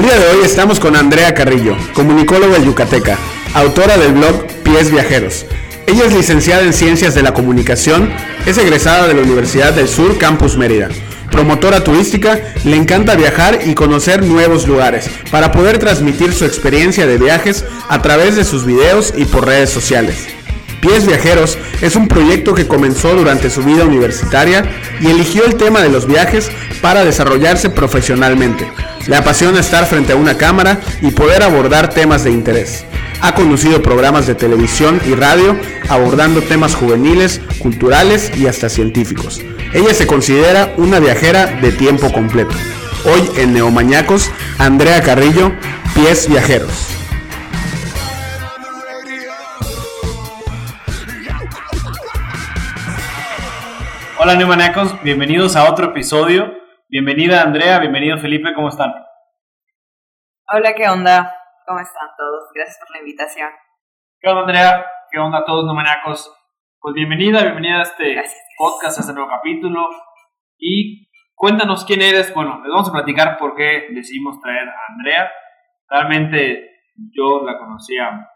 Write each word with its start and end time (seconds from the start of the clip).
El 0.00 0.06
día 0.06 0.18
de 0.18 0.28
hoy 0.28 0.44
estamos 0.46 0.80
con 0.80 0.96
Andrea 0.96 1.34
Carrillo, 1.34 1.76
comunicóloga 1.92 2.56
yucateca, 2.56 3.18
autora 3.52 3.98
del 3.98 4.12
blog 4.12 4.46
Pies 4.62 4.90
Viajeros. 4.90 5.44
Ella 5.86 6.06
es 6.06 6.14
licenciada 6.14 6.62
en 6.62 6.72
Ciencias 6.72 7.14
de 7.14 7.20
la 7.20 7.34
Comunicación, 7.34 8.10
es 8.46 8.56
egresada 8.56 9.06
de 9.06 9.12
la 9.12 9.20
Universidad 9.20 9.74
del 9.74 9.88
Sur 9.88 10.16
Campus 10.16 10.56
Mérida. 10.56 10.88
Promotora 11.30 11.84
turística, 11.84 12.40
le 12.64 12.76
encanta 12.76 13.14
viajar 13.14 13.58
y 13.66 13.74
conocer 13.74 14.24
nuevos 14.24 14.66
lugares 14.66 15.10
para 15.30 15.52
poder 15.52 15.76
transmitir 15.76 16.32
su 16.32 16.46
experiencia 16.46 17.06
de 17.06 17.18
viajes 17.18 17.66
a 17.90 18.00
través 18.00 18.36
de 18.36 18.44
sus 18.44 18.64
videos 18.64 19.12
y 19.14 19.26
por 19.26 19.44
redes 19.44 19.68
sociales. 19.68 20.28
Pies 20.80 21.06
Viajeros 21.06 21.58
es 21.82 21.94
un 21.94 22.08
proyecto 22.08 22.54
que 22.54 22.66
comenzó 22.66 23.14
durante 23.14 23.50
su 23.50 23.62
vida 23.62 23.84
universitaria 23.84 24.64
y 24.98 25.08
eligió 25.08 25.44
el 25.44 25.56
tema 25.56 25.82
de 25.82 25.90
los 25.90 26.06
viajes 26.06 26.50
para 26.80 27.04
desarrollarse 27.04 27.70
profesionalmente. 27.70 28.70
Le 29.06 29.16
apasiona 29.16 29.60
estar 29.60 29.86
frente 29.86 30.12
a 30.12 30.16
una 30.16 30.36
cámara 30.36 30.80
y 31.00 31.10
poder 31.10 31.42
abordar 31.42 31.90
temas 31.90 32.24
de 32.24 32.30
interés. 32.30 32.84
Ha 33.22 33.34
conducido 33.34 33.82
programas 33.82 34.26
de 34.26 34.34
televisión 34.34 35.00
y 35.06 35.14
radio 35.14 35.56
abordando 35.88 36.42
temas 36.42 36.74
juveniles, 36.74 37.40
culturales 37.58 38.32
y 38.36 38.46
hasta 38.46 38.68
científicos. 38.68 39.40
Ella 39.72 39.94
se 39.94 40.06
considera 40.06 40.72
una 40.76 41.00
viajera 41.00 41.46
de 41.46 41.72
tiempo 41.72 42.12
completo. 42.12 42.54
Hoy 43.04 43.30
en 43.36 43.52
Neomañacos, 43.52 44.30
Andrea 44.58 45.02
Carrillo, 45.02 45.52
Pies 45.94 46.28
Viajeros. 46.28 46.88
Hola 54.18 54.34
Neomañacos, 54.34 55.02
bienvenidos 55.02 55.56
a 55.56 55.70
otro 55.70 55.86
episodio. 55.86 56.59
Bienvenida 56.92 57.42
Andrea, 57.42 57.78
bienvenido 57.78 58.18
Felipe, 58.18 58.52
¿cómo 58.52 58.68
están? 58.68 58.92
Hola, 60.52 60.74
¿qué 60.74 60.88
onda? 60.88 61.32
¿Cómo 61.64 61.78
están 61.78 62.08
todos? 62.18 62.50
Gracias 62.52 62.80
por 62.80 62.90
la 62.90 62.98
invitación. 62.98 63.48
¿Qué 64.18 64.28
onda 64.28 64.40
Andrea? 64.40 64.84
¿Qué 65.08 65.20
onda 65.20 65.38
a 65.38 65.44
todos 65.44 65.66
Neomañacos? 65.66 66.36
Pues 66.80 66.94
bienvenida, 66.96 67.42
bienvenida 67.42 67.78
a 67.78 67.82
este 67.82 68.20
podcast, 68.58 68.98
a 68.98 69.02
este 69.02 69.12
nuevo 69.12 69.28
capítulo. 69.28 69.88
Y 70.58 71.08
cuéntanos 71.36 71.84
quién 71.84 72.02
eres. 72.02 72.34
Bueno, 72.34 72.60
les 72.60 72.72
vamos 72.72 72.88
a 72.88 72.92
platicar 72.92 73.38
por 73.38 73.54
qué 73.54 73.86
decidimos 73.92 74.40
traer 74.40 74.68
a 74.68 74.74
Andrea. 74.88 75.30
Realmente 75.88 76.70
yo 77.14 77.44
la 77.46 77.56
conocía, 77.56 78.28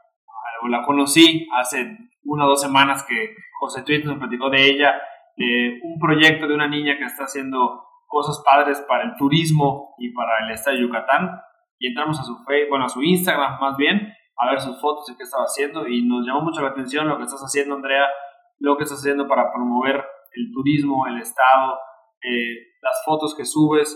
o 0.63 0.69
la 0.69 0.85
conocí 0.85 1.49
hace 1.59 1.99
una 2.23 2.45
o 2.45 2.51
dos 2.51 2.63
semanas 2.63 3.03
que 3.03 3.35
José 3.59 3.83
Tweet 3.83 4.05
nos 4.05 4.19
platicó 4.19 4.49
de 4.49 4.65
ella, 4.65 4.95
de 5.37 5.81
un 5.83 5.99
proyecto 5.99 6.47
de 6.47 6.55
una 6.55 6.69
niña 6.69 6.97
que 6.97 7.05
está 7.05 7.25
haciendo 7.25 7.89
cosas 8.15 8.41
padres 8.47 8.81
para 8.89 9.03
el 9.03 9.17
turismo 9.17 9.97
y 9.99 10.13
para 10.13 10.47
el 10.47 10.53
estado 10.53 10.77
de 10.77 10.83
Yucatán. 10.83 11.41
Y 11.79 11.89
entramos 11.89 12.19
a 12.21 12.23
su 12.23 12.45
bueno, 12.71 12.85
a 12.85 12.89
su 12.89 13.03
Instagram 13.03 13.59
más 13.61 13.77
bien, 13.77 14.15
a 14.39 14.51
ver 14.51 14.61
sus 14.61 14.81
fotos 14.81 15.11
y 15.11 15.17
qué 15.17 15.25
estaba 15.25 15.43
haciendo. 15.43 15.89
Y 15.89 16.07
nos 16.07 16.25
llamó 16.25 16.43
mucho 16.43 16.63
la 16.63 16.69
atención 16.69 17.09
lo 17.09 17.19
que 17.19 17.25
estás 17.25 17.41
haciendo, 17.41 17.75
Andrea, 17.75 18.07
lo 18.61 18.77
que 18.77 18.85
estás 18.85 19.01
haciendo 19.01 19.27
para 19.27 19.53
promover 19.53 19.97
el 19.97 20.53
turismo, 20.53 21.07
el 21.09 21.21
estado, 21.21 21.79
eh, 22.23 22.79
las 22.81 23.03
fotos 23.05 23.35
que 23.37 23.45
subes. 23.45 23.91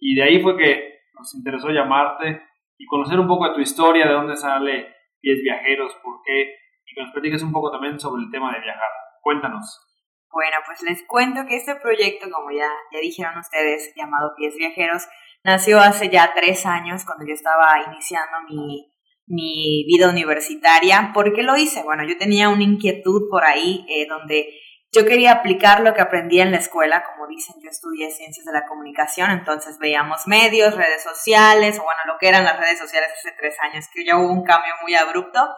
Y 0.00 0.16
de 0.16 0.22
ahí 0.24 0.42
fue 0.42 0.56
que 0.56 0.98
nos 1.14 1.32
interesó 1.36 1.68
llamarte 1.68 2.42
y 2.76 2.86
conocer 2.86 3.20
un 3.20 3.28
poco 3.28 3.46
de 3.46 3.54
tu 3.54 3.60
historia, 3.60 4.06
de 4.06 4.14
dónde 4.14 4.36
sale 4.36 4.96
Pies 5.20 5.40
Viajeros, 5.42 5.94
por 6.02 6.22
qué, 6.24 6.54
y 6.86 6.94
que 6.94 7.02
nos 7.02 7.12
platiques 7.12 7.42
un 7.42 7.52
poco 7.52 7.70
también 7.70 8.00
sobre 8.00 8.22
el 8.24 8.30
tema 8.30 8.52
de 8.52 8.60
viajar. 8.60 8.90
Cuéntanos. 9.22 9.89
Bueno, 10.32 10.56
pues 10.64 10.82
les 10.82 11.02
cuento 11.06 11.44
que 11.46 11.56
este 11.56 11.74
proyecto, 11.76 12.30
como 12.30 12.50
ya, 12.50 12.70
ya 12.92 13.00
dijeron 13.00 13.38
ustedes, 13.38 13.92
llamado 13.96 14.32
Pies 14.36 14.54
Viajeros, 14.56 15.08
nació 15.42 15.80
hace 15.80 16.08
ya 16.08 16.32
tres 16.34 16.66
años, 16.66 17.04
cuando 17.04 17.26
yo 17.26 17.34
estaba 17.34 17.82
iniciando 17.86 18.38
mi, 18.48 18.92
mi 19.26 19.84
vida 19.86 20.08
universitaria. 20.08 21.12
¿Por 21.14 21.32
qué 21.32 21.42
lo 21.42 21.56
hice? 21.56 21.82
Bueno, 21.82 22.04
yo 22.04 22.18
tenía 22.18 22.48
una 22.48 22.62
inquietud 22.62 23.28
por 23.30 23.44
ahí 23.44 23.84
eh, 23.88 24.06
donde 24.08 24.60
yo 24.92 25.04
quería 25.04 25.32
aplicar 25.32 25.80
lo 25.80 25.94
que 25.94 26.00
aprendí 26.00 26.40
en 26.40 26.50
la 26.50 26.58
escuela, 26.58 27.04
como 27.04 27.28
dicen, 27.28 27.54
yo 27.62 27.70
estudié 27.70 28.10
ciencias 28.10 28.44
de 28.44 28.52
la 28.52 28.66
comunicación, 28.66 29.30
entonces 29.30 29.78
veíamos 29.78 30.26
medios, 30.26 30.74
redes 30.74 31.04
sociales, 31.04 31.78
o 31.78 31.84
bueno, 31.84 32.00
lo 32.06 32.18
que 32.18 32.28
eran 32.28 32.44
las 32.44 32.58
redes 32.58 32.78
sociales 32.80 33.10
hace 33.16 33.32
tres 33.38 33.54
años, 33.60 33.86
que 33.94 34.04
ya 34.04 34.18
hubo 34.18 34.32
un 34.32 34.42
cambio 34.42 34.74
muy 34.82 34.94
abrupto. 34.94 35.48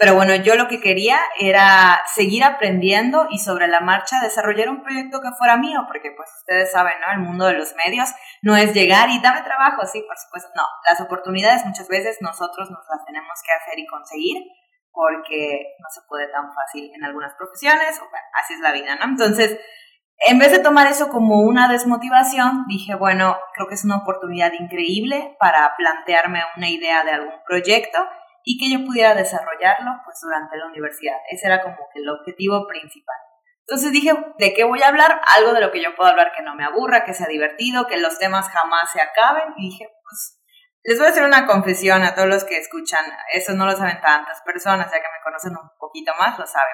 Pero 0.00 0.14
bueno, 0.14 0.34
yo 0.34 0.54
lo 0.54 0.66
que 0.66 0.80
quería 0.80 1.20
era 1.38 2.00
seguir 2.06 2.42
aprendiendo 2.42 3.26
y 3.28 3.38
sobre 3.38 3.68
la 3.68 3.80
marcha 3.80 4.18
desarrollar 4.22 4.70
un 4.70 4.82
proyecto 4.82 5.20
que 5.20 5.28
fuera 5.36 5.58
mío, 5.58 5.84
porque 5.88 6.10
pues 6.16 6.26
ustedes 6.38 6.72
saben, 6.72 6.94
¿no? 7.06 7.12
El 7.12 7.18
mundo 7.18 7.44
de 7.44 7.52
los 7.52 7.74
medios 7.84 8.08
no 8.40 8.56
es 8.56 8.72
llegar 8.72 9.10
y 9.10 9.20
dame 9.20 9.42
trabajo, 9.42 9.84
sí, 9.84 10.02
por 10.08 10.16
supuesto, 10.16 10.48
no. 10.56 10.62
Las 10.88 11.02
oportunidades 11.02 11.66
muchas 11.66 11.86
veces 11.88 12.16
nosotros 12.22 12.70
nos 12.70 12.80
las 12.88 13.04
tenemos 13.04 13.42
que 13.44 13.52
hacer 13.52 13.78
y 13.78 13.86
conseguir 13.86 14.38
porque 14.90 15.76
no 15.78 15.88
se 15.90 16.00
puede 16.08 16.32
tan 16.32 16.46
fácil 16.54 16.90
en 16.94 17.04
algunas 17.04 17.34
profesiones, 17.34 17.98
o 17.98 18.08
bueno, 18.08 18.26
así 18.42 18.54
es 18.54 18.60
la 18.60 18.72
vida, 18.72 18.96
¿no? 18.96 19.04
Entonces, 19.04 19.60
en 20.28 20.38
vez 20.38 20.50
de 20.50 20.60
tomar 20.60 20.86
eso 20.86 21.10
como 21.10 21.40
una 21.42 21.68
desmotivación, 21.68 22.64
dije, 22.68 22.94
bueno, 22.94 23.36
creo 23.52 23.68
que 23.68 23.74
es 23.74 23.84
una 23.84 23.98
oportunidad 23.98 24.52
increíble 24.58 25.36
para 25.38 25.76
plantearme 25.76 26.40
una 26.56 26.70
idea 26.70 27.04
de 27.04 27.10
algún 27.10 27.34
proyecto 27.46 27.98
y 28.44 28.58
que 28.58 28.70
yo 28.70 28.84
pudiera 28.86 29.14
desarrollarlo 29.14 29.90
pues 30.04 30.18
durante 30.22 30.56
la 30.56 30.66
universidad. 30.66 31.16
Ese 31.30 31.46
era 31.46 31.62
como 31.62 31.76
que 31.92 32.00
el 32.00 32.08
objetivo 32.08 32.66
principal. 32.66 33.16
Entonces 33.60 33.92
dije, 33.92 34.12
¿de 34.38 34.54
qué 34.54 34.64
voy 34.64 34.82
a 34.82 34.88
hablar? 34.88 35.20
Algo 35.36 35.52
de 35.52 35.60
lo 35.60 35.70
que 35.70 35.82
yo 35.82 35.94
puedo 35.94 36.10
hablar 36.10 36.32
que 36.36 36.42
no 36.42 36.54
me 36.54 36.64
aburra, 36.64 37.04
que 37.04 37.14
sea 37.14 37.28
divertido, 37.28 37.86
que 37.86 37.98
los 37.98 38.18
temas 38.18 38.48
jamás 38.48 38.90
se 38.92 39.00
acaben. 39.00 39.54
Y 39.56 39.70
dije, 39.70 39.88
pues 40.02 40.40
les 40.82 40.98
voy 40.98 41.06
a 41.06 41.10
hacer 41.10 41.24
una 41.24 41.46
confesión 41.46 42.02
a 42.02 42.14
todos 42.14 42.28
los 42.28 42.44
que 42.44 42.56
escuchan, 42.56 43.04
eso 43.34 43.52
no 43.52 43.66
lo 43.66 43.72
saben 43.72 44.00
tantas 44.00 44.40
personas, 44.42 44.90
ya 44.90 44.96
que 44.96 45.08
me 45.08 45.22
conocen 45.22 45.52
un 45.52 45.70
poquito 45.78 46.12
más, 46.18 46.38
lo 46.38 46.46
saben. 46.46 46.72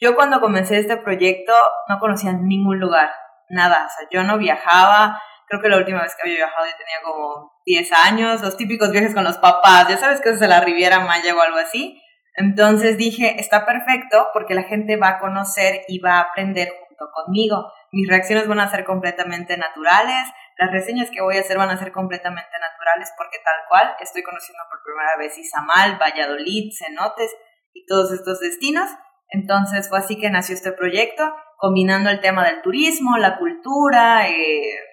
Yo 0.00 0.14
cuando 0.14 0.40
comencé 0.40 0.78
este 0.78 0.96
proyecto 0.96 1.52
no 1.88 1.98
conocía 1.98 2.32
ningún 2.32 2.78
lugar, 2.78 3.10
nada, 3.48 3.86
o 3.86 3.88
sea, 3.88 4.08
yo 4.10 4.22
no 4.22 4.38
viajaba, 4.38 5.20
creo 5.48 5.60
que 5.60 5.68
la 5.68 5.78
última 5.78 6.02
vez 6.02 6.14
que 6.14 6.22
había 6.22 6.46
viajado 6.46 6.66
yo 6.66 6.76
tenía 6.76 7.02
como 7.02 7.52
10 7.64 7.92
años, 8.06 8.42
los 8.42 8.56
típicos 8.56 8.90
viajes 8.90 9.14
con 9.14 9.24
los 9.24 9.38
papás, 9.38 9.88
ya 9.88 9.96
sabes 9.96 10.20
que 10.20 10.30
es 10.30 10.40
de 10.40 10.48
la 10.48 10.60
Riviera 10.60 11.00
Maya 11.00 11.34
o 11.34 11.40
algo 11.40 11.58
así. 11.58 12.00
Entonces 12.34 12.96
dije, 12.96 13.40
está 13.40 13.66
perfecto 13.66 14.28
porque 14.32 14.54
la 14.54 14.62
gente 14.62 14.96
va 14.96 15.08
a 15.08 15.18
conocer 15.18 15.82
y 15.88 15.98
va 15.98 16.18
a 16.18 16.20
aprender 16.20 16.68
junto 16.86 17.10
conmigo. 17.12 17.72
Mis 17.90 18.08
reacciones 18.08 18.46
van 18.46 18.60
a 18.60 18.70
ser 18.70 18.84
completamente 18.84 19.56
naturales, 19.56 20.28
las 20.56 20.70
reseñas 20.70 21.10
que 21.10 21.22
voy 21.22 21.36
a 21.36 21.40
hacer 21.40 21.56
van 21.56 21.70
a 21.70 21.78
ser 21.78 21.92
completamente 21.92 22.50
naturales 22.60 23.12
porque 23.16 23.38
tal 23.44 23.56
cual 23.68 23.96
estoy 24.00 24.22
conociendo 24.22 24.62
por 24.68 24.82
primera 24.82 25.16
vez 25.16 25.38
Izamal, 25.38 25.98
Valladolid, 26.00 26.72
Cenotes 26.76 27.34
y 27.72 27.86
todos 27.86 28.12
estos 28.12 28.40
destinos. 28.40 28.90
Entonces 29.28 29.88
fue 29.88 29.98
así 29.98 30.18
que 30.18 30.30
nació 30.30 30.54
este 30.54 30.72
proyecto, 30.72 31.32
combinando 31.56 32.10
el 32.10 32.20
tema 32.20 32.44
del 32.44 32.62
turismo, 32.62 33.18
la 33.18 33.38
cultura, 33.38 34.28
eh, 34.28 34.87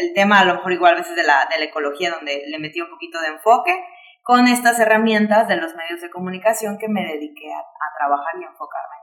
el 0.00 0.14
tema 0.14 0.40
a 0.40 0.44
lo 0.44 0.54
mejor 0.54 0.72
igual 0.72 0.94
a 0.94 0.98
veces 0.98 1.16
de 1.16 1.24
la, 1.24 1.46
de 1.50 1.58
la 1.58 1.64
ecología 1.64 2.10
donde 2.10 2.44
le 2.46 2.58
metí 2.58 2.80
un 2.80 2.90
poquito 2.90 3.20
de 3.20 3.28
enfoque, 3.28 3.84
con 4.22 4.46
estas 4.46 4.78
herramientas 4.78 5.48
de 5.48 5.56
los 5.56 5.74
medios 5.74 6.00
de 6.00 6.10
comunicación 6.10 6.78
que 6.78 6.88
me 6.88 7.04
dediqué 7.04 7.52
a, 7.52 7.58
a 7.58 7.98
trabajar 7.98 8.34
y 8.40 8.44
enfocarme 8.44 9.02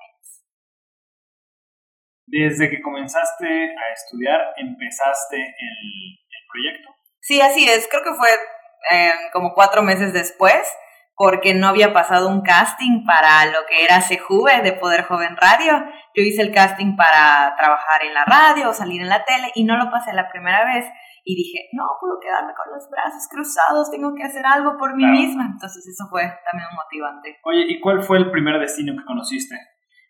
desde 2.31 2.69
que 2.69 2.81
comenzaste 2.81 3.47
a 3.47 3.93
estudiar, 3.93 4.39
empezaste 4.57 5.37
el, 5.37 6.19
proyecto. 6.51 6.89
Sí, 7.21 7.39
así 7.41 7.69
es. 7.69 7.87
Creo 7.89 8.01
que 8.03 8.15
fue 8.15 8.29
eh, 8.91 9.11
como 9.33 9.53
cuatro 9.53 9.83
meses 9.83 10.13
después, 10.13 10.67
porque 11.19 11.53
no 11.53 11.67
había 11.67 11.91
pasado 11.91 12.29
un 12.29 12.43
casting 12.43 13.03
para 13.05 13.45
lo 13.47 13.65
que 13.67 13.83
era 13.83 13.99
CJV 13.99 14.63
de 14.63 14.71
Poder 14.71 15.03
Joven 15.03 15.35
Radio. 15.35 15.73
Yo 16.15 16.23
hice 16.23 16.41
el 16.41 16.53
casting 16.53 16.95
para 16.95 17.53
trabajar 17.57 18.05
en 18.07 18.13
la 18.13 18.23
radio 18.23 18.69
o 18.69 18.73
salir 18.73 19.01
en 19.01 19.09
la 19.09 19.25
tele 19.25 19.51
y 19.53 19.65
no 19.65 19.75
lo 19.75 19.91
pasé 19.91 20.13
la 20.13 20.29
primera 20.31 20.63
vez. 20.63 20.85
Y 21.25 21.35
dije, 21.35 21.67
no 21.73 21.83
puedo 21.99 22.21
quedarme 22.21 22.53
con 22.55 22.73
los 22.73 22.89
brazos 22.89 23.27
cruzados, 23.29 23.91
tengo 23.91 24.15
que 24.15 24.23
hacer 24.23 24.45
algo 24.45 24.77
por 24.77 24.95
mí 24.95 25.05
misma. 25.05 25.43
Entonces 25.51 25.85
eso 25.85 26.07
fue 26.09 26.21
también 26.49 26.69
un 26.71 26.77
motivante. 26.77 27.37
Oye, 27.43 27.65
¿y 27.67 27.81
cuál 27.81 28.01
fue 28.01 28.17
el 28.17 28.31
primer 28.31 28.57
destino 28.57 28.93
que 28.97 29.03
conociste? 29.03 29.55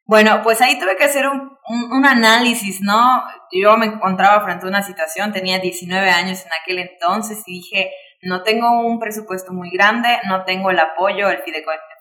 Bueno, 0.06 0.41
pues 0.44 0.61
ahí 0.61 0.77
tuve 0.79 0.95
que 0.95 1.06
hacer 1.06 1.27
un, 1.27 1.57
un, 1.91 2.06
análisis, 2.06 2.81
¿no? 2.81 3.23
Yo 3.51 3.77
me 3.77 3.88
encontraba 3.88 4.44
frente 4.44 4.67
a 4.67 4.69
una 4.69 4.83
situación, 4.83 5.33
tenía 5.33 5.57
19 5.57 6.07
años 6.07 6.45
en 6.45 6.51
aquel 6.53 6.79
entonces 6.79 7.44
y 7.47 7.61
dije, 7.61 7.91
no 8.21 8.44
tengo 8.44 8.81
un 8.81 9.00
presupuesto 9.00 9.54
muy 9.54 9.69
grande, 9.69 10.19
no 10.27 10.44
tengo 10.44 10.71
el 10.71 10.80
apoyo, 10.80 11.30
el 11.30 11.42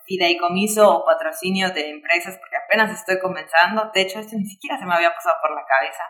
fideicomiso 0.05 0.97
o 0.97 1.05
patrocinio 1.05 1.71
de 1.71 1.89
empresas 1.89 2.37
porque 2.37 2.57
apenas 2.57 2.91
estoy 2.91 3.19
comenzando. 3.19 3.91
De 3.93 4.01
hecho, 4.01 4.19
esto 4.19 4.35
ni 4.35 4.45
siquiera 4.45 4.77
se 4.77 4.85
me 4.85 4.93
había 4.93 5.13
pasado 5.13 5.35
por 5.41 5.51
la 5.55 5.65
cabeza. 5.65 6.03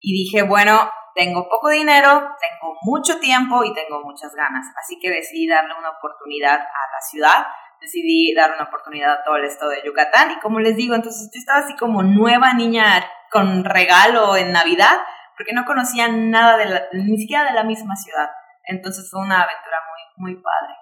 Y 0.00 0.12
dije, 0.24 0.42
bueno, 0.42 0.90
tengo 1.14 1.48
poco 1.48 1.68
dinero, 1.68 2.08
tengo 2.40 2.76
mucho 2.82 3.20
tiempo 3.20 3.62
y 3.64 3.74
tengo 3.74 4.02
muchas 4.02 4.34
ganas. 4.34 4.66
Así 4.82 4.98
que 4.98 5.10
decidí 5.10 5.46
darle 5.46 5.74
una 5.78 5.90
oportunidad 5.90 6.58
a 6.58 6.92
la 6.92 7.00
ciudad 7.10 7.46
decidí 7.82 8.32
dar 8.32 8.52
una 8.54 8.64
oportunidad 8.64 9.12
a 9.12 9.24
todo 9.24 9.36
el 9.36 9.44
estado 9.44 9.72
de 9.72 9.82
Yucatán 9.84 10.30
y 10.30 10.38
como 10.38 10.60
les 10.60 10.76
digo, 10.76 10.94
entonces 10.94 11.30
yo 11.34 11.38
estaba 11.38 11.58
así 11.58 11.74
como 11.74 12.02
nueva 12.02 12.54
niña 12.54 13.04
con 13.30 13.64
regalo 13.64 14.36
en 14.36 14.52
Navidad 14.52 14.98
porque 15.36 15.52
no 15.52 15.64
conocía 15.64 16.08
nada 16.08 16.56
de 16.56 16.66
la, 16.66 16.82
ni 16.92 17.16
siquiera 17.18 17.44
de 17.44 17.54
la 17.54 17.64
misma 17.64 17.96
ciudad. 17.96 18.30
Entonces 18.64 19.08
fue 19.10 19.20
una 19.20 19.42
aventura 19.42 19.78
muy, 19.88 20.34
muy 20.34 20.42
padre. 20.42 20.74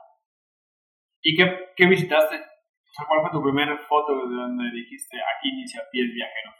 ¿Y 1.22 1.36
qué, 1.36 1.72
qué 1.76 1.86
visitaste? 1.86 2.40
¿Cuál 3.06 3.20
fue 3.22 3.30
tu 3.30 3.42
primera 3.42 3.76
foto 3.88 4.12
de 4.28 4.34
donde 4.34 4.64
dijiste 4.72 5.16
aquí 5.16 5.48
inicia 5.48 5.82
Pies 5.90 6.12
Viajeros? 6.12 6.54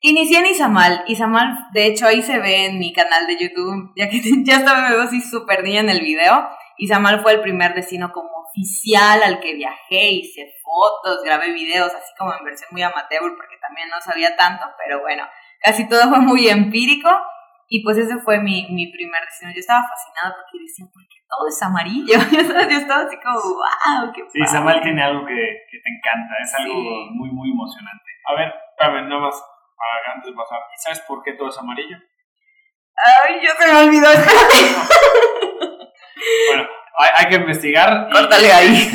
Inicié 0.00 0.38
en 0.38 0.46
Izamal. 0.46 1.04
Izamal, 1.06 1.68
de 1.72 1.86
hecho, 1.86 2.06
ahí 2.06 2.22
se 2.22 2.38
ve 2.38 2.66
en 2.66 2.78
mi 2.78 2.92
canal 2.92 3.26
de 3.26 3.38
YouTube, 3.38 3.92
ya 3.96 4.08
que 4.08 4.20
ya 4.44 4.56
estaba 4.56 4.82
me 4.82 4.94
veo 4.94 5.02
así 5.02 5.20
súper 5.20 5.62
niña 5.62 5.80
en 5.80 5.90
el 5.90 6.00
video. 6.00 6.48
Izamal 6.78 7.20
fue 7.20 7.32
el 7.32 7.40
primer 7.40 7.74
destino 7.74 8.12
como 8.12 8.28
oficial 8.48 9.22
al 9.22 9.40
que 9.40 9.54
viajé, 9.54 10.10
hice 10.10 10.52
fotos, 10.62 11.22
grabé 11.24 11.52
videos, 11.52 11.92
así 11.94 12.12
como 12.18 12.34
en 12.34 12.44
versión 12.44 12.68
muy 12.72 12.82
amateur, 12.82 13.34
porque 13.36 13.56
también 13.60 13.88
no 13.88 14.00
sabía 14.00 14.36
tanto, 14.36 14.64
pero 14.78 15.00
bueno, 15.00 15.24
casi 15.60 15.88
todo 15.88 16.08
fue 16.08 16.20
muy 16.20 16.48
empírico. 16.48 17.08
Y 17.68 17.82
pues 17.82 17.98
ese 17.98 18.18
fue 18.18 18.38
mi, 18.38 18.66
mi 18.70 18.92
primer 18.92 19.22
destino. 19.24 19.50
Yo 19.52 19.58
estaba 19.58 19.82
fascinada 19.82 20.36
porque 20.36 20.62
decía, 20.62 20.86
¿por 20.92 21.02
qué 21.08 21.18
todo 21.28 21.48
es 21.48 21.62
amarillo? 21.62 22.14
Yo 22.70 22.78
estaba 22.78 23.02
así 23.02 23.16
como, 23.18 23.40
wow, 23.40 24.12
qué 24.14 24.22
Sí, 24.30 24.40
Izamal 24.42 24.80
tiene 24.80 25.02
algo 25.02 25.26
que, 25.26 25.34
que, 25.34 25.78
te 25.82 25.90
encanta, 25.90 26.34
es 26.40 26.54
algo 26.54 26.78
muy, 27.10 27.30
muy 27.30 27.50
emocionante. 27.50 28.10
A 28.28 28.34
ver, 28.34 28.54
a 28.78 28.88
ver, 28.90 29.02
nada 29.04 29.20
más 29.20 29.42
antes 30.14 30.30
de 30.30 30.36
pasar. 30.36 30.58
¿Y 30.74 30.78
sabes 30.80 31.00
por 31.06 31.22
qué 31.22 31.32
todo 31.32 31.48
es 31.48 31.58
amarillo? 31.58 31.96
Ay, 32.96 33.40
yo 33.42 33.50
se 33.58 33.72
me 33.72 33.78
olvidó. 33.80 34.08
bueno, 36.48 36.68
hay, 36.98 37.10
hay, 37.16 37.26
que 37.28 37.34
investigar. 37.36 38.08
Córtale 38.12 38.52
ahí. 38.52 38.90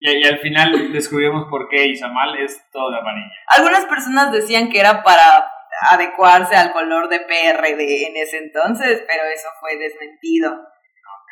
Y, 0.00 0.10
y, 0.10 0.24
al 0.24 0.38
final 0.38 0.92
descubrimos 0.92 1.46
por 1.50 1.68
qué 1.68 1.86
Izamal 1.88 2.36
es 2.38 2.70
todo 2.70 2.90
de 2.90 2.98
amarillo. 2.98 3.28
Algunas 3.48 3.84
personas 3.86 4.32
decían 4.32 4.70
que 4.70 4.80
era 4.80 5.02
para 5.02 5.50
adecuarse 5.90 6.56
al 6.56 6.72
color 6.72 7.08
de 7.08 7.20
PRD 7.20 8.08
en 8.08 8.16
ese 8.16 8.38
entonces, 8.38 9.04
pero 9.06 9.24
eso 9.24 9.48
fue 9.60 9.76
desmentido. 9.76 10.56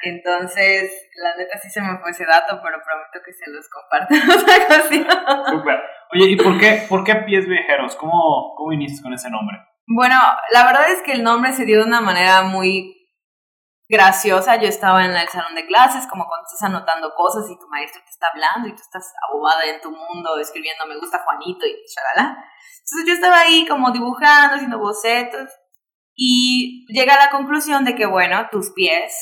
Entonces, 0.02 0.92
la 1.16 1.36
neta 1.36 1.58
sí 1.58 1.70
se 1.70 1.80
me 1.80 1.98
fue 1.98 2.10
ese 2.10 2.26
dato, 2.26 2.60
pero 2.62 2.78
prometo 2.84 3.24
que 3.24 3.32
se 3.32 3.50
los 3.50 3.66
comparto 3.68 4.14
en. 4.14 5.50
Súper. 5.50 5.80
Oye, 6.12 6.30
¿y 6.30 6.36
por 6.36 6.58
qué, 6.58 6.84
por 6.88 7.04
qué 7.04 7.14
Pies 7.16 7.48
Viajeros? 7.48 7.96
¿Cómo, 7.96 8.54
¿Cómo 8.56 8.72
inicias 8.72 9.00
con 9.00 9.14
ese 9.14 9.30
nombre? 9.30 9.58
Bueno, 9.86 10.16
la 10.52 10.64
verdad 10.64 10.90
es 10.90 11.02
que 11.02 11.12
el 11.12 11.22
nombre 11.22 11.52
se 11.52 11.64
dio 11.64 11.78
de 11.78 11.84
una 11.84 12.00
manera 12.00 12.42
muy 12.42 13.03
graciosa. 13.94 14.56
Yo 14.56 14.68
estaba 14.68 15.04
en 15.04 15.16
el 15.16 15.28
salón 15.28 15.54
de 15.54 15.66
clases, 15.66 16.06
como 16.06 16.26
cuando 16.26 16.46
estás 16.46 16.62
anotando 16.64 17.14
cosas 17.14 17.48
y 17.50 17.58
tu 17.58 17.68
maestro 17.68 18.02
te 18.04 18.10
está 18.10 18.28
hablando 18.28 18.68
y 18.68 18.72
tú 18.72 18.82
estás 18.82 19.12
abobada 19.28 19.64
en 19.64 19.80
tu 19.80 19.90
mundo 19.90 20.36
escribiendo 20.38 20.86
me 20.86 20.98
gusta 20.98 21.22
Juanito 21.24 21.66
y 21.66 21.74
chalala. 21.86 22.44
Entonces 22.84 23.06
yo 23.06 23.14
estaba 23.14 23.40
ahí 23.40 23.66
como 23.66 23.90
dibujando, 23.90 24.56
haciendo 24.56 24.78
bocetos 24.78 25.48
y 26.14 26.86
llegué 26.88 27.10
a 27.10 27.26
la 27.26 27.30
conclusión 27.30 27.84
de 27.84 27.94
que, 27.94 28.06
bueno, 28.06 28.48
tus 28.50 28.70
pies 28.72 29.12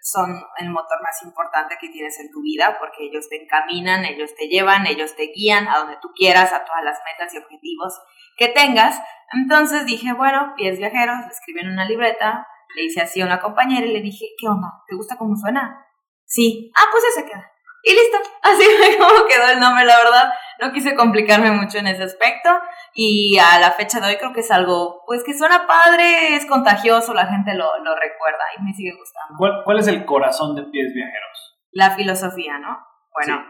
son 0.00 0.42
el 0.58 0.70
motor 0.70 1.00
más 1.02 1.22
importante 1.22 1.76
que 1.80 1.88
tienes 1.88 2.18
en 2.18 2.30
tu 2.30 2.42
vida 2.42 2.76
porque 2.78 3.04
ellos 3.04 3.28
te 3.28 3.42
encaminan, 3.42 4.04
ellos 4.04 4.34
te 4.36 4.48
llevan, 4.48 4.86
ellos 4.86 5.14
te 5.14 5.30
guían 5.34 5.68
a 5.68 5.78
donde 5.78 5.98
tú 6.02 6.10
quieras, 6.14 6.52
a 6.52 6.64
todas 6.64 6.82
las 6.84 6.98
metas 7.04 7.32
y 7.34 7.38
objetivos 7.38 8.00
que 8.36 8.48
tengas. 8.48 9.00
Entonces 9.32 9.86
dije, 9.86 10.12
bueno, 10.12 10.54
pies 10.56 10.78
viajeros, 10.78 11.18
le 11.20 11.28
escribí 11.28 11.60
en 11.60 11.70
una 11.70 11.84
libreta, 11.84 12.46
le 12.74 12.84
hice 12.84 13.00
así 13.00 13.20
a 13.20 13.26
una 13.26 13.40
compañera 13.40 13.86
y 13.86 13.92
le 13.92 14.00
dije, 14.00 14.26
¿qué 14.38 14.48
onda? 14.48 14.68
¿Te 14.86 14.96
gusta 14.96 15.16
cómo 15.16 15.36
suena? 15.36 15.86
Sí. 16.24 16.70
Ah, 16.76 16.88
pues 16.90 17.04
ese 17.04 17.26
queda. 17.26 17.52
Y 17.82 17.92
listo. 17.92 18.18
Así 18.42 18.64
fue 18.78 18.96
como 18.96 19.26
quedó 19.26 19.50
el 19.50 19.60
nombre, 19.60 19.84
la 19.84 19.96
verdad. 19.98 20.32
No 20.60 20.72
quise 20.72 20.94
complicarme 20.94 21.50
mucho 21.50 21.78
en 21.78 21.88
ese 21.88 22.04
aspecto. 22.04 22.50
Y 22.94 23.38
a 23.38 23.58
la 23.58 23.72
fecha 23.72 24.00
de 24.00 24.08
hoy 24.08 24.16
creo 24.16 24.32
que 24.32 24.40
es 24.40 24.50
algo, 24.50 25.02
pues 25.06 25.24
que 25.24 25.34
suena 25.34 25.66
padre, 25.66 26.36
es 26.36 26.46
contagioso, 26.46 27.14
la 27.14 27.26
gente 27.26 27.54
lo, 27.54 27.78
lo 27.82 27.94
recuerda 27.96 28.44
y 28.58 28.62
me 28.62 28.74
sigue 28.74 28.92
gustando. 28.96 29.34
¿Cuál, 29.38 29.62
¿Cuál, 29.64 29.78
es 29.78 29.88
el 29.88 30.04
corazón 30.04 30.54
de 30.54 30.62
Pies 30.64 30.92
Viajeros? 30.94 31.58
La 31.72 31.92
filosofía, 31.92 32.58
¿no? 32.58 32.78
Bueno, 33.14 33.42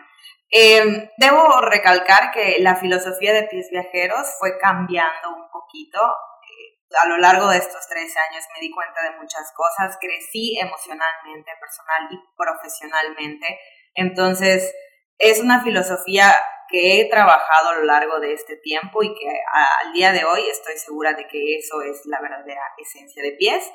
eh, 0.51 1.11
debo 1.17 1.61
recalcar 1.63 2.31
que 2.31 2.59
la 2.61 2.77
filosofía 2.77 3.33
de 3.33 3.45
Pies 3.45 3.69
Viajeros 3.73 4.37
fue 4.39 4.59
cambiando 4.59 5.31
un 5.31 5.51
poquito 5.51 5.99
a 7.01 7.07
lo 7.07 7.19
largo 7.19 7.49
de 7.49 7.59
estos 7.59 7.87
tres 7.89 8.15
años 8.17 8.45
me 8.55 8.61
di 8.61 8.71
cuenta 8.71 9.03
de 9.05 9.19
muchas 9.19 9.53
cosas, 9.55 9.97
crecí 10.01 10.59
emocionalmente, 10.59 11.51
personal 11.61 12.09
y 12.11 12.19
profesionalmente. 12.37 13.59
Entonces, 13.95 14.75
es 15.19 15.41
una 15.41 15.63
filosofía 15.63 16.35
que 16.69 17.01
he 17.01 17.11
trabajado 17.11 17.71
a 17.71 17.75
lo 17.77 17.85
largo 17.85 18.19
de 18.21 18.33
este 18.33 18.57
tiempo 18.57 19.03
y 19.03 19.09
que 19.15 19.29
al 19.29 19.93
día 19.93 20.13
de 20.13 20.25
hoy 20.25 20.41
estoy 20.51 20.77
segura 20.77 21.13
de 21.13 21.27
que 21.29 21.57
eso 21.59 21.83
es 21.83 22.01
la 22.07 22.21
verdadera 22.21 22.63
esencia 22.79 23.23
de 23.23 23.33
Pies. 23.33 23.71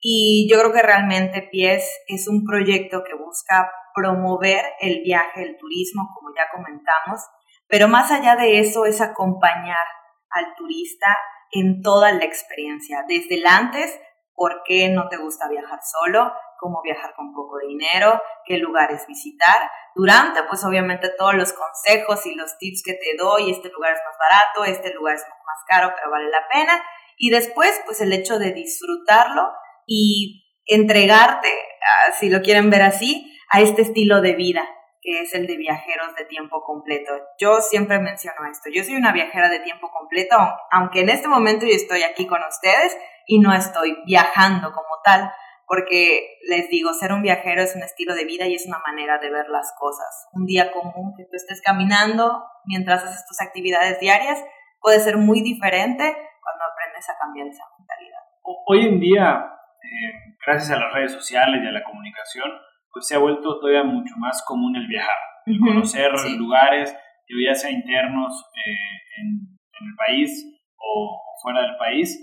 Y 0.00 0.48
yo 0.50 0.58
creo 0.60 0.72
que 0.72 0.82
realmente 0.82 1.48
Pies 1.50 1.90
es 2.06 2.28
un 2.28 2.44
proyecto 2.44 3.02
que 3.04 3.14
busca 3.14 3.70
promover 3.94 4.64
el 4.80 5.02
viaje, 5.02 5.42
el 5.42 5.56
turismo, 5.58 6.08
como 6.14 6.30
ya 6.36 6.48
comentamos, 6.54 7.20
pero 7.66 7.88
más 7.88 8.10
allá 8.12 8.36
de 8.36 8.60
eso 8.60 8.86
es 8.86 9.00
acompañar 9.00 9.84
al 10.30 10.54
turista 10.56 11.16
en 11.52 11.82
toda 11.82 12.12
la 12.12 12.24
experiencia, 12.24 13.04
desde 13.08 13.36
el 13.36 13.46
antes, 13.46 13.98
por 14.34 14.62
qué 14.64 14.88
no 14.88 15.08
te 15.08 15.16
gusta 15.16 15.48
viajar 15.48 15.80
solo, 15.82 16.32
cómo 16.58 16.80
viajar 16.82 17.14
con 17.14 17.32
poco 17.32 17.58
dinero, 17.66 18.20
qué 18.44 18.58
lugares 18.58 19.06
visitar. 19.06 19.70
Durante, 19.94 20.42
pues 20.44 20.64
obviamente 20.64 21.10
todos 21.16 21.34
los 21.34 21.52
consejos 21.52 22.24
y 22.26 22.34
los 22.34 22.56
tips 22.58 22.82
que 22.84 22.94
te 22.94 23.16
doy, 23.18 23.50
este 23.50 23.70
lugar 23.70 23.92
es 23.92 24.00
más 24.04 24.16
barato, 24.18 24.64
este 24.64 24.94
lugar 24.94 25.16
es 25.16 25.22
más 25.22 25.58
caro, 25.66 25.92
pero 25.96 26.10
vale 26.10 26.28
la 26.30 26.46
pena. 26.48 26.82
Y 27.16 27.30
después, 27.30 27.80
pues 27.84 28.00
el 28.00 28.12
hecho 28.12 28.38
de 28.38 28.52
disfrutarlo 28.52 29.50
y 29.86 30.44
entregarte, 30.66 31.48
ah, 31.48 32.12
si 32.12 32.30
lo 32.30 32.40
quieren 32.42 32.70
ver 32.70 32.82
así, 32.82 33.34
a 33.50 33.60
este 33.60 33.82
estilo 33.82 34.20
de 34.20 34.34
vida 34.34 34.68
que 35.08 35.22
es 35.22 35.34
el 35.34 35.46
de 35.46 35.56
viajeros 35.56 36.14
de 36.16 36.26
tiempo 36.26 36.62
completo. 36.62 37.12
Yo 37.38 37.60
siempre 37.60 37.98
menciono 37.98 38.44
esto, 38.50 38.68
yo 38.70 38.84
soy 38.84 38.96
una 38.96 39.12
viajera 39.12 39.48
de 39.48 39.60
tiempo 39.60 39.90
completo, 39.90 40.36
aunque 40.70 41.00
en 41.00 41.08
este 41.08 41.28
momento 41.28 41.64
yo 41.64 41.72
estoy 41.72 42.02
aquí 42.02 42.26
con 42.26 42.40
ustedes 42.46 42.96
y 43.26 43.38
no 43.38 43.54
estoy 43.54 43.96
viajando 44.04 44.70
como 44.72 45.00
tal, 45.02 45.32
porque 45.66 46.38
les 46.42 46.68
digo, 46.68 46.92
ser 46.92 47.12
un 47.12 47.22
viajero 47.22 47.62
es 47.62 47.74
un 47.74 47.82
estilo 47.82 48.14
de 48.14 48.26
vida 48.26 48.46
y 48.46 48.54
es 48.54 48.66
una 48.66 48.80
manera 48.86 49.18
de 49.18 49.30
ver 49.30 49.48
las 49.48 49.72
cosas. 49.78 50.28
Un 50.32 50.44
día 50.44 50.72
común 50.72 51.14
que 51.16 51.24
tú 51.24 51.36
estés 51.36 51.62
caminando 51.62 52.44
mientras 52.66 53.02
haces 53.02 53.26
tus 53.26 53.40
actividades 53.40 53.98
diarias 54.00 54.44
puede 54.80 55.00
ser 55.00 55.16
muy 55.16 55.40
diferente 55.40 56.04
cuando 56.42 56.64
aprendes 56.64 57.08
a 57.08 57.18
cambiar 57.18 57.46
esa 57.46 57.64
mentalidad. 57.78 58.20
Hoy 58.66 58.86
en 58.86 59.00
día, 59.00 59.52
eh, 59.82 60.36
gracias 60.46 60.70
a 60.70 60.80
las 60.80 60.92
redes 60.92 61.12
sociales 61.12 61.60
y 61.62 61.66
a 61.66 61.72
la 61.72 61.84
comunicación, 61.84 62.50
pues 62.98 63.06
se 63.06 63.14
ha 63.14 63.18
vuelto 63.18 63.60
todavía 63.60 63.84
mucho 63.84 64.14
más 64.16 64.42
común 64.44 64.74
el 64.74 64.88
viajar, 64.88 65.14
el 65.46 65.60
conocer 65.60 66.10
lugares, 66.36 66.92
ya 67.28 67.54
sea 67.54 67.70
internos 67.70 68.44
eh, 68.56 69.22
en, 69.22 69.56
el 69.80 69.94
país 69.94 70.44
o 70.76 71.22
fuera 71.40 71.60
del 71.62 71.76
país, 71.76 72.18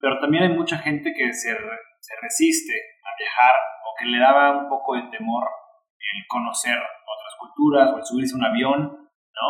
pero 0.00 0.18
también 0.18 0.42
hay 0.42 0.48
mucha 0.48 0.76
gente 0.78 1.14
que 1.16 1.32
se, 1.32 1.54
se 1.54 2.14
resiste 2.20 2.74
a 3.04 3.10
viajar 3.16 3.54
o 3.86 3.94
que 3.96 4.06
le 4.06 4.18
daba 4.18 4.58
un 4.58 4.68
poco 4.68 4.96
de 4.96 5.02
temor 5.02 5.46
el 6.16 6.26
conocer 6.26 6.74
otras 6.74 7.34
culturas 7.38 7.94
o 7.94 7.98
el 7.98 8.04
subirse 8.04 8.34
a 8.34 8.38
un 8.38 8.44
avión, 8.44 8.80
¿no? 8.82 9.46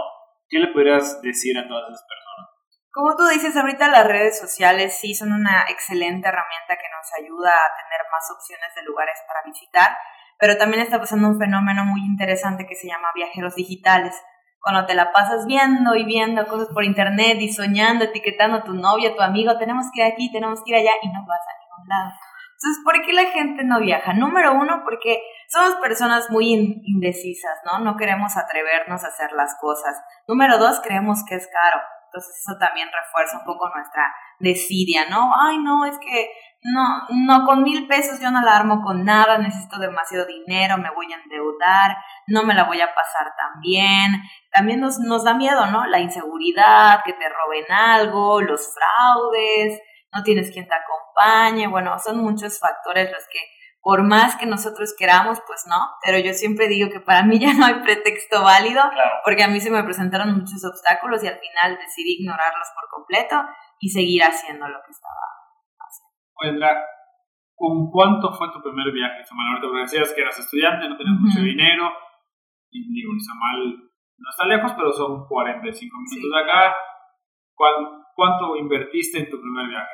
¿Qué 0.50 0.58
le 0.58 0.68
podrías 0.68 1.22
decir 1.22 1.56
a 1.56 1.66
todas 1.66 1.88
esas 1.88 2.04
personas? 2.06 2.48
Como 2.92 3.16
tú 3.16 3.24
dices, 3.32 3.56
ahorita 3.56 3.88
las 3.88 4.06
redes 4.06 4.38
sociales 4.38 4.98
sí 5.00 5.14
son 5.14 5.32
una 5.32 5.64
excelente 5.70 6.28
herramienta 6.28 6.76
que 6.76 6.92
nos 6.92 7.08
ayuda 7.16 7.52
a 7.52 7.72
tener 7.80 8.04
más 8.12 8.28
opciones 8.28 8.74
de 8.74 8.82
lugares 8.82 9.16
para 9.26 9.40
visitar, 9.46 9.96
pero 10.38 10.56
también 10.56 10.82
está 10.82 10.98
pasando 10.98 11.28
un 11.28 11.38
fenómeno 11.38 11.84
muy 11.84 12.00
interesante 12.00 12.66
que 12.66 12.74
se 12.74 12.88
llama 12.88 13.08
viajeros 13.14 13.54
digitales. 13.54 14.14
Cuando 14.60 14.86
te 14.86 14.94
la 14.94 15.12
pasas 15.12 15.46
viendo 15.46 15.94
y 15.94 16.04
viendo 16.04 16.46
cosas 16.46 16.68
por 16.74 16.84
internet 16.84 17.38
y 17.40 17.52
soñando, 17.52 18.04
etiquetando 18.04 18.58
a 18.58 18.64
tu 18.64 18.74
novio, 18.74 19.10
a 19.10 19.14
tu 19.14 19.22
amigo, 19.22 19.56
tenemos 19.58 19.86
que 19.92 20.00
ir 20.00 20.12
aquí, 20.12 20.32
tenemos 20.32 20.62
que 20.64 20.72
ir 20.72 20.76
allá 20.76 20.92
y 21.02 21.08
no 21.08 21.24
vas 21.26 21.40
a 21.40 21.58
ningún 21.62 21.88
lado. 21.88 22.10
Entonces, 22.58 22.82
¿por 22.84 23.06
qué 23.06 23.12
la 23.12 23.30
gente 23.30 23.62
no 23.62 23.78
viaja? 23.78 24.14
Número 24.14 24.52
uno, 24.52 24.82
porque 24.82 25.22
somos 25.48 25.76
personas 25.76 26.28
muy 26.30 26.82
indecisas, 26.84 27.58
¿no? 27.64 27.78
No 27.78 27.96
queremos 27.96 28.36
atrevernos 28.36 29.04
a 29.04 29.08
hacer 29.08 29.30
las 29.32 29.56
cosas. 29.60 29.96
Número 30.26 30.58
dos, 30.58 30.80
creemos 30.80 31.24
que 31.24 31.36
es 31.36 31.46
caro. 31.46 31.80
Entonces 32.08 32.34
eso 32.40 32.58
también 32.58 32.88
refuerza 32.92 33.38
un 33.38 33.44
poco 33.44 33.68
nuestra 33.68 34.12
desidia, 34.40 35.08
¿no? 35.08 35.30
Ay, 35.40 35.58
no, 35.58 35.84
es 35.84 35.98
que 35.98 36.30
no, 36.62 37.06
no, 37.10 37.44
con 37.44 37.62
mil 37.62 37.86
pesos 37.86 38.20
yo 38.20 38.30
no 38.30 38.40
la 38.42 38.56
armo 38.56 38.82
con 38.82 39.04
nada, 39.04 39.38
necesito 39.38 39.78
demasiado 39.78 40.26
dinero, 40.26 40.76
me 40.76 40.90
voy 40.90 41.12
a 41.12 41.22
endeudar, 41.22 41.96
no 42.26 42.42
me 42.42 42.54
la 42.54 42.64
voy 42.64 42.80
a 42.80 42.94
pasar 42.94 43.32
tan 43.36 43.60
bien. 43.60 44.22
También 44.50 44.80
nos, 44.80 44.98
nos 44.98 45.24
da 45.24 45.34
miedo, 45.34 45.66
¿no? 45.66 45.86
La 45.86 46.00
inseguridad, 46.00 47.02
que 47.04 47.12
te 47.12 47.28
roben 47.28 47.70
algo, 47.70 48.40
los 48.40 48.74
fraudes, 48.74 49.80
no 50.12 50.22
tienes 50.22 50.50
quien 50.50 50.66
te 50.66 50.74
acompañe, 50.74 51.68
bueno, 51.68 51.96
son 51.98 52.18
muchos 52.18 52.58
factores 52.58 53.10
los 53.12 53.22
que 53.30 53.38
por 53.80 54.02
más 54.02 54.36
que 54.36 54.46
nosotros 54.46 54.94
queramos, 54.98 55.40
pues 55.46 55.64
no, 55.66 55.76
pero 56.04 56.18
yo 56.18 56.34
siempre 56.34 56.66
digo 56.66 56.90
que 56.90 57.00
para 57.00 57.22
mí 57.22 57.38
ya 57.40 57.54
no 57.54 57.66
hay 57.66 57.74
pretexto 57.74 58.42
válido, 58.42 58.82
porque 59.24 59.44
a 59.44 59.48
mí 59.48 59.60
se 59.60 59.70
me 59.70 59.82
presentaron 59.84 60.34
muchos 60.34 60.64
obstáculos 60.64 61.22
y 61.22 61.28
al 61.28 61.38
final 61.38 61.78
decidí 61.78 62.20
ignorarlos 62.20 62.68
por 62.74 62.90
completo 62.90 63.48
y 63.78 63.90
seguir 63.90 64.24
haciendo 64.24 64.66
lo 64.68 64.80
que 64.84 64.90
estaba 64.90 65.37
Oye, 66.40 66.58
¿con 67.54 67.90
cuánto 67.90 68.32
fue 68.32 68.52
tu 68.52 68.62
primer 68.62 68.92
viaje 68.92 69.18
a 69.18 69.20
Izamal? 69.22 69.48
Ahorita 69.48 69.66
porque 69.66 69.82
decías 69.82 70.12
que 70.12 70.20
eras 70.20 70.38
estudiante, 70.38 70.88
no 70.88 70.96
tenías 70.96 71.18
mucho 71.18 71.40
dinero, 71.40 71.92
y 72.70 72.92
digo, 72.94 73.14
Izamal 73.14 73.90
no 74.18 74.30
está 74.30 74.46
lejos, 74.46 74.72
pero 74.76 74.92
son 74.92 75.26
45 75.26 75.96
minutos 75.98 76.30
de 76.30 76.40
acá. 76.40 76.74
¿Cuánto 78.14 78.56
invertiste 78.56 79.18
en 79.18 79.30
tu 79.30 79.40
primer 79.40 79.68
viaje? 79.68 79.90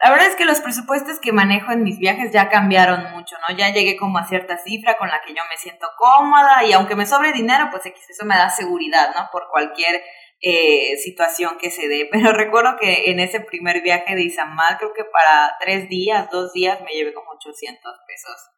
La 0.00 0.10
verdad 0.10 0.28
es 0.28 0.36
que 0.36 0.44
los 0.44 0.60
presupuestos 0.60 1.18
que 1.18 1.32
manejo 1.32 1.72
en 1.72 1.82
mis 1.82 1.98
viajes 1.98 2.32
ya 2.32 2.48
cambiaron 2.48 3.10
mucho, 3.10 3.34
¿no? 3.38 3.56
Ya 3.56 3.72
llegué 3.72 3.96
como 3.96 4.18
a 4.18 4.24
cierta 4.24 4.56
cifra 4.56 4.96
con 4.96 5.08
la 5.08 5.20
que 5.20 5.34
yo 5.34 5.42
me 5.50 5.56
siento 5.56 5.88
cómoda 5.96 6.64
y 6.64 6.72
aunque 6.72 6.94
me 6.94 7.06
sobre 7.06 7.32
dinero, 7.32 7.66
pues 7.72 7.86
eso 7.86 8.24
me 8.24 8.36
da 8.36 8.48
seguridad, 8.48 9.12
¿no? 9.16 9.28
Por 9.32 9.48
cualquier 9.50 10.00
eh, 10.40 10.96
situación 10.96 11.58
que 11.60 11.70
se 11.70 11.88
dé. 11.88 12.08
Pero 12.12 12.32
recuerdo 12.32 12.76
que 12.80 13.10
en 13.10 13.20
ese 13.20 13.40
primer 13.40 13.82
viaje 13.82 14.14
de 14.14 14.22
Izamal, 14.22 14.76
creo 14.78 14.92
que 14.94 15.04
para 15.04 15.56
tres 15.60 15.88
días, 15.88 16.28
dos 16.30 16.52
días, 16.52 16.80
me 16.82 16.92
llevé 16.92 17.12
como 17.14 17.30
800 17.32 17.82
pesos. 18.06 18.50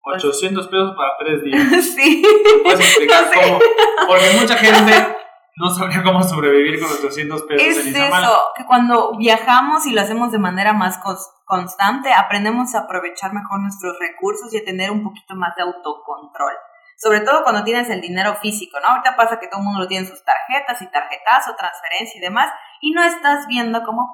800 0.00 0.68
pesos 0.68 0.94
para 0.96 1.10
tres 1.18 1.44
días. 1.44 1.84
sí. 1.96 2.22
¿Puedes 2.62 2.80
explicar 2.80 3.30
cómo? 3.34 3.58
Porque 4.06 4.30
mucha 4.40 4.56
gente 4.56 5.16
no 5.56 5.68
sabría 5.70 6.02
cómo 6.04 6.22
sobrevivir 6.22 6.80
con 6.80 6.90
800 6.90 7.42
pesos 7.42 7.66
es 7.66 7.86
en 7.86 7.88
Izamal. 7.88 8.22
eso, 8.22 8.42
que 8.56 8.64
cuando 8.64 9.16
viajamos 9.16 9.86
y 9.86 9.92
lo 9.92 10.00
hacemos 10.00 10.30
de 10.30 10.38
manera 10.38 10.72
más 10.72 11.00
constante, 11.44 12.12
aprendemos 12.12 12.74
a 12.74 12.80
aprovechar 12.80 13.34
mejor 13.34 13.60
nuestros 13.60 13.98
recursos 13.98 14.54
y 14.54 14.58
a 14.58 14.64
tener 14.64 14.90
un 14.92 15.02
poquito 15.02 15.34
más 15.34 15.54
de 15.56 15.62
autocontrol. 15.64 16.54
Sobre 16.98 17.20
todo 17.20 17.44
cuando 17.44 17.62
tienes 17.62 17.88
el 17.90 18.00
dinero 18.00 18.34
físico, 18.34 18.80
¿no? 18.80 18.88
Ahorita 18.88 19.14
pasa 19.14 19.38
que 19.38 19.46
todo 19.46 19.60
el 19.60 19.66
mundo 19.66 19.82
lo 19.82 19.86
tiene 19.86 20.04
en 20.04 20.10
sus 20.10 20.24
tarjetas 20.24 20.82
y 20.82 20.90
tarjetazo, 20.90 21.54
transferencia 21.54 22.18
y 22.18 22.20
demás, 22.20 22.52
y 22.80 22.90
no 22.90 23.04
estás 23.04 23.46
viendo 23.46 23.84
cómo 23.84 24.10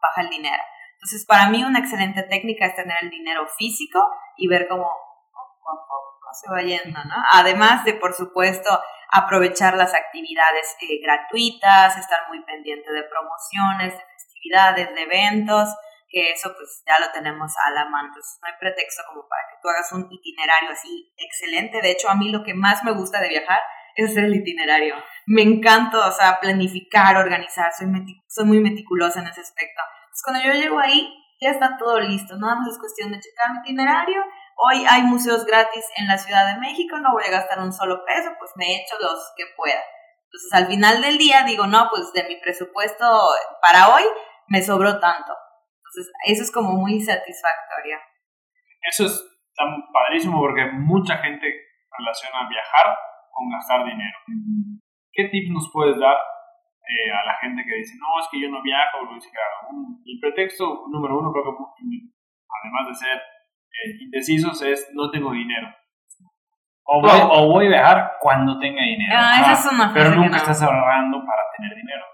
baja 0.00 0.20
el 0.20 0.28
dinero. 0.28 0.62
Entonces, 0.94 1.26
para 1.26 1.48
mí 1.48 1.64
una 1.64 1.80
excelente 1.80 2.22
técnica 2.22 2.66
es 2.66 2.76
tener 2.76 2.96
el 3.02 3.10
dinero 3.10 3.48
físico 3.48 4.00
y 4.36 4.46
ver 4.46 4.68
cómo, 4.68 4.88
se 6.32 6.48
va 6.52 6.60
yendo, 6.62 7.02
¿no? 7.04 7.16
Además 7.32 7.84
de, 7.84 7.94
por 7.94 8.14
supuesto, 8.14 8.68
aprovechar 9.10 9.76
las 9.76 9.92
actividades 9.92 10.76
eh, 10.80 11.00
gratuitas, 11.02 11.96
estar 11.96 12.28
muy 12.28 12.44
pendiente 12.44 12.92
de 12.92 13.02
promociones, 13.04 13.98
de 13.98 14.04
festividades, 14.14 14.94
de 14.94 15.02
eventos, 15.02 15.68
que 16.08 16.32
eso 16.32 16.52
pues 16.56 16.82
ya 16.86 17.04
lo 17.04 17.12
tenemos 17.12 17.52
a 17.66 17.70
la 17.70 17.84
mano, 17.88 18.08
entonces 18.08 18.38
no 18.40 18.48
hay 18.48 18.54
pretexto 18.58 19.02
como 19.08 19.28
para 19.28 19.42
que 19.50 19.58
tú 19.60 19.68
hagas 19.68 19.92
un 19.92 20.08
itinerario 20.10 20.70
así 20.70 21.12
excelente, 21.16 21.82
de 21.82 21.90
hecho 21.90 22.08
a 22.08 22.14
mí 22.14 22.30
lo 22.30 22.42
que 22.42 22.54
más 22.54 22.82
me 22.84 22.92
gusta 22.92 23.20
de 23.20 23.28
viajar 23.28 23.60
es 23.94 24.16
el 24.16 24.34
itinerario, 24.34 24.94
me 25.26 25.42
encanta, 25.42 26.06
o 26.06 26.12
sea, 26.12 26.38
planificar, 26.40 27.16
organizar, 27.16 27.72
soy, 27.72 27.88
soy 28.28 28.44
muy 28.44 28.60
meticulosa 28.60 29.20
en 29.20 29.26
ese 29.26 29.40
aspecto, 29.40 29.82
entonces 30.00 30.22
cuando 30.24 30.42
yo 30.44 30.52
llego 30.52 30.78
ahí 30.78 31.14
ya 31.40 31.50
está 31.50 31.76
todo 31.76 32.00
listo, 32.00 32.36
nada 32.36 32.56
más 32.56 32.68
es 32.68 32.78
cuestión 32.78 33.10
de 33.12 33.20
checar 33.20 33.52
mi 33.52 33.60
itinerario, 33.60 34.24
hoy 34.56 34.84
hay 34.88 35.02
museos 35.02 35.44
gratis 35.44 35.84
en 35.96 36.06
la 36.06 36.18
Ciudad 36.18 36.54
de 36.54 36.60
México, 36.60 36.98
no 36.98 37.12
voy 37.12 37.24
a 37.26 37.30
gastar 37.30 37.60
un 37.60 37.72
solo 37.72 38.04
peso, 38.04 38.30
pues 38.38 38.50
me 38.56 38.76
echo 38.76 38.96
los 39.00 39.32
que 39.36 39.44
pueda. 39.56 39.80
Entonces 40.24 40.52
al 40.52 40.66
final 40.66 41.00
del 41.00 41.16
día 41.16 41.44
digo, 41.46 41.66
no, 41.66 41.88
pues 41.90 42.12
de 42.12 42.24
mi 42.24 42.36
presupuesto 42.36 43.04
para 43.62 43.94
hoy 43.94 44.02
me 44.48 44.62
sobró 44.62 44.98
tanto. 44.98 45.32
Entonces 45.88 46.12
eso 46.26 46.42
es 46.42 46.52
como 46.52 46.76
muy 46.76 47.00
satisfactorio. 47.00 47.96
Eso 48.82 49.06
es 49.06 49.16
tan 49.56 49.68
padrísimo 49.92 50.38
porque 50.38 50.70
mucha 50.72 51.18
gente 51.18 51.46
relaciona 51.96 52.48
viajar 52.48 52.96
con 53.32 53.50
gastar 53.50 53.84
dinero. 53.84 54.18
¿Qué 55.12 55.24
tips 55.28 55.50
nos 55.50 55.70
puedes 55.72 55.98
dar 55.98 56.14
eh, 56.14 57.10
a 57.10 57.26
la 57.26 57.34
gente 57.40 57.64
que 57.66 57.76
dice, 57.76 57.96
no, 57.98 58.20
es 58.20 58.28
que 58.30 58.40
yo 58.40 58.50
no 58.50 58.62
viajo? 58.62 58.98
el 59.12 60.20
pretexto 60.20 60.86
número 60.88 61.18
uno 61.18 61.32
creo 61.32 61.44
que 61.44 61.52
además 61.52 62.88
de 62.88 62.94
ser 62.94 63.18
eh, 63.18 63.96
indecisos 64.00 64.62
es 64.62 64.90
no 64.94 65.10
tengo 65.10 65.32
dinero. 65.32 65.68
O 66.90 67.02
voy, 67.02 67.20
o 67.20 67.52
voy, 67.52 67.66
a 67.66 67.68
viajar 67.68 68.12
cuando 68.20 68.58
tenga 68.58 68.80
dinero. 68.80 69.14
Ah, 69.14 69.40
esa 69.40 69.52
es 69.52 69.72
una 69.72 69.92
Pero 69.92 70.14
nunca 70.14 70.38
estás 70.38 70.62
ahorrando 70.62 71.18
para 71.18 71.42
tener 71.56 71.76
dinero. 71.76 72.04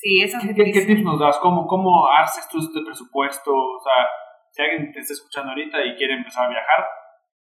Sí, 0.00 0.22
eso 0.22 0.38
es 0.38 0.56
¿Qué, 0.56 0.72
¿Qué, 0.72 0.80
tips 0.80 1.02
nos 1.02 1.20
das? 1.20 1.36
¿Cómo, 1.42 1.66
¿Cómo 1.66 2.08
haces 2.08 2.48
tú 2.48 2.56
este 2.58 2.80
presupuesto? 2.80 3.52
O 3.52 3.80
sea, 3.84 4.08
si 4.48 4.62
alguien 4.62 4.92
te 4.92 5.00
está 5.00 5.12
escuchando 5.12 5.50
ahorita 5.50 5.76
y 5.84 5.94
quiere 5.96 6.14
empezar 6.14 6.46
a 6.46 6.48
viajar, 6.48 6.88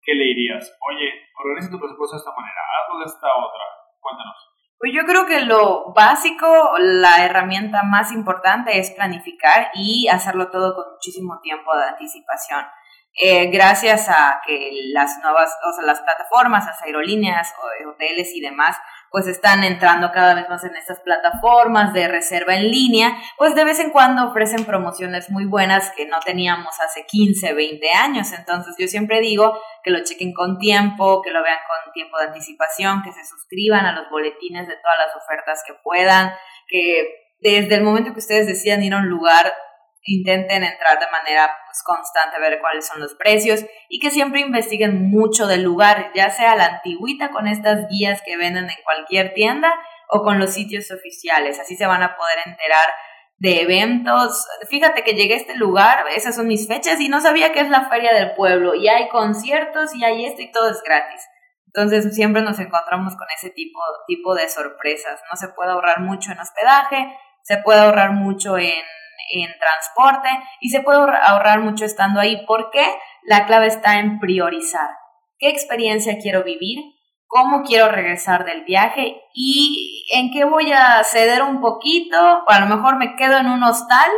¿qué 0.04 0.13
le 0.13 0.25
dirías? 0.25 0.68
Oye, 0.92 1.08
organiza 1.39 1.72
tu 1.72 1.80
presupuesto 1.80 2.18
de 2.18 2.20
esta 2.20 2.36
manera, 2.36 2.60
hazlo 2.75 3.00
de 3.00 3.06
esta 3.06 3.28
otra. 3.32 3.63
Cuéntanos. 4.01 4.36
Pues 4.78 4.92
yo 4.94 5.06
creo 5.06 5.25
que 5.25 5.39
lo 5.46 5.94
básico, 5.94 6.48
la 6.80 7.24
herramienta 7.24 7.84
más 7.84 8.12
importante 8.12 8.78
es 8.78 8.92
planificar 8.92 9.72
y 9.74 10.10
hacerlo 10.10 10.51
todo 10.51 10.75
con 10.75 10.96
muchísimo 10.96 11.39
tiempo 11.42 11.74
de 11.78 11.86
anticipación. 11.86 12.66
Eh, 13.13 13.48
gracias 13.51 14.10
a 14.10 14.42
que 14.46 14.72
las 14.94 15.18
nuevas, 15.24 15.54
o 15.66 15.74
sea, 15.74 15.86
las 15.86 16.01
plataformas, 16.01 16.66
las 16.66 16.82
aerolíneas, 16.82 17.54
hoteles 17.88 18.36
y 18.36 18.42
demás, 18.42 18.78
pues 19.12 19.28
están 19.28 19.63
entrando 19.63 20.12
cada 20.12 20.36
vez 20.36 20.48
más 20.50 20.63
en 20.63 20.75
estas 20.75 21.00
plataformas 21.00 21.94
de 21.94 22.08
reserva 22.08 22.56
en 22.56 22.70
línea, 22.70 23.18
pues 23.38 23.56
de 23.56 23.66
vez 23.66 23.80
en 23.80 23.92
cuando 23.92 24.28
ofrecen 24.30 24.66
promociones 24.66 25.30
muy 25.30 25.46
buenas 25.46 25.92
que 25.96 26.06
no 26.06 26.20
teníamos 26.25 26.80
hace 26.80 27.06
15, 27.06 27.54
20 27.54 27.92
años. 27.92 28.32
Entonces 28.34 28.75
yo 28.78 28.88
siempre 28.88 29.20
digo 29.22 29.60
que 29.84 29.92
lo 29.92 30.04
chequen 30.04 30.34
con 30.34 30.58
tiempo, 30.58 31.22
que 31.22 31.32
lo 31.32 31.44
vean 31.44 31.60
con 31.68 31.92
tiempo 31.94 32.18
de 32.18 32.25
anticipación, 32.25 33.01
que 33.04 33.12
se 33.12 33.25
suscriban 33.25 33.86
a 33.86 33.94
los 33.94 34.10
boletines 34.10 34.68
de 34.68 34.75
todas 34.75 34.98
las 35.00 35.16
ofertas 35.16 35.63
que 35.66 35.74
puedan, 35.84 36.32
que 36.68 37.36
desde 37.42 37.75
el 37.75 37.84
momento 37.84 38.13
que 38.13 38.20
ustedes 38.20 38.48
decidan 38.48 38.84
ir 38.84 38.94
a 38.94 38.98
un 38.98 39.08
lugar, 39.08 39.54
intenten 40.03 40.63
entrar 40.63 41.00
de 41.00 41.12
manera 41.12 41.51
pues, 41.65 41.84
constante, 41.84 42.39
ver 42.39 42.60
cuáles 42.60 42.88
son 42.88 43.00
los 43.00 43.15
precios 43.15 43.65
y 43.89 44.00
que 44.00 44.12
siempre 44.12 44.41
investiguen 44.41 45.10
mucho 45.10 45.48
del 45.48 45.63
lugar, 45.63 46.12
ya 46.15 46.29
sea 46.29 46.56
la 46.56 46.65
antigüita 46.65 47.32
con 47.32 47.48
estas 47.48 47.88
guías 47.89 48.22
que 48.25 48.38
venden 48.38 48.65
en 48.65 48.84
cualquier 48.84 49.34
tienda 49.34 49.74
o 50.10 50.24
con 50.24 50.39
los 50.39 50.53
sitios 50.53 50.91
oficiales. 50.91 51.60
Así 51.60 51.75
se 51.75 51.86
van 51.86 52.03
a 52.03 52.15
poder 52.15 52.39
enterar 52.46 52.89
de 53.38 53.62
eventos. 53.62 54.48
Fíjate 54.70 55.03
que 55.03 55.13
llegué 55.13 55.36
a 55.36 55.38
este 55.38 55.56
lugar, 55.56 56.06
esas 56.15 56.36
son 56.36 56.48
mis 56.48 56.68
fechas 56.68 57.00
y 57.00 57.10
no 57.10 57.22
sabía 57.22 57.51
que 57.51 57.62
es 57.62 57.70
la 57.70 57.89
feria 57.89 58.13
del 58.13 58.34
pueblo 58.36 58.75
y 58.75 58.88
hay 58.88 59.10
conciertos 59.10 59.96
y 59.96 60.03
hay 60.03 60.25
esto 60.25 60.41
y 60.41 60.51
todo 60.51 60.70
es 60.70 60.82
gratis. 60.84 61.22
Entonces 61.68 62.15
siempre 62.15 62.41
nos 62.41 62.60
encontramos 62.60 63.15
con 63.15 63.27
ese 63.36 63.51
tipo, 63.51 63.79
tipo 64.08 64.34
de 64.34 64.50
sorpresas. 64.50 65.22
No 65.32 65.38
se 65.38 65.50
puede 65.50 65.72
ahorrar 65.72 66.00
mucho 66.00 66.32
en 66.32 66.39
hospedaje, 66.39 67.15
se 67.44 67.58
puede 67.58 67.79
ahorrar 67.82 68.12
mucho 68.12 68.58
en 68.58 68.84
en 69.29 69.51
transporte 69.59 70.29
y 70.59 70.69
se 70.69 70.81
puede 70.81 71.00
ahorrar 71.00 71.59
mucho 71.62 71.86
estando 71.86 72.19
ahí. 72.19 72.43
porque 72.48 72.86
La 73.24 73.45
clave 73.45 73.67
está 73.67 74.00
en 74.00 74.19
priorizar. 74.19 74.89
¿Qué 75.38 75.50
experiencia 75.50 76.17
quiero 76.21 76.43
vivir? 76.43 76.79
¿Cómo 77.27 77.62
quiero 77.63 77.89
regresar 77.89 78.43
del 78.43 78.63
viaje? 78.63 79.21
¿Y 79.33 80.07
en 80.13 80.31
qué 80.31 80.45
voy 80.45 80.71
a 80.71 81.03
ceder 81.03 81.43
un 81.43 81.62
poquito? 81.62 82.17
O 82.17 82.50
a 82.50 82.59
lo 82.59 82.65
mejor 82.65 82.98
me 82.98 83.15
quedo 83.15 83.38
en 83.38 83.48
un 83.48 83.63
hostal, 83.63 84.09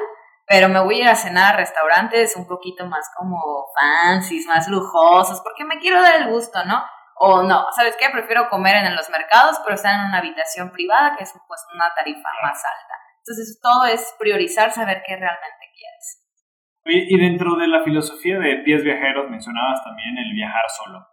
pero 0.48 0.70
me 0.70 0.80
voy 0.80 0.96
a 0.96 1.04
ir 1.04 1.10
a 1.10 1.16
cenar 1.16 1.54
a 1.54 1.58
restaurantes 1.58 2.36
un 2.38 2.48
poquito 2.48 2.86
más 2.86 3.12
como 3.18 3.68
fancies, 3.78 4.48
más 4.48 4.68
lujosos, 4.68 5.42
porque 5.42 5.66
me 5.66 5.80
quiero 5.80 6.02
dar 6.02 6.22
el 6.22 6.30
gusto, 6.30 6.64
¿no? 6.66 6.84
O 7.16 7.44
no, 7.44 7.68
¿sabes 7.76 7.96
qué? 8.00 8.10
Prefiero 8.10 8.50
comer 8.50 8.78
en 8.78 8.96
los 8.96 9.10
mercados, 9.10 9.60
pero 9.64 9.76
estar 9.76 9.94
en 9.94 10.06
una 10.08 10.18
habitación 10.18 10.72
privada, 10.72 11.16
que 11.16 11.24
es 11.24 11.34
pues 11.48 11.62
una 11.76 11.94
tarifa 11.94 12.30
más 12.44 12.64
alta. 12.64 12.96
Entonces 13.22 13.60
todo 13.62 13.86
es 13.86 14.16
priorizar, 14.20 14.72
saber 14.72 15.04
qué 15.06 15.16
realmente 15.16 15.66
quieres. 15.74 17.10
y 17.10 17.18
dentro 17.18 17.56
de 17.56 17.68
la 17.68 17.84
filosofía 17.84 18.40
de 18.40 18.64
pies 18.66 18.84
viajeros 18.84 19.30
mencionabas 19.30 19.84
también 19.84 20.18
el 20.18 20.34
viajar 20.34 20.64
solo. 20.76 21.08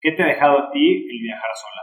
¿Qué 0.00 0.12
te 0.12 0.22
ha 0.22 0.26
dejado 0.26 0.58
a 0.58 0.70
ti 0.72 1.06
el 1.08 1.22
viajar 1.22 1.50
sola? 1.54 1.82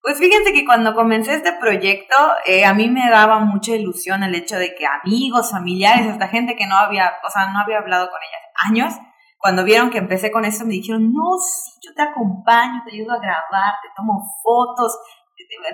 Pues 0.00 0.18
fíjense 0.18 0.52
que 0.52 0.64
cuando 0.64 0.94
comencé 0.94 1.34
este 1.34 1.52
proyecto, 1.54 2.14
eh, 2.46 2.64
a 2.64 2.72
mí 2.72 2.88
me 2.88 3.10
daba 3.10 3.40
mucha 3.40 3.74
ilusión 3.74 4.22
el 4.22 4.34
hecho 4.34 4.56
de 4.56 4.74
que 4.74 4.86
amigos, 4.86 5.50
familiares, 5.50 6.06
hasta 6.06 6.28
gente 6.28 6.54
que 6.54 6.66
no 6.66 6.76
había, 6.76 7.14
o 7.26 7.30
sea, 7.30 7.50
no 7.50 7.58
había 7.58 7.78
hablado 7.78 8.08
con 8.08 8.20
ellas 8.22 8.48
años, 8.70 8.94
cuando 9.38 9.64
vieron 9.64 9.90
que 9.90 9.98
empecé 9.98 10.30
con 10.30 10.44
esto, 10.44 10.64
me 10.64 10.74
dijeron, 10.74 11.12
no, 11.12 11.38
sí, 11.38 11.70
yo 11.82 11.94
te 11.94 12.02
acompaño, 12.02 12.82
te 12.84 12.94
ayudo 12.94 13.12
a 13.12 13.20
grabar, 13.20 13.74
te 13.82 13.88
tomo 13.96 14.20
fotos, 14.42 14.96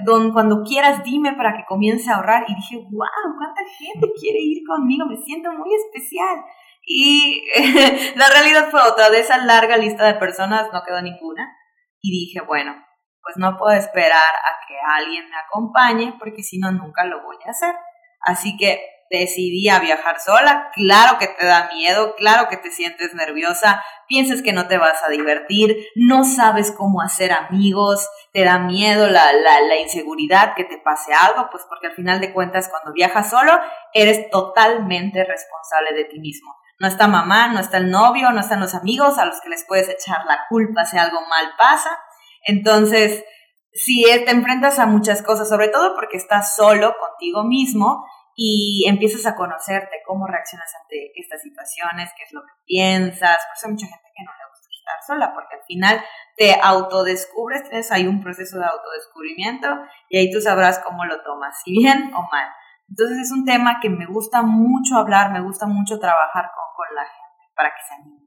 don, 0.04 0.32
cuando 0.32 0.62
quieras 0.62 1.02
dime 1.02 1.32
para 1.34 1.56
que 1.56 1.64
comience 1.66 2.10
a 2.10 2.16
ahorrar. 2.16 2.44
Y 2.48 2.54
dije, 2.54 2.76
wow, 2.76 3.36
cuánta 3.38 3.62
gente 3.78 4.12
quiere 4.18 4.38
ir 4.40 4.62
conmigo, 4.66 5.06
me 5.06 5.16
siento 5.16 5.52
muy 5.52 5.70
especial. 5.74 6.44
Y 6.86 7.44
la 8.16 8.28
realidad 8.28 8.70
fue 8.70 8.80
otra, 8.82 9.10
de 9.10 9.20
esa 9.20 9.38
larga 9.38 9.76
lista 9.76 10.04
de 10.04 10.14
personas 10.14 10.68
no 10.72 10.82
quedó 10.82 11.00
ninguna. 11.02 11.56
Y 12.00 12.10
dije, 12.10 12.40
bueno, 12.46 12.74
pues 13.22 13.36
no 13.38 13.56
puedo 13.56 13.76
esperar 13.76 14.12
a 14.12 14.66
que 14.68 14.74
alguien 14.86 15.28
me 15.30 15.36
acompañe 15.36 16.14
porque 16.18 16.42
si 16.42 16.58
no, 16.58 16.70
nunca 16.70 17.04
lo 17.04 17.22
voy 17.22 17.36
a 17.46 17.50
hacer. 17.50 17.74
Así 18.20 18.56
que 18.56 18.93
decidí 19.20 19.68
a 19.68 19.80
viajar 19.80 20.20
sola. 20.20 20.70
Claro 20.74 21.18
que 21.18 21.28
te 21.28 21.46
da 21.46 21.70
miedo, 21.72 22.14
claro 22.16 22.48
que 22.48 22.56
te 22.56 22.70
sientes 22.70 23.14
nerviosa, 23.14 23.82
piensas 24.08 24.42
que 24.42 24.52
no 24.52 24.68
te 24.68 24.78
vas 24.78 25.02
a 25.02 25.10
divertir, 25.10 25.76
no 25.94 26.24
sabes 26.24 26.70
cómo 26.72 27.00
hacer 27.00 27.32
amigos, 27.32 28.08
te 28.32 28.44
da 28.44 28.58
miedo 28.58 29.08
la, 29.08 29.32
la, 29.32 29.60
la, 29.60 29.76
inseguridad 29.80 30.54
que 30.54 30.64
te 30.64 30.78
pase 30.78 31.12
algo, 31.12 31.48
pues 31.50 31.64
porque 31.68 31.88
al 31.88 31.94
final 31.94 32.20
de 32.20 32.32
cuentas 32.32 32.68
cuando 32.68 32.92
viajas 32.92 33.30
solo 33.30 33.52
eres 33.92 34.30
totalmente 34.30 35.24
responsable 35.24 35.94
de 35.94 36.04
ti 36.04 36.20
mismo. 36.20 36.54
No 36.80 36.88
está 36.88 37.06
mamá, 37.06 37.48
no 37.48 37.60
está 37.60 37.78
el 37.78 37.90
novio, 37.90 38.30
no 38.30 38.40
están 38.40 38.60
los 38.60 38.74
amigos 38.74 39.18
a 39.18 39.26
los 39.26 39.40
que 39.40 39.48
les 39.48 39.64
puedes 39.66 39.88
echar 39.88 40.24
la 40.26 40.40
culpa 40.48 40.84
si 40.84 40.98
algo 40.98 41.20
mal 41.28 41.52
pasa. 41.56 41.98
Entonces, 42.46 43.24
si 43.72 44.02
te 44.02 44.30
enfrentas 44.30 44.78
a 44.78 44.86
muchas 44.86 45.22
cosas, 45.22 45.48
sobre 45.48 45.68
todo 45.68 45.94
porque 45.94 46.16
estás 46.16 46.54
solo 46.54 46.94
contigo 46.98 47.44
mismo 47.44 48.04
y 48.36 48.84
empiezas 48.88 49.26
a 49.26 49.36
conocerte, 49.36 50.02
cómo 50.06 50.26
reaccionas 50.26 50.70
ante 50.82 51.12
estas 51.14 51.42
situaciones, 51.42 52.10
qué 52.16 52.24
es 52.24 52.32
lo 52.32 52.42
que 52.42 52.52
piensas. 52.66 53.38
Por 53.46 53.56
eso 53.56 53.66
hay 53.66 53.72
mucha 53.72 53.86
gente 53.86 54.08
que 54.14 54.24
no 54.24 54.32
le 54.32 54.50
gusta 54.50 54.68
estar 54.70 55.02
sola, 55.06 55.34
porque 55.34 55.56
al 55.56 55.64
final 55.64 56.04
te 56.36 56.54
autodescubres, 56.60 57.62
tienes 57.62 57.90
ahí 57.92 58.06
un 58.06 58.22
proceso 58.22 58.58
de 58.58 58.66
autodescubrimiento 58.66 59.68
y 60.08 60.18
ahí 60.18 60.30
tú 60.30 60.40
sabrás 60.40 60.80
cómo 60.80 61.04
lo 61.04 61.22
tomas, 61.22 61.60
si 61.62 61.72
bien 61.72 62.12
o 62.14 62.22
mal. 62.30 62.48
Entonces 62.88 63.18
es 63.18 63.32
un 63.32 63.44
tema 63.44 63.80
que 63.80 63.88
me 63.88 64.06
gusta 64.06 64.42
mucho 64.42 64.96
hablar, 64.96 65.32
me 65.32 65.40
gusta 65.40 65.66
mucho 65.66 65.98
trabajar 65.98 66.50
con, 66.54 66.86
con 66.86 66.94
la 66.94 67.02
gente 67.02 67.52
para 67.54 67.70
que 67.70 67.82
se 67.82 67.94
anime. 67.94 68.23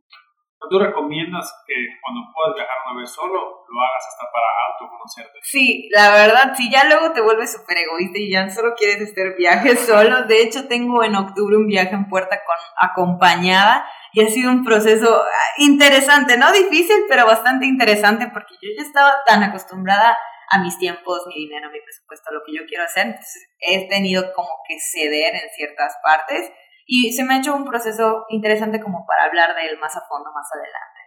¿Tú 0.70 0.80
recomiendas 0.80 1.54
que 1.66 1.74
cuando 2.02 2.34
puedas 2.34 2.56
viajar 2.56 2.76
una 2.90 3.00
vez 3.00 3.12
solo, 3.12 3.66
lo 3.70 3.82
hagas 3.82 4.08
hasta 4.10 4.26
para 4.32 4.48
autoconocerte? 4.74 5.40
Sí, 5.42 5.88
la 5.92 6.12
verdad, 6.12 6.54
si 6.56 6.70
ya 6.70 6.84
luego 6.86 7.14
te 7.14 7.22
vuelves 7.22 7.54
súper 7.54 7.78
egoísta 7.78 8.18
y 8.18 8.32
ya 8.32 8.50
solo 8.50 8.74
quieres 8.76 9.10
hacer 9.10 9.36
viajes 9.38 9.80
solo. 9.88 10.24
De 10.24 10.42
hecho, 10.42 10.68
tengo 10.68 11.04
en 11.04 11.16
octubre 11.16 11.56
un 11.56 11.68
viaje 11.68 11.94
en 11.94 12.10
puerta 12.10 12.42
con 12.44 12.56
acompañada 12.90 13.88
y 14.14 14.24
ha 14.24 14.30
sido 14.30 14.52
un 14.52 14.66
proceso 14.66 15.22
ah, 15.24 15.54
interesante, 15.60 16.38
no 16.38 16.52
difícil, 16.52 17.06
pero 17.08 17.26
bastante 17.26 17.66
interesante 17.66 18.28
porque 18.34 18.56
yo 18.62 18.70
ya 18.76 18.84
estaba 18.84 19.14
tan 19.26 19.44
acostumbrada 19.44 20.18
a 20.50 20.60
mis 20.60 20.78
tiempos, 20.80 21.22
mi 21.28 21.46
dinero, 21.46 21.70
mi 21.72 21.82
presupuesto, 21.82 22.32
lo 22.34 22.42
que 22.46 22.54
yo 22.56 22.66
quiero 22.68 22.84
hacer. 22.84 23.06
Entonces, 23.06 23.50
he 23.60 23.88
tenido 23.88 24.34
como 24.34 24.50
que 24.68 24.80
ceder 24.80 25.36
en 25.36 25.50
ciertas 25.56 25.96
partes 26.04 26.52
y 26.88 27.12
se 27.12 27.24
me 27.26 27.36
ha 27.36 27.40
hecho 27.40 27.54
un 27.54 27.68
proceso 27.68 28.26
interesante 28.30 28.80
como 28.80 29.06
para 29.06 29.28
hablar 29.28 29.54
de 29.54 29.68
él 29.68 29.78
más 29.78 29.92
a 29.98 30.08
fondo 30.08 30.32
más 30.32 30.48
adelante. 30.56 31.00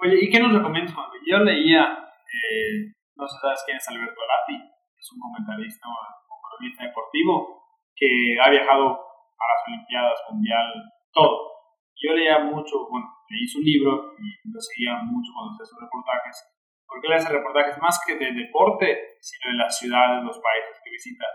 Oye, 0.00 0.16
¿y 0.16 0.30
qué 0.32 0.40
nos 0.40 0.56
recomiendas? 0.56 0.96
Cuando 0.96 1.12
yo 1.28 1.44
leía, 1.44 2.08
eh, 2.24 2.96
no 3.14 3.28
sé 3.28 3.36
sabes 3.36 3.60
quién 3.66 3.76
es 3.76 3.88
Alberto 3.88 4.16
Lati, 4.16 4.56
es 4.56 5.12
un 5.12 5.20
comentarista, 5.20 5.86
un 5.86 6.40
periodista 6.40 6.88
deportivo 6.88 7.68
que 7.94 8.08
ha 8.40 8.48
viajado 8.48 8.96
a 8.96 9.44
las 9.44 9.60
Olimpiadas 9.68 10.18
Mundial, 10.32 10.88
todo. 11.12 11.52
Yo 12.00 12.16
leía 12.16 12.38
mucho, 12.40 12.88
bueno, 12.88 13.12
leí 13.28 13.44
su 13.46 13.60
libro 13.60 14.16
y 14.16 14.24
lo 14.48 14.56
seguía 14.56 15.04
mucho 15.04 15.36
cuando 15.36 15.52
hacía 15.52 15.68
sus 15.68 15.80
reportajes, 15.84 16.48
porque 16.88 17.06
él 17.08 17.12
hace 17.12 17.28
reportajes 17.28 17.76
más 17.76 18.00
que 18.06 18.16
de 18.16 18.32
deporte, 18.32 19.20
sino 19.20 19.52
de 19.52 19.58
las 19.58 19.76
ciudades, 19.76 20.24
los 20.24 20.40
países 20.40 20.80
que 20.82 20.90
visita. 20.96 21.26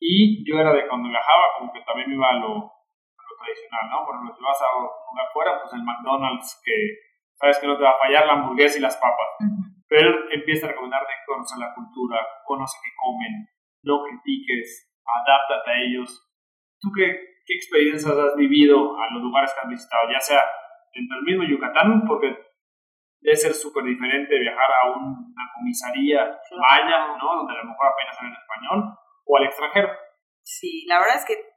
Y 0.00 0.40
yo 0.48 0.58
era 0.58 0.72
de 0.72 0.88
cuando 0.88 1.12
viajaba, 1.12 1.60
como 1.60 1.70
que 1.70 1.84
también 1.84 2.08
me 2.08 2.16
iba 2.16 2.28
a 2.32 2.40
lo, 2.40 2.72
tradicional, 3.44 3.84
¿no? 3.92 4.06
Por 4.08 4.16
ejemplo, 4.16 4.32
si 4.32 4.42
vas 4.42 4.60
a 4.64 4.72
lugar 4.80 5.28
fuera, 5.32 5.60
pues 5.60 5.72
el 5.76 5.84
McDonald's, 5.84 6.48
que 6.64 6.74
sabes 7.36 7.58
que 7.60 7.66
no 7.68 7.76
te 7.76 7.84
va 7.84 7.92
a 7.92 8.02
fallar 8.02 8.26
la 8.26 8.32
hamburguesa 8.40 8.78
y 8.78 8.82
las 8.82 8.96
papas. 8.96 9.28
Pero 9.86 10.08
él 10.08 10.40
empieza 10.40 10.66
a 10.66 10.70
recomendarte 10.70 11.12
conocer 11.26 11.58
la 11.58 11.74
cultura, 11.74 12.18
conoce 12.44 12.78
qué 12.82 12.90
comen, 12.96 13.48
no 13.84 14.02
critiques, 14.02 14.90
adáptate 15.04 15.70
a 15.70 15.80
ellos. 15.84 16.08
¿Tú 16.80 16.88
qué, 16.96 17.04
qué 17.44 17.54
experiencias 17.54 18.16
has 18.16 18.36
vivido 18.36 18.96
a 18.96 19.12
los 19.12 19.22
lugares 19.22 19.52
que 19.52 19.60
has 19.60 19.68
visitado? 19.68 20.10
Ya 20.10 20.20
sea 20.20 20.42
dentro 20.92 21.16
del 21.16 21.24
mismo 21.24 21.44
Yucatán, 21.44 22.04
porque 22.06 22.32
debe 23.20 23.36
ser 23.36 23.52
súper 23.52 23.84
diferente 23.84 24.38
viajar 24.38 24.70
a 24.82 24.90
una 24.90 25.44
comisaría 25.54 26.38
maya, 26.56 27.16
¿no? 27.20 27.36
Donde 27.36 27.52
a 27.52 27.62
lo 27.62 27.70
mejor 27.70 27.86
apenas 27.88 28.16
hablan 28.18 28.36
español, 28.36 28.98
o 29.24 29.36
al 29.36 29.44
extranjero. 29.44 29.88
Sí, 30.42 30.84
la 30.86 30.98
verdad 30.98 31.16
es 31.16 31.24
que 31.24 31.53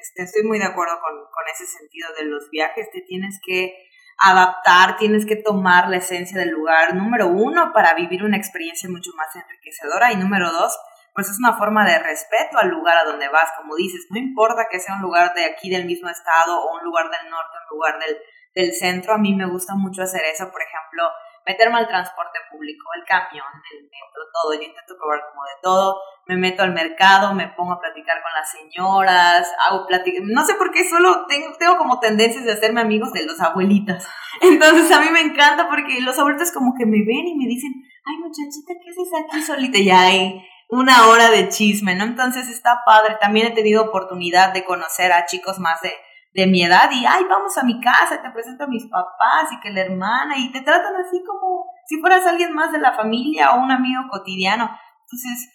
este, 0.00 0.22
estoy 0.22 0.42
muy 0.44 0.58
de 0.58 0.66
acuerdo 0.66 0.98
con, 1.00 1.14
con 1.16 1.44
ese 1.52 1.66
sentido 1.66 2.08
de 2.18 2.24
los 2.24 2.50
viajes, 2.50 2.90
te 2.90 3.02
tienes 3.02 3.40
que 3.44 3.74
adaptar, 4.18 4.96
tienes 4.96 5.26
que 5.26 5.36
tomar 5.36 5.88
la 5.88 5.96
esencia 5.96 6.38
del 6.38 6.50
lugar, 6.50 6.94
número 6.94 7.28
uno, 7.28 7.72
para 7.72 7.94
vivir 7.94 8.22
una 8.24 8.36
experiencia 8.36 8.88
mucho 8.88 9.10
más 9.16 9.34
enriquecedora 9.34 10.12
y 10.12 10.16
número 10.16 10.52
dos, 10.52 10.78
pues 11.14 11.28
es 11.28 11.38
una 11.38 11.56
forma 11.56 11.86
de 11.86 11.98
respeto 11.98 12.58
al 12.58 12.70
lugar 12.70 12.96
a 12.98 13.04
donde 13.04 13.28
vas, 13.28 13.50
como 13.56 13.76
dices, 13.76 14.06
no 14.10 14.18
importa 14.18 14.66
que 14.70 14.80
sea 14.80 14.96
un 14.96 15.02
lugar 15.02 15.32
de 15.34 15.44
aquí 15.44 15.70
del 15.70 15.84
mismo 15.84 16.08
estado 16.08 16.60
o 16.60 16.76
un 16.76 16.84
lugar 16.84 17.10
del 17.10 17.30
norte, 17.30 17.56
un 17.70 17.76
lugar 17.76 17.98
del, 17.98 18.18
del 18.54 18.74
centro, 18.74 19.14
a 19.14 19.18
mí 19.18 19.34
me 19.34 19.46
gusta 19.46 19.74
mucho 19.74 20.02
hacer 20.02 20.22
eso, 20.24 20.50
por 20.50 20.62
ejemplo, 20.62 21.08
meterme 21.46 21.78
al 21.78 21.88
transporte 21.88 22.38
público, 22.50 22.84
el 22.96 23.04
camión, 23.04 23.46
el 23.72 23.84
metro, 23.84 24.22
todo. 24.32 24.54
Yo 24.54 24.62
intento 24.62 24.96
probar 24.96 25.20
como 25.30 25.44
de 25.44 25.52
todo. 25.62 26.00
Me 26.26 26.36
meto 26.36 26.62
al 26.62 26.72
mercado, 26.72 27.34
me 27.34 27.48
pongo 27.48 27.72
a 27.72 27.80
platicar 27.80 28.22
con 28.22 28.32
las 28.32 28.50
señoras, 28.50 29.46
hago 29.66 29.86
plática. 29.86 30.20
No 30.22 30.44
sé 30.44 30.54
por 30.54 30.70
qué, 30.70 30.88
solo 30.88 31.26
tengo, 31.26 31.52
tengo 31.58 31.76
como 31.76 32.00
tendencias 32.00 32.44
de 32.44 32.52
hacerme 32.52 32.80
amigos 32.80 33.12
de 33.12 33.26
los 33.26 33.40
abuelitas. 33.40 34.08
Entonces 34.40 34.90
a 34.90 35.00
mí 35.00 35.10
me 35.10 35.20
encanta 35.20 35.68
porque 35.68 36.00
los 36.00 36.18
abuelitos 36.18 36.50
como 36.52 36.74
que 36.74 36.86
me 36.86 37.04
ven 37.04 37.26
y 37.26 37.36
me 37.36 37.46
dicen, 37.46 37.72
ay 38.06 38.16
muchachita, 38.16 38.72
¿qué 38.82 38.90
haces 38.90 39.08
aquí 39.22 39.42
solita? 39.42 39.78
Y 39.78 39.90
hay 39.90 40.48
una 40.68 41.08
hora 41.08 41.30
de 41.30 41.48
chisme, 41.50 41.94
¿no? 41.94 42.04
Entonces 42.04 42.48
está 42.48 42.82
padre. 42.86 43.16
También 43.20 43.48
he 43.48 43.50
tenido 43.50 43.84
oportunidad 43.84 44.52
de 44.52 44.64
conocer 44.64 45.12
a 45.12 45.26
chicos 45.26 45.58
más 45.58 45.82
de 45.82 45.92
de 46.34 46.48
mi 46.48 46.64
edad 46.64 46.90
y, 46.90 47.06
ay, 47.06 47.24
vamos 47.30 47.56
a 47.56 47.62
mi 47.62 47.80
casa, 47.80 48.20
te 48.20 48.30
presento 48.30 48.64
a 48.64 48.68
mis 48.68 48.84
papás 48.86 49.52
y 49.52 49.60
que 49.60 49.70
la 49.70 49.82
hermana 49.82 50.36
y 50.36 50.50
te 50.50 50.62
tratan 50.62 50.96
así 50.96 51.22
como 51.24 51.66
si 51.86 52.00
fueras 52.00 52.26
alguien 52.26 52.52
más 52.52 52.72
de 52.72 52.80
la 52.80 52.92
familia 52.92 53.52
o 53.52 53.60
un 53.60 53.70
amigo 53.70 54.02
cotidiano. 54.10 54.68
Entonces, 55.02 55.52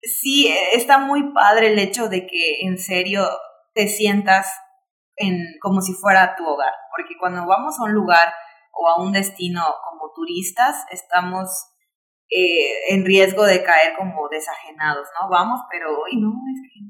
sí, 0.00 0.48
está 0.72 0.98
muy 0.98 1.32
padre 1.34 1.72
el 1.72 1.78
hecho 1.78 2.08
de 2.08 2.26
que 2.26 2.62
en 2.62 2.78
serio 2.78 3.28
te 3.74 3.88
sientas 3.88 4.50
en, 5.16 5.38
como 5.60 5.82
si 5.82 5.92
fuera 5.92 6.34
tu 6.34 6.46
hogar, 6.46 6.72
porque 6.96 7.18
cuando 7.20 7.46
vamos 7.46 7.78
a 7.78 7.84
un 7.84 7.92
lugar 7.92 8.32
o 8.72 8.88
a 8.88 9.02
un 9.02 9.12
destino 9.12 9.62
como 9.84 10.12
turistas, 10.14 10.86
estamos 10.90 11.50
eh, 12.30 12.94
en 12.94 13.04
riesgo 13.04 13.44
de 13.44 13.62
caer 13.62 13.94
como 13.98 14.30
desajenados, 14.30 15.06
¿no? 15.20 15.28
Vamos, 15.28 15.60
pero 15.70 15.90
hoy 16.00 16.16
no, 16.18 16.30
es 16.30 16.62
que 16.62 16.80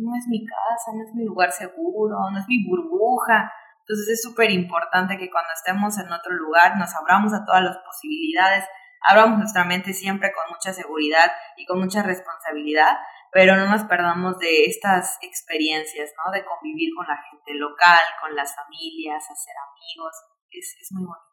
no 0.00 0.16
es 0.16 0.26
mi 0.28 0.44
casa, 0.44 0.92
no 0.94 1.04
es 1.04 1.14
mi 1.14 1.24
lugar 1.24 1.52
seguro, 1.52 2.16
no 2.30 2.38
es 2.38 2.46
mi 2.48 2.64
burbuja. 2.66 3.52
Entonces 3.80 4.08
es 4.18 4.22
súper 4.22 4.50
importante 4.50 5.18
que 5.18 5.30
cuando 5.30 5.52
estemos 5.52 5.98
en 5.98 6.12
otro 6.12 6.32
lugar 6.32 6.76
nos 6.76 6.94
abramos 6.94 7.32
a 7.34 7.44
todas 7.44 7.62
las 7.62 7.78
posibilidades, 7.78 8.64
abramos 9.08 9.38
nuestra 9.38 9.64
mente 9.64 9.92
siempre 9.92 10.32
con 10.32 10.44
mucha 10.54 10.72
seguridad 10.72 11.32
y 11.56 11.66
con 11.66 11.80
mucha 11.80 12.02
responsabilidad, 12.02 12.98
pero 13.32 13.56
no 13.56 13.66
nos 13.66 13.84
perdamos 13.84 14.38
de 14.38 14.64
estas 14.64 15.18
experiencias, 15.22 16.12
¿no? 16.18 16.32
De 16.32 16.44
convivir 16.44 16.90
con 16.94 17.06
la 17.06 17.18
gente 17.30 17.54
local, 17.54 18.00
con 18.20 18.34
las 18.34 18.54
familias, 18.54 19.24
hacer 19.24 19.54
amigos, 19.58 20.14
es, 20.50 20.76
es 20.80 20.88
muy 20.92 21.04
bonito. 21.04 21.30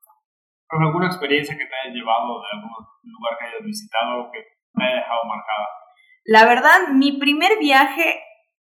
¿Alguna 0.70 1.08
experiencia 1.08 1.58
que 1.58 1.66
te 1.66 1.76
haya 1.76 1.94
llevado 1.94 2.42
de 2.42 2.48
algún 2.54 2.72
lugar 3.04 3.38
que 3.40 3.46
hayas 3.46 3.64
visitado 3.64 4.30
que 4.32 4.44
me 4.74 4.86
haya 4.86 4.98
dejado 4.98 5.22
marcada? 5.24 5.68
La 6.26 6.46
verdad, 6.46 6.88
mi 6.92 7.18
primer 7.18 7.58
viaje 7.58 8.22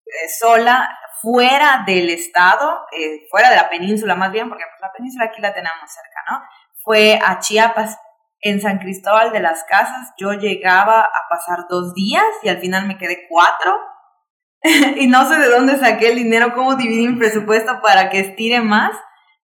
eh, 0.07 0.29
sola 0.39 0.97
fuera 1.21 1.83
del 1.85 2.09
estado, 2.09 2.85
eh, 2.91 3.25
fuera 3.29 3.49
de 3.49 3.55
la 3.55 3.69
península 3.69 4.15
más 4.15 4.31
bien, 4.31 4.49
porque 4.49 4.63
pues, 4.69 4.81
la 4.81 4.91
península 4.91 5.25
aquí 5.25 5.41
la 5.41 5.53
tenemos 5.53 5.89
cerca, 5.91 6.23
¿no? 6.29 6.41
Fue 6.83 7.19
a 7.23 7.39
Chiapas, 7.39 7.97
en 8.41 8.61
San 8.61 8.79
Cristóbal 8.79 9.31
de 9.31 9.39
las 9.39 9.63
Casas. 9.63 10.13
Yo 10.17 10.33
llegaba 10.33 11.01
a 11.01 11.29
pasar 11.29 11.65
dos 11.69 11.93
días 11.93 12.23
y 12.43 12.49
al 12.49 12.59
final 12.59 12.87
me 12.87 12.97
quedé 12.97 13.27
cuatro. 13.29 13.77
y 14.97 15.07
no 15.07 15.27
sé 15.27 15.37
de 15.37 15.49
dónde 15.49 15.77
saqué 15.77 16.09
el 16.09 16.15
dinero, 16.15 16.53
cómo 16.53 16.75
dividí 16.75 17.07
mi 17.07 17.17
presupuesto 17.17 17.79
para 17.81 18.09
que 18.09 18.19
estire 18.19 18.61
más, 18.61 18.91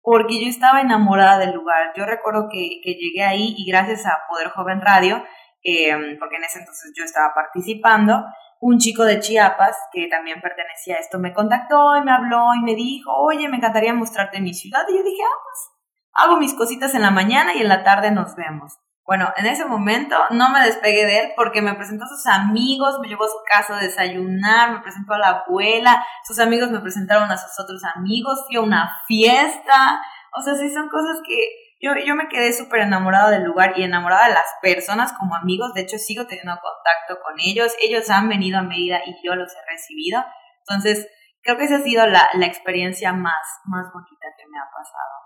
porque 0.00 0.42
yo 0.42 0.48
estaba 0.48 0.80
enamorada 0.80 1.38
del 1.38 1.52
lugar. 1.52 1.92
Yo 1.96 2.06
recuerdo 2.06 2.48
que, 2.50 2.80
que 2.82 2.94
llegué 2.94 3.22
ahí 3.22 3.54
y 3.56 3.70
gracias 3.70 4.06
a 4.06 4.22
Poder 4.28 4.48
Joven 4.48 4.80
Radio, 4.80 5.24
eh, 5.64 6.16
porque 6.18 6.36
en 6.36 6.44
ese 6.44 6.60
entonces 6.60 6.92
yo 6.96 7.04
estaba 7.04 7.34
participando, 7.34 8.24
un 8.62 8.78
chico 8.78 9.04
de 9.04 9.18
Chiapas 9.18 9.76
que 9.92 10.06
también 10.06 10.40
pertenecía 10.40 10.94
a 10.94 11.00
esto 11.00 11.18
me 11.18 11.34
contactó 11.34 11.96
y 11.96 12.02
me 12.02 12.12
habló 12.12 12.54
y 12.54 12.62
me 12.62 12.76
dijo, 12.76 13.12
oye, 13.12 13.48
me 13.48 13.56
encantaría 13.56 13.92
mostrarte 13.92 14.40
mi 14.40 14.54
ciudad. 14.54 14.84
Y 14.88 14.96
yo 14.96 15.02
dije, 15.02 15.20
ah, 15.20 15.38
pues 15.42 15.70
hago 16.14 16.36
mis 16.38 16.54
cositas 16.54 16.94
en 16.94 17.02
la 17.02 17.10
mañana 17.10 17.54
y 17.54 17.60
en 17.60 17.68
la 17.68 17.82
tarde 17.82 18.12
nos 18.12 18.36
vemos. 18.36 18.78
Bueno, 19.04 19.32
en 19.36 19.46
ese 19.46 19.64
momento 19.64 20.16
no 20.30 20.50
me 20.50 20.64
despegué 20.64 21.04
de 21.06 21.18
él 21.18 21.32
porque 21.34 21.60
me 21.60 21.74
presentó 21.74 22.04
a 22.04 22.08
sus 22.08 22.24
amigos, 22.26 23.00
me 23.02 23.08
llevó 23.08 23.24
a 23.24 23.28
su 23.28 23.38
casa 23.52 23.76
a 23.76 23.82
desayunar, 23.82 24.70
me 24.70 24.80
presentó 24.80 25.14
a 25.14 25.18
la 25.18 25.44
abuela, 25.44 26.06
sus 26.24 26.38
amigos 26.38 26.70
me 26.70 26.78
presentaron 26.78 27.28
a 27.32 27.36
sus 27.36 27.58
otros 27.58 27.82
amigos, 27.96 28.44
fui 28.46 28.56
a 28.56 28.60
una 28.60 28.92
fiesta. 29.08 30.00
O 30.38 30.40
sea, 30.40 30.54
sí 30.54 30.72
son 30.72 30.88
cosas 30.88 31.20
que 31.26 31.34
yo, 31.82 31.90
yo 32.06 32.14
me 32.14 32.28
quedé 32.28 32.52
súper 32.52 32.82
enamorada 32.82 33.30
del 33.30 33.42
lugar 33.42 33.74
y 33.76 33.82
enamorada 33.82 34.28
de 34.28 34.34
las 34.34 34.46
personas 34.62 35.12
como 35.18 35.34
amigos. 35.34 35.74
De 35.74 35.82
hecho, 35.82 35.98
sigo 35.98 36.26
teniendo 36.26 36.52
contacto 36.52 37.20
con 37.20 37.34
ellos. 37.40 37.74
Ellos 37.82 38.08
han 38.08 38.28
venido 38.28 38.58
a 38.58 38.62
Mérida 38.62 39.00
y 39.04 39.16
yo 39.26 39.34
los 39.34 39.50
he 39.52 39.70
recibido. 39.70 40.22
Entonces, 40.60 41.10
creo 41.42 41.58
que 41.58 41.64
esa 41.64 41.76
ha 41.76 41.80
sido 41.80 42.06
la, 42.06 42.30
la 42.34 42.46
experiencia 42.46 43.12
más, 43.12 43.42
más 43.66 43.86
bonita 43.92 44.26
que 44.38 44.46
me 44.46 44.58
ha 44.58 44.70
pasado. 44.70 45.22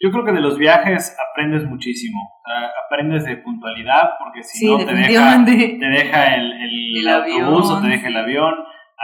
Yo 0.00 0.10
creo 0.10 0.24
que 0.24 0.32
de 0.32 0.40
los 0.40 0.56
viajes 0.56 1.14
aprendes 1.30 1.64
muchísimo. 1.64 2.18
aprendes 2.86 3.26
de 3.26 3.36
puntualidad, 3.36 4.10
porque 4.18 4.42
si 4.42 4.66
no 4.66 4.78
te 4.78 4.94
deja, 4.94 5.44
te 5.44 5.88
deja 5.90 6.34
el, 6.36 6.52
el, 6.52 7.08
autobús 7.08 7.70
o 7.70 7.82
te 7.82 7.88
deja 7.88 8.08
el 8.08 8.16
avión. 8.16 8.54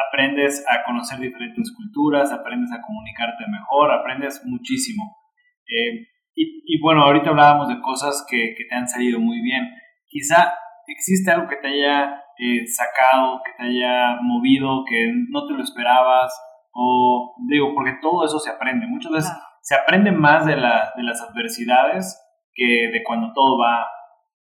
aprendes 0.08 0.64
a 0.70 0.84
conocer 0.84 1.18
diferentes 1.18 1.70
culturas, 1.76 2.32
aprendes 2.32 2.72
a 2.72 2.80
comunicarte 2.80 3.44
mejor, 3.50 3.92
aprendes 3.92 4.40
muchísimo. 4.46 5.18
Eh, 5.66 6.13
y, 6.36 6.80
bueno, 6.80 7.02
ahorita 7.02 7.30
hablábamos 7.30 7.68
de 7.68 7.80
cosas 7.80 8.26
que, 8.28 8.54
que, 8.56 8.64
te 8.64 8.74
han 8.74 8.88
salido 8.88 9.20
muy 9.20 9.40
bien. 9.40 9.70
Quizá 10.08 10.54
existe 10.86 11.30
algo 11.30 11.48
que 11.48 11.56
te 11.56 11.68
haya 11.68 12.22
eh, 12.38 12.66
sacado, 12.66 13.40
que 13.44 13.52
te 13.56 13.68
haya 13.68 14.18
movido, 14.20 14.84
que 14.84 15.12
no 15.30 15.46
te 15.46 15.54
lo 15.54 15.62
esperabas, 15.62 16.32
o 16.72 17.36
digo, 17.48 17.72
porque 17.74 17.98
todo 18.02 18.24
eso 18.24 18.38
se 18.40 18.50
aprende. 18.50 18.86
Muchas 18.86 19.12
veces 19.12 19.32
se 19.62 19.74
aprende 19.76 20.10
más 20.10 20.44
de, 20.46 20.56
la, 20.56 20.92
de 20.96 21.02
las 21.04 21.20
adversidades 21.22 22.20
que 22.52 22.90
de 22.92 23.02
cuando 23.04 23.32
todo 23.32 23.58
va 23.58 23.86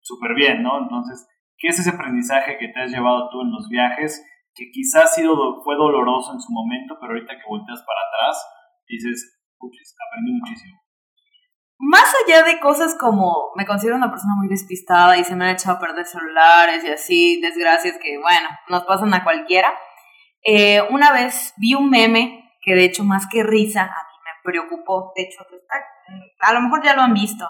súper 0.02 0.34
bien, 0.36 0.62
¿no? 0.64 0.84
Entonces, 0.84 1.28
¿qué 1.58 1.70
es 1.70 1.80
ese 1.80 1.92
aprendizaje 1.92 2.58
que 2.58 2.68
te 2.70 2.82
has 2.82 2.92
llevado 2.92 3.30
tú 3.30 3.42
en 3.42 3.52
los 3.52 3.70
viajes? 3.70 4.24
Que 4.54 4.70
quizás 4.72 5.16
sido, 5.16 5.62
fue 5.64 5.76
doloroso 5.76 6.34
en 6.34 6.42
su 6.42 6.52
momento, 6.52 6.98
pero 7.00 7.14
ahorita 7.14 7.38
que 7.38 7.48
volteas 7.48 7.84
para 7.86 8.02
atrás, 8.08 8.46
dices, 8.88 9.42
aprendí 9.58 10.32
muchísimo. 10.34 10.81
Más 11.84 12.14
allá 12.24 12.44
de 12.44 12.60
cosas 12.60 12.96
como 12.96 13.52
me 13.56 13.66
considero 13.66 13.96
una 13.96 14.12
persona 14.12 14.36
muy 14.38 14.48
despistada 14.48 15.18
y 15.18 15.24
se 15.24 15.36
me 15.36 15.46
han 15.46 15.56
echado 15.56 15.78
a 15.78 15.80
perder 15.80 16.06
celulares 16.06 16.84
y 16.84 16.90
así, 16.90 17.42
desgracias 17.42 17.98
que, 17.98 18.20
bueno, 18.20 18.50
nos 18.70 18.84
pasan 18.84 19.12
a 19.16 19.24
cualquiera. 19.24 19.74
Eh, 20.44 20.82
una 20.92 21.12
vez 21.12 21.56
vi 21.58 21.74
un 21.74 21.90
meme 21.90 22.52
que 22.62 22.76
de 22.76 22.86
hecho 22.86 23.04
más 23.04 23.28
que 23.28 23.42
risa, 23.42 23.82
a 23.82 23.86
mí 23.86 24.16
me 24.24 24.52
preocupó, 24.52 25.12
de 25.16 25.24
hecho, 25.24 25.44
a 26.40 26.54
lo 26.54 26.62
mejor 26.62 26.84
ya 26.84 26.96
lo 26.96 27.02
han 27.02 27.16
visto, 27.16 27.50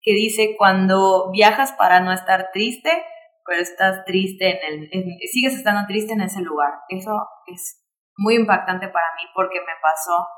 que 0.00 0.12
dice 0.12 0.54
cuando 0.56 1.32
viajas 1.32 1.72
para 1.72 1.98
no 1.98 2.12
estar 2.12 2.50
triste, 2.52 3.04
pero 3.44 3.60
estás 3.60 4.04
triste 4.04 4.64
en 4.64 4.88
el, 4.92 5.18
sigues 5.28 5.54
estando 5.54 5.88
triste 5.88 6.12
en 6.12 6.20
ese 6.20 6.40
lugar. 6.40 6.72
Eso 6.88 7.26
es 7.46 7.84
muy 8.16 8.36
impactante 8.36 8.86
para 8.86 9.06
mí 9.16 9.28
porque 9.34 9.58
me 9.58 9.74
pasó, 9.82 10.28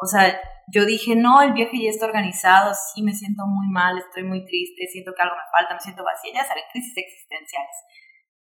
o 0.00 0.06
sea, 0.06 0.40
yo 0.72 0.86
dije, 0.86 1.14
no, 1.14 1.42
el 1.42 1.52
viaje 1.52 1.76
ya 1.82 1.90
está 1.90 2.06
organizado, 2.06 2.72
sí 2.74 3.02
me 3.02 3.12
siento 3.12 3.44
muy 3.44 3.68
mal, 3.68 3.98
estoy 3.98 4.22
muy 4.24 4.44
triste, 4.46 4.86
siento 4.90 5.12
que 5.14 5.22
algo 5.22 5.36
me 5.36 5.50
falta, 5.52 5.74
me 5.74 5.80
siento 5.80 6.04
vacía, 6.04 6.32
ya 6.34 6.44
sabes, 6.44 6.64
crisis 6.72 6.96
existenciales. 6.96 7.76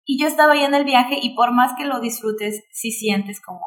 Y 0.05 0.21
yo 0.21 0.27
estaba 0.27 0.53
ahí 0.53 0.65
en 0.65 0.75
el 0.75 0.85
viaje 0.85 1.17
y 1.21 1.35
por 1.35 1.53
más 1.53 1.73
que 1.77 1.87
lo 1.87 2.01
disfrutes, 2.01 2.63
sí 2.73 2.91
sientes 2.91 3.41
como, 3.41 3.65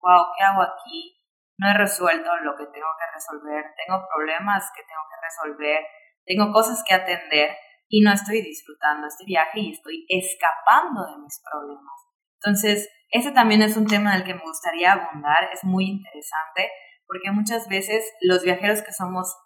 wow, 0.00 0.32
¿qué 0.36 0.44
hago 0.44 0.62
aquí? 0.62 1.20
No 1.58 1.68
he 1.68 1.74
resuelto 1.74 2.36
lo 2.42 2.56
que 2.56 2.64
tengo 2.66 2.88
que 2.98 3.12
resolver, 3.12 3.64
tengo 3.84 4.02
problemas 4.14 4.64
que 4.74 4.82
tengo 4.82 5.02
que 5.10 5.20
resolver, 5.20 5.86
tengo 6.24 6.52
cosas 6.52 6.82
que 6.86 6.94
atender 6.94 7.50
y 7.88 8.00
no 8.00 8.12
estoy 8.12 8.40
disfrutando 8.40 9.06
este 9.06 9.24
viaje 9.24 9.60
y 9.60 9.72
estoy 9.72 10.06
escapando 10.08 11.04
de 11.04 11.18
mis 11.22 11.40
problemas. 11.44 12.00
Entonces, 12.40 12.88
ese 13.10 13.32
también 13.32 13.62
es 13.62 13.76
un 13.76 13.86
tema 13.86 14.14
del 14.14 14.24
que 14.24 14.34
me 14.34 14.42
gustaría 14.42 14.92
abundar, 14.92 15.50
es 15.52 15.64
muy 15.64 15.86
interesante 15.86 16.70
porque 17.06 17.30
muchas 17.30 17.68
veces 17.68 18.04
los 18.20 18.42
viajeros 18.42 18.82
que 18.82 18.92
somos 18.92 19.36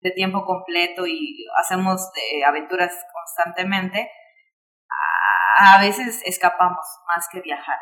de 0.00 0.10
tiempo 0.10 0.44
completo 0.44 1.06
y 1.06 1.46
hacemos 1.58 2.10
aventuras 2.46 2.92
constantemente, 3.12 4.10
a 5.58 5.80
veces 5.80 6.20
escapamos 6.24 6.86
más 7.08 7.26
que 7.32 7.40
viajar. 7.40 7.78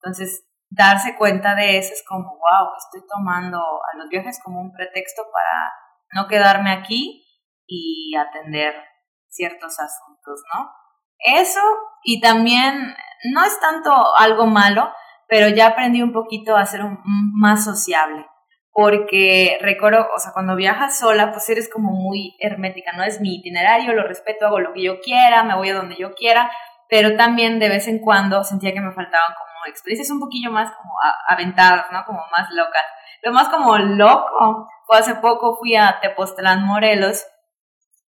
Entonces, 0.00 0.46
darse 0.70 1.16
cuenta 1.16 1.54
de 1.54 1.78
eso 1.78 1.92
es 1.92 2.04
como, 2.08 2.30
wow, 2.30 2.68
estoy 2.78 3.06
tomando 3.08 3.58
a 3.58 3.96
los 3.98 4.08
viajes 4.08 4.40
como 4.42 4.60
un 4.60 4.72
pretexto 4.72 5.22
para 5.32 5.72
no 6.12 6.28
quedarme 6.28 6.70
aquí 6.72 7.24
y 7.66 8.14
atender 8.16 8.74
ciertos 9.28 9.78
asuntos, 9.80 10.42
¿no? 10.54 10.70
Eso 11.18 11.60
y 12.04 12.20
también 12.20 12.94
no 13.32 13.44
es 13.44 13.58
tanto 13.58 13.92
algo 14.16 14.46
malo, 14.46 14.92
pero 15.28 15.48
ya 15.48 15.68
aprendí 15.68 16.02
un 16.02 16.12
poquito 16.12 16.56
a 16.56 16.64
ser 16.64 16.82
más 17.04 17.64
sociable, 17.64 18.26
porque 18.76 19.56
recuerdo, 19.62 20.06
o 20.14 20.18
sea, 20.18 20.32
cuando 20.34 20.54
viajas 20.54 20.98
sola, 20.98 21.32
pues 21.32 21.48
eres 21.48 21.70
como 21.72 21.92
muy 21.92 22.36
hermética, 22.40 22.92
no 22.92 23.04
es 23.04 23.22
mi 23.22 23.36
itinerario, 23.36 23.94
lo 23.94 24.06
respeto, 24.06 24.46
hago 24.46 24.60
lo 24.60 24.74
que 24.74 24.82
yo 24.82 25.00
quiera, 25.00 25.42
me 25.44 25.56
voy 25.56 25.70
a 25.70 25.74
donde 25.74 25.96
yo 25.96 26.12
quiera, 26.12 26.50
pero 26.90 27.16
también 27.16 27.58
de 27.58 27.70
vez 27.70 27.88
en 27.88 28.00
cuando 28.00 28.44
sentía 28.44 28.74
que 28.74 28.82
me 28.82 28.92
faltaban 28.92 29.32
como 29.34 29.64
experiencias 29.66 30.10
un 30.10 30.20
poquillo 30.20 30.50
más 30.50 30.70
como 30.76 30.92
aventadas, 31.26 31.86
¿no? 31.90 32.04
Como 32.04 32.20
más 32.36 32.50
locas. 32.52 32.84
Lo 33.22 33.32
más 33.32 33.48
como 33.48 33.78
loco 33.78 34.68
fue 34.86 34.98
hace 34.98 35.14
poco 35.14 35.56
fui 35.56 35.74
a 35.74 35.98
Tepoztlán, 36.02 36.66
Morelos, 36.66 37.24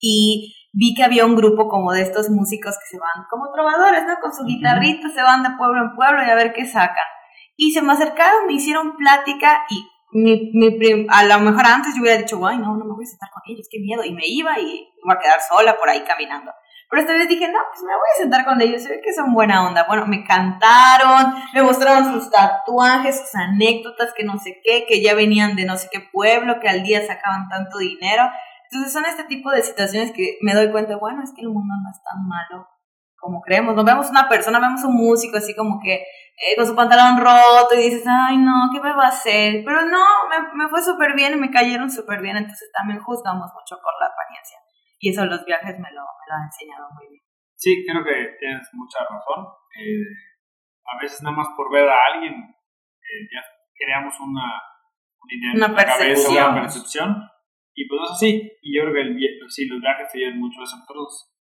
y 0.00 0.52
vi 0.72 0.94
que 0.96 1.04
había 1.04 1.26
un 1.26 1.36
grupo 1.36 1.68
como 1.68 1.92
de 1.92 2.02
estos 2.02 2.28
músicos 2.28 2.74
que 2.74 2.90
se 2.90 2.98
van 2.98 3.24
como 3.30 3.52
trovadores, 3.52 4.02
¿no? 4.04 4.16
Con 4.20 4.34
su 4.34 4.44
guitarrita, 4.44 5.10
se 5.10 5.22
van 5.22 5.44
de 5.44 5.50
pueblo 5.56 5.80
en 5.82 5.94
pueblo 5.94 6.24
y 6.26 6.30
a 6.30 6.34
ver 6.34 6.52
qué 6.52 6.66
sacan. 6.66 7.06
Y 7.54 7.70
se 7.70 7.82
me 7.82 7.92
acercaron, 7.92 8.46
me 8.48 8.54
hicieron 8.54 8.96
plática 8.96 9.64
y 9.70 9.88
mi, 10.12 10.50
mi 10.54 11.06
a 11.10 11.24
lo 11.24 11.40
mejor 11.40 11.66
antes 11.66 11.94
yo 11.94 12.02
hubiera 12.02 12.18
dicho, 12.18 12.44
ay, 12.46 12.58
no, 12.58 12.76
no 12.76 12.84
me 12.84 12.94
voy 12.94 13.04
a 13.04 13.08
sentar 13.08 13.30
con 13.30 13.42
ellos, 13.46 13.66
qué 13.70 13.78
miedo. 13.80 14.04
Y 14.04 14.12
me 14.12 14.26
iba 14.26 14.58
y 14.58 14.88
iba 15.02 15.14
a 15.14 15.18
quedar 15.18 15.40
sola 15.40 15.76
por 15.76 15.88
ahí 15.88 16.02
caminando. 16.04 16.52
Pero 16.88 17.02
esta 17.02 17.14
vez 17.14 17.28
dije, 17.28 17.48
no, 17.48 17.58
pues 17.68 17.82
me 17.82 17.92
voy 17.92 18.08
a 18.14 18.22
sentar 18.22 18.44
con 18.44 18.60
ellos, 18.60 18.82
se 18.82 18.88
ve 18.88 19.00
que 19.04 19.12
son 19.12 19.34
buena 19.34 19.66
onda. 19.66 19.84
Bueno, 19.88 20.06
me 20.06 20.24
cantaron, 20.24 21.34
me 21.52 21.62
mostraron 21.62 22.12
sus 22.12 22.30
tatuajes, 22.30 23.20
sus 23.20 23.34
anécdotas, 23.34 24.12
que 24.14 24.22
no 24.22 24.38
sé 24.38 24.60
qué, 24.62 24.86
que 24.86 25.02
ya 25.02 25.14
venían 25.14 25.56
de 25.56 25.64
no 25.64 25.76
sé 25.76 25.88
qué 25.90 26.00
pueblo, 26.12 26.60
que 26.60 26.68
al 26.68 26.84
día 26.84 27.04
sacaban 27.04 27.48
tanto 27.48 27.78
dinero. 27.78 28.30
Entonces 28.70 28.92
son 28.92 29.04
este 29.04 29.24
tipo 29.24 29.50
de 29.50 29.62
situaciones 29.62 30.12
que 30.12 30.38
me 30.42 30.54
doy 30.54 30.70
cuenta, 30.70 30.96
bueno, 30.96 31.22
es 31.24 31.32
que 31.34 31.42
el 31.42 31.48
mundo 31.48 31.74
no 31.82 31.90
es 31.90 32.02
tan 32.02 32.26
malo 32.26 32.75
como 33.26 33.42
creemos. 33.42 33.74
Nos 33.74 33.84
vemos 33.84 34.08
una 34.08 34.28
persona, 34.28 34.60
vemos 34.60 34.84
un 34.84 34.94
músico 34.94 35.36
así 35.36 35.54
como 35.54 35.80
que 35.82 35.94
eh, 35.94 36.54
con 36.56 36.66
su 36.66 36.76
pantalón 36.76 37.18
roto 37.18 37.74
y 37.74 37.90
dices, 37.90 38.04
ay 38.06 38.38
no, 38.38 38.70
¿qué 38.72 38.80
me 38.80 38.92
va 38.92 39.06
a 39.06 39.08
hacer? 39.08 39.62
Pero 39.64 39.82
no, 39.82 40.04
me, 40.30 40.64
me 40.64 40.68
fue 40.68 40.80
súper 40.80 41.14
bien 41.14 41.34
y 41.34 41.36
me 41.36 41.50
cayeron 41.50 41.90
súper 41.90 42.22
bien, 42.22 42.36
entonces 42.36 42.70
también 42.72 43.00
juzgamos 43.00 43.50
mucho 43.52 43.82
por 43.82 43.92
la 43.98 44.06
apariencia. 44.06 44.58
Y 45.00 45.10
eso 45.10 45.26
los 45.26 45.44
viajes 45.44 45.74
me 45.78 45.90
lo, 45.90 46.02
me 46.02 46.24
lo 46.28 46.34
han 46.38 46.44
enseñado 46.44 46.88
muy 46.94 47.08
bien. 47.08 47.22
Sí, 47.56 47.84
creo 47.84 48.04
que 48.04 48.36
tienes 48.38 48.68
mucha 48.72 49.00
razón. 49.00 49.46
Eh, 49.74 50.06
a 50.86 51.02
veces 51.02 51.22
nada 51.22 51.36
más 51.36 51.48
por 51.56 51.72
ver 51.72 51.88
a 51.88 51.98
alguien 52.14 52.32
eh, 52.32 53.22
ya 53.32 53.42
creamos 53.74 54.14
una, 54.20 54.62
una, 55.54 55.74
percepción. 55.74 56.52
una 56.52 56.62
percepción 56.62 57.30
y 57.74 57.88
pues 57.88 58.00
es 58.04 58.10
así. 58.12 58.52
Y 58.62 58.76
yo 58.76 58.82
creo 58.84 58.94
que 58.94 59.00
el, 59.00 59.18
sí, 59.48 59.66
los 59.66 59.80
viajes 59.80 60.10
se 60.10 60.18
llevan 60.18 60.38
mucho 60.38 60.62
eso. 60.62 60.76
Nosotros 60.76 61.35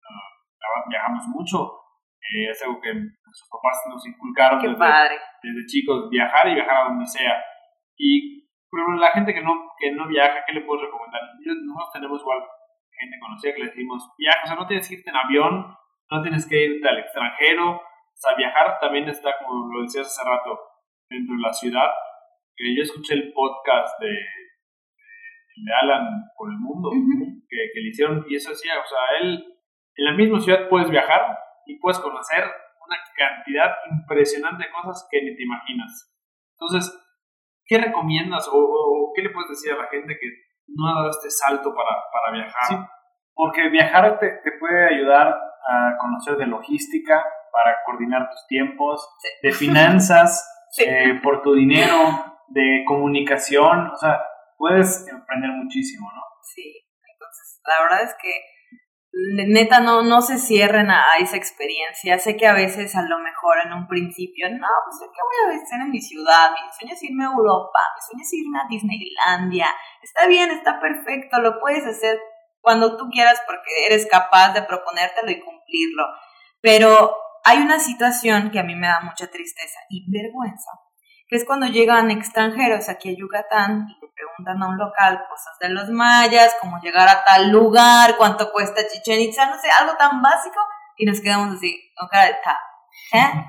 viajamos 0.88 1.28
mucho. 1.28 1.80
Eh, 2.22 2.50
es 2.50 2.62
algo 2.64 2.80
que 2.80 2.94
nuestros 2.94 3.50
papás 3.52 3.84
nos 3.90 4.08
inculcaron 4.08 4.62
desde, 4.62 5.20
desde, 5.44 5.66
chicos, 5.68 6.10
viajar 6.10 6.48
y 6.48 6.56
viajar 6.56 6.78
a 6.78 6.84
donde 6.90 7.06
sea. 7.06 7.44
Y 7.98 8.44
pero 8.72 8.94
la 8.98 9.12
gente 9.12 9.34
que 9.34 9.42
no, 9.42 9.54
que 9.78 9.92
no 9.92 10.08
viaja, 10.08 10.44
¿qué 10.48 10.54
le 10.54 10.62
puedo 10.62 10.82
recomendar? 10.82 11.22
Nosotros 11.46 11.92
tenemos 11.94 12.22
igual 12.22 12.40
gente 12.98 13.20
conocida 13.20 13.54
que 13.54 13.60
le 13.60 13.70
decimos, 13.70 14.10
viaja, 14.18 14.42
o 14.44 14.48
sea, 14.48 14.56
no 14.56 14.68
tienes 14.68 14.88
que 14.88 14.96
irte 14.96 15.10
en 15.10 15.16
avión, 15.16 15.78
no 16.10 16.22
tienes 16.22 16.48
que 16.48 16.64
irte 16.64 16.88
al 16.88 17.00
extranjero, 17.00 17.76
o 17.76 18.16
sea, 18.16 18.36
viajar 18.36 18.80
también 18.80 19.08
está, 19.10 19.38
como 19.38 19.72
lo 19.72 19.84
decías 19.84 20.08
hace 20.08 20.28
rato, 20.28 20.60
dentro 21.10 21.36
de 21.36 21.42
la 21.42 21.54
ciudad. 21.54 21.90
Que 22.56 22.76
yo 22.76 22.84
escuché 22.84 23.16
el 23.16 23.34
podcast 23.34 24.00
de 24.00 24.14
de 25.56 25.72
Alan 25.82 26.08
por 26.36 26.50
el 26.50 26.58
mundo 26.58 26.90
que, 27.48 27.58
que, 27.74 27.80
le 27.80 27.90
hicieron 27.90 28.26
y 28.28 28.36
eso 28.36 28.50
decía, 28.50 28.74
o 28.80 28.88
sea, 28.88 29.20
él 29.22 29.46
en 29.96 30.06
la 30.06 30.14
misma 30.14 30.40
ciudad 30.40 30.70
puedes 30.70 30.90
viajar 30.90 31.38
y 31.66 31.80
puedes 31.80 32.00
conocer 32.00 32.44
una 32.86 32.98
cantidad 33.16 33.72
impresionante 33.92 34.66
de 34.66 34.72
cosas 34.72 35.08
que 35.10 35.22
ni 35.22 35.36
te 35.36 35.44
imaginas. 35.44 36.14
Entonces, 36.58 37.00
¿qué 37.66 37.78
recomiendas 37.78 38.50
o, 38.52 39.12
qué 39.16 39.22
le 39.22 39.30
puedes 39.30 39.50
decir 39.50 39.74
a 39.74 39.78
la 39.84 39.88
gente 39.88 40.18
que 40.20 40.28
no 40.68 40.88
ha 40.88 40.96
dado 40.96 41.10
este 41.10 41.30
salto 41.30 41.74
para, 41.74 41.90
para 42.12 42.34
viajar? 42.34 42.68
Sí, 42.68 42.76
porque 43.34 43.70
viajar 43.70 44.20
te, 44.20 44.30
te, 44.44 44.52
puede 44.60 44.96
ayudar 44.96 45.28
a 45.68 45.98
conocer 45.98 46.36
de 46.38 46.48
logística, 46.48 47.24
para 47.54 47.78
coordinar 47.86 48.30
tus 48.32 48.48
tiempos, 48.48 49.08
de 49.44 49.52
finanzas, 49.52 50.50
eh, 50.80 51.20
por 51.22 51.44
tu 51.44 51.54
dinero, 51.54 51.96
de 52.48 52.84
comunicación, 52.86 53.92
o 53.92 53.96
sea, 53.96 54.22
puedes 54.58 55.08
aprender 55.14 55.52
muchísimo, 55.52 56.12
¿no? 56.14 56.22
Sí, 56.42 56.84
entonces 57.14 57.62
la 57.66 57.84
verdad 57.84 58.04
es 58.04 58.16
que 58.20 58.32
neta 59.14 59.80
no, 59.80 60.02
no 60.02 60.22
se 60.22 60.38
cierren 60.38 60.90
a, 60.90 61.06
esa 61.20 61.38
experiencia. 61.38 62.18
Sé 62.20 62.36
que 62.36 62.48
a 62.48 62.54
veces 62.54 62.96
a 62.96 63.04
lo 63.04 63.20
mejor 63.20 63.58
en 63.66 63.74
un 63.74 63.88
principio, 63.88 64.50
no, 64.50 64.68
pues 64.86 65.00
¿qué 65.00 65.20
voy 65.22 65.54
a 65.54 65.64
hacer 65.64 65.80
en 65.82 65.92
mi 65.92 66.02
ciudad? 66.02 66.52
Mi 66.52 66.72
sueño 66.78 66.94
es 66.94 67.04
irme 67.04 67.24
a 67.24 67.28
Europa, 67.28 67.80
mi 67.96 68.02
sueño 68.02 68.24
es 68.24 68.34
irme 68.34 68.60
a 68.60 68.68
Disneylandia. 68.70 69.68
Está 70.02 70.28
bien, 70.28 70.52
está 70.52 70.80
perfecto, 70.80 71.40
lo 71.40 71.60
puedes 71.60 71.86
hacer 71.86 72.20
cuando 72.62 72.98
tú 72.98 73.10
quieras 73.10 73.42
porque 73.46 73.86
eres 73.88 74.08
capaz 74.10 74.54
de 74.54 74.64
proponértelo 74.64 75.32
y 75.32 75.42
cumplirlo. 75.42 76.06
Pero 76.62 77.16
hay 77.44 77.60
una 77.60 77.80
situación 77.80 78.52
que 78.52 78.60
a 78.60 78.64
mí 78.64 78.76
me 78.76 78.88
da 78.88 79.02
mucha 79.02 79.28
tristeza 79.28 79.80
y 79.90 80.10
vergüenza 80.10 80.72
es 81.38 81.46
cuando 81.46 81.68
llegan 81.68 82.12
extranjeros 82.12 82.90
aquí 82.90 83.10
a 83.10 83.18
Yucatán 83.18 83.88
y 83.90 84.06
le 84.06 84.12
preguntan 84.14 84.62
a 84.62 84.68
un 84.68 84.78
local 84.78 85.24
cosas 85.30 85.58
de 85.60 85.70
los 85.70 85.90
mayas, 85.90 86.56
cómo 86.62 86.80
llegar 86.80 87.08
a 87.08 87.24
tal 87.24 87.50
lugar, 87.50 88.16
cuánto 88.18 88.52
cuesta 88.52 88.82
Chichen 88.88 89.22
Itza, 89.22 89.46
no 89.48 89.58
sé, 89.58 89.70
algo 89.72 89.96
tan 89.98 90.22
básico, 90.22 90.60
y 90.98 91.06
nos 91.06 91.22
quedamos 91.22 91.56
así, 91.56 91.92
con 91.98 92.08
cara 92.08 92.28
de 92.28 92.38
ta. 92.44 92.60
¿eh? 93.14 93.46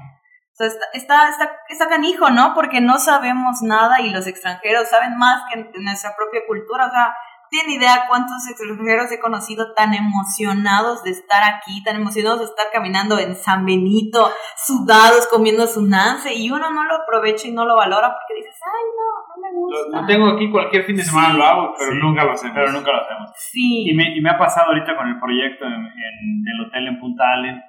O 0.53 0.57
sea, 0.57 0.67
está, 0.69 0.87
está, 0.93 1.29
está, 1.29 1.59
está, 1.69 1.89
canijo, 1.89 2.31
¿no? 2.31 2.55
Porque 2.55 2.81
no 2.81 2.99
sabemos 2.99 3.61
nada 3.63 4.01
y 4.01 4.11
los 4.11 4.27
extranjeros 4.27 4.89
saben 4.89 5.17
más 5.19 5.43
que 5.51 5.69
nuestra 5.81 6.15
propia 6.15 6.43
cultura. 6.47 6.87
O 6.87 6.91
sea, 6.91 7.15
tienen 7.55 7.81
idea 7.81 8.07
cuántos 8.09 8.49
extranjeros 8.49 9.13
he 9.13 9.21
conocido 9.21 9.73
tan 9.75 9.95
emocionados 9.95 11.05
de 11.05 11.11
estar 11.11 11.41
aquí, 11.55 11.83
tan 11.85 11.97
emocionados 11.97 12.41
de 12.41 12.47
estar 12.47 12.67
caminando 12.73 13.19
en 13.19 13.37
San 13.37 13.65
Benito, 13.65 14.29
sudados, 14.57 15.29
comiendo 15.31 15.67
su 15.67 15.87
nance, 15.87 16.35
y 16.35 16.51
uno 16.51 16.71
no 16.71 16.85
lo 16.85 16.97
aprovecha 16.97 17.47
y 17.47 17.53
no 17.53 17.65
lo 17.65 17.77
valora 17.77 18.09
porque 18.09 18.35
dices, 18.43 18.59
ay, 18.67 18.85
no, 18.99 19.07
no 19.31 19.43
me 19.43 19.55
gusta. 19.55 20.01
Lo, 20.01 20.07
tengo 20.07 20.29
aquí 20.35 20.51
cualquier 20.51 20.85
fin 20.85 20.97
de 20.97 21.05
semana, 21.05 21.35
lo 21.35 21.45
hago, 21.45 21.75
pero 21.79 21.95
nunca 21.95 22.25
lo 22.25 22.33
hacemos. 22.33 22.57
Pero 22.57 22.73
nunca 22.73 22.91
lo 22.91 23.03
hacemos. 23.03 23.31
Sí. 23.37 23.89
Y 23.89 23.95
me, 23.95 24.17
y 24.17 24.21
me 24.21 24.31
ha 24.31 24.39
pasado 24.39 24.69
ahorita 24.71 24.97
con 24.97 25.07
el 25.07 25.21
proyecto 25.21 25.65
en, 25.65 25.75
en 25.75 26.45
el 26.53 26.67
hotel 26.67 26.89
en 26.89 26.99
Punta 26.99 27.23
Allen 27.35 27.63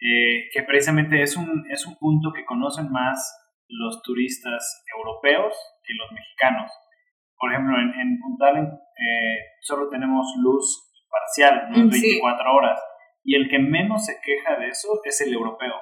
eh, 0.00 0.50
que 0.52 0.62
precisamente 0.64 1.22
es 1.22 1.34
un, 1.34 1.64
es 1.70 1.86
un 1.86 1.96
punto 1.96 2.30
que 2.32 2.44
conocen 2.44 2.90
más 2.90 3.40
los 3.68 4.02
turistas 4.02 4.84
europeos 4.94 5.54
que 5.82 5.94
los 5.94 6.12
mexicanos. 6.12 6.70
Por 7.44 7.52
ejemplo, 7.52 7.76
en, 7.76 7.92
en 8.00 8.18
Punta 8.20 8.52
eh, 8.56 9.36
solo 9.60 9.90
tenemos 9.90 10.24
luz 10.40 10.90
parcial, 11.10 11.68
¿no? 11.68 11.90
24 11.90 12.42
mm, 12.42 12.56
horas, 12.56 12.80
y 13.22 13.36
el 13.36 13.50
que 13.50 13.58
menos 13.58 14.06
se 14.06 14.16
queja 14.24 14.56
de 14.56 14.68
eso 14.68 14.88
es 15.04 15.20
el 15.20 15.34
europeo. 15.34 15.74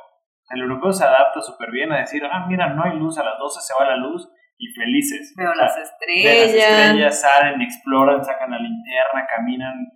El 0.51 0.63
europeo 0.63 0.91
se 0.93 1.05
adapta 1.05 1.41
súper 1.41 1.71
bien 1.71 1.93
a 1.93 1.99
decir, 1.99 2.21
ah, 2.25 2.47
mira, 2.49 2.75
no 2.75 2.83
hay 2.83 2.99
luz, 2.99 3.17
a 3.17 3.23
las 3.23 3.39
12 3.39 3.61
se 3.61 3.75
va 3.79 3.91
la 3.91 3.97
luz, 3.97 4.29
y 4.59 4.67
felices. 4.75 5.35
Veo 5.37 5.55
las 5.55 5.77
estrellas. 5.77 6.35
las 6.35 6.55
estrellas, 6.55 7.21
salen, 7.21 7.63
exploran, 7.63 8.25
sacan 8.25 8.51
la 8.51 8.59
linterna, 8.59 9.25
caminan. 9.29 9.87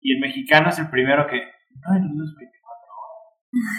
Y 0.00 0.14
el 0.14 0.20
mexicano 0.20 0.68
es 0.68 0.78
el 0.78 0.90
primero 0.90 1.26
que, 1.26 1.38
no 1.38 1.92
hay 1.92 2.02
luz, 2.02 2.36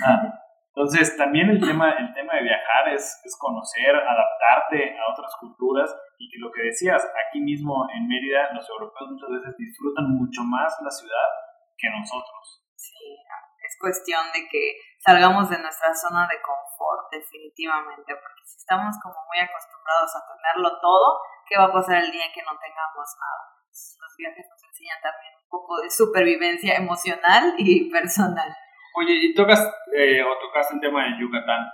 Ah, 0.05 0.33
entonces, 0.79 1.11
también 1.19 1.51
el 1.51 1.59
tema, 1.59 1.91
el 1.91 2.07
tema 2.15 2.39
de 2.39 2.47
viajar 2.47 2.87
es, 2.95 3.19
conocer, 3.37 3.91
adaptarte 3.91 4.95
a 4.95 5.11
otras 5.11 5.35
culturas 5.35 5.91
y 6.17 6.31
que 6.31 6.39
lo 6.39 6.49
que 6.55 6.71
decías, 6.71 7.03
aquí 7.27 7.41
mismo 7.43 7.83
en 7.91 8.07
Mérida, 8.07 8.47
los 8.55 8.63
europeos 8.69 9.11
muchas 9.11 9.27
veces 9.27 9.57
disfrutan 9.59 10.07
mucho 10.15 10.39
más 10.47 10.71
la 10.79 10.89
ciudad 10.89 11.27
que 11.75 11.89
nosotros. 11.91 12.63
Sí, 12.79 12.95
es 12.95 13.75
cuestión 13.75 14.23
de 14.31 14.47
que 14.47 14.79
salgamos 15.03 15.49
de 15.49 15.59
nuestra 15.59 15.91
zona 15.93 16.23
de 16.31 16.39
confort, 16.39 17.11
definitivamente, 17.11 18.15
porque 18.15 18.47
si 18.47 18.63
estamos 18.63 18.95
como 19.03 19.19
muy 19.27 19.43
acostumbrados 19.43 20.15
a 20.15 20.23
tenerlo 20.31 20.79
todo, 20.79 21.19
¿qué 21.43 21.59
va 21.59 21.67
a 21.67 21.75
pasar 21.75 22.07
el 22.07 22.11
día 22.11 22.31
que 22.31 22.39
no 22.47 22.55
tengamos 22.55 23.07
nada? 23.19 23.51
Los 23.67 24.15
viajes 24.15 24.47
nos 24.47 24.63
enseñan 24.63 25.03
también 25.03 25.43
un 25.43 25.49
poco 25.51 25.75
de 25.83 25.91
supervivencia 25.91 26.79
emocional 26.79 27.55
y 27.57 27.91
personal. 27.91 28.55
Oye, 28.95 29.13
y 29.13 29.33
tocas, 29.33 29.61
eh, 29.95 30.21
o 30.23 30.37
tocaste 30.39 30.75
el 30.75 30.81
tema 30.81 31.05
de 31.05 31.21
Yucatán. 31.21 31.67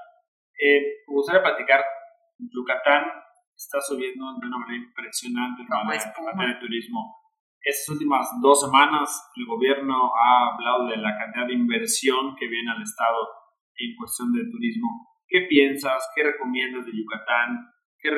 Eh, 0.60 0.82
me 1.08 1.14
gustaría 1.14 1.42
platicar, 1.42 1.84
Yucatán 2.38 3.06
está 3.56 3.80
subiendo 3.82 4.26
de 4.40 4.48
una 4.48 4.58
manera 4.58 4.84
impresionante 4.84 5.62
en 5.62 5.68
materia 5.68 6.56
de 6.56 6.60
turismo. 6.60 7.22
Estas 7.62 7.90
últimas 7.90 8.30
dos 8.42 8.62
semanas 8.62 9.32
el 9.36 9.46
gobierno 9.46 10.12
ha 10.14 10.54
hablado 10.54 10.88
de 10.88 10.98
la 10.98 11.18
cantidad 11.18 11.48
de 11.48 11.54
inversión 11.54 12.36
que 12.36 12.48
viene 12.48 12.72
al 12.72 12.84
Estado 12.84 13.28
en 13.78 13.96
cuestión 13.96 14.32
de 14.34 14.52
turismo. 14.52 15.08
¿Qué 15.28 15.42
piensas? 15.50 16.08
¿Qué 16.16 16.24
recomiendas 16.24 16.86
de 16.86 16.92
Yucatán? 16.96 17.72
¿Qué, 18.00 18.10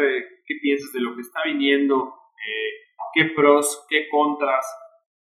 qué 0.46 0.56
piensas 0.62 0.92
de 0.92 1.02
lo 1.02 1.16
que 1.16 1.22
está 1.22 1.42
viniendo? 1.46 2.14
Eh, 2.36 2.88
¿Qué 3.14 3.26
pros? 3.36 3.86
¿Qué 3.90 4.10
contras? 4.10 4.66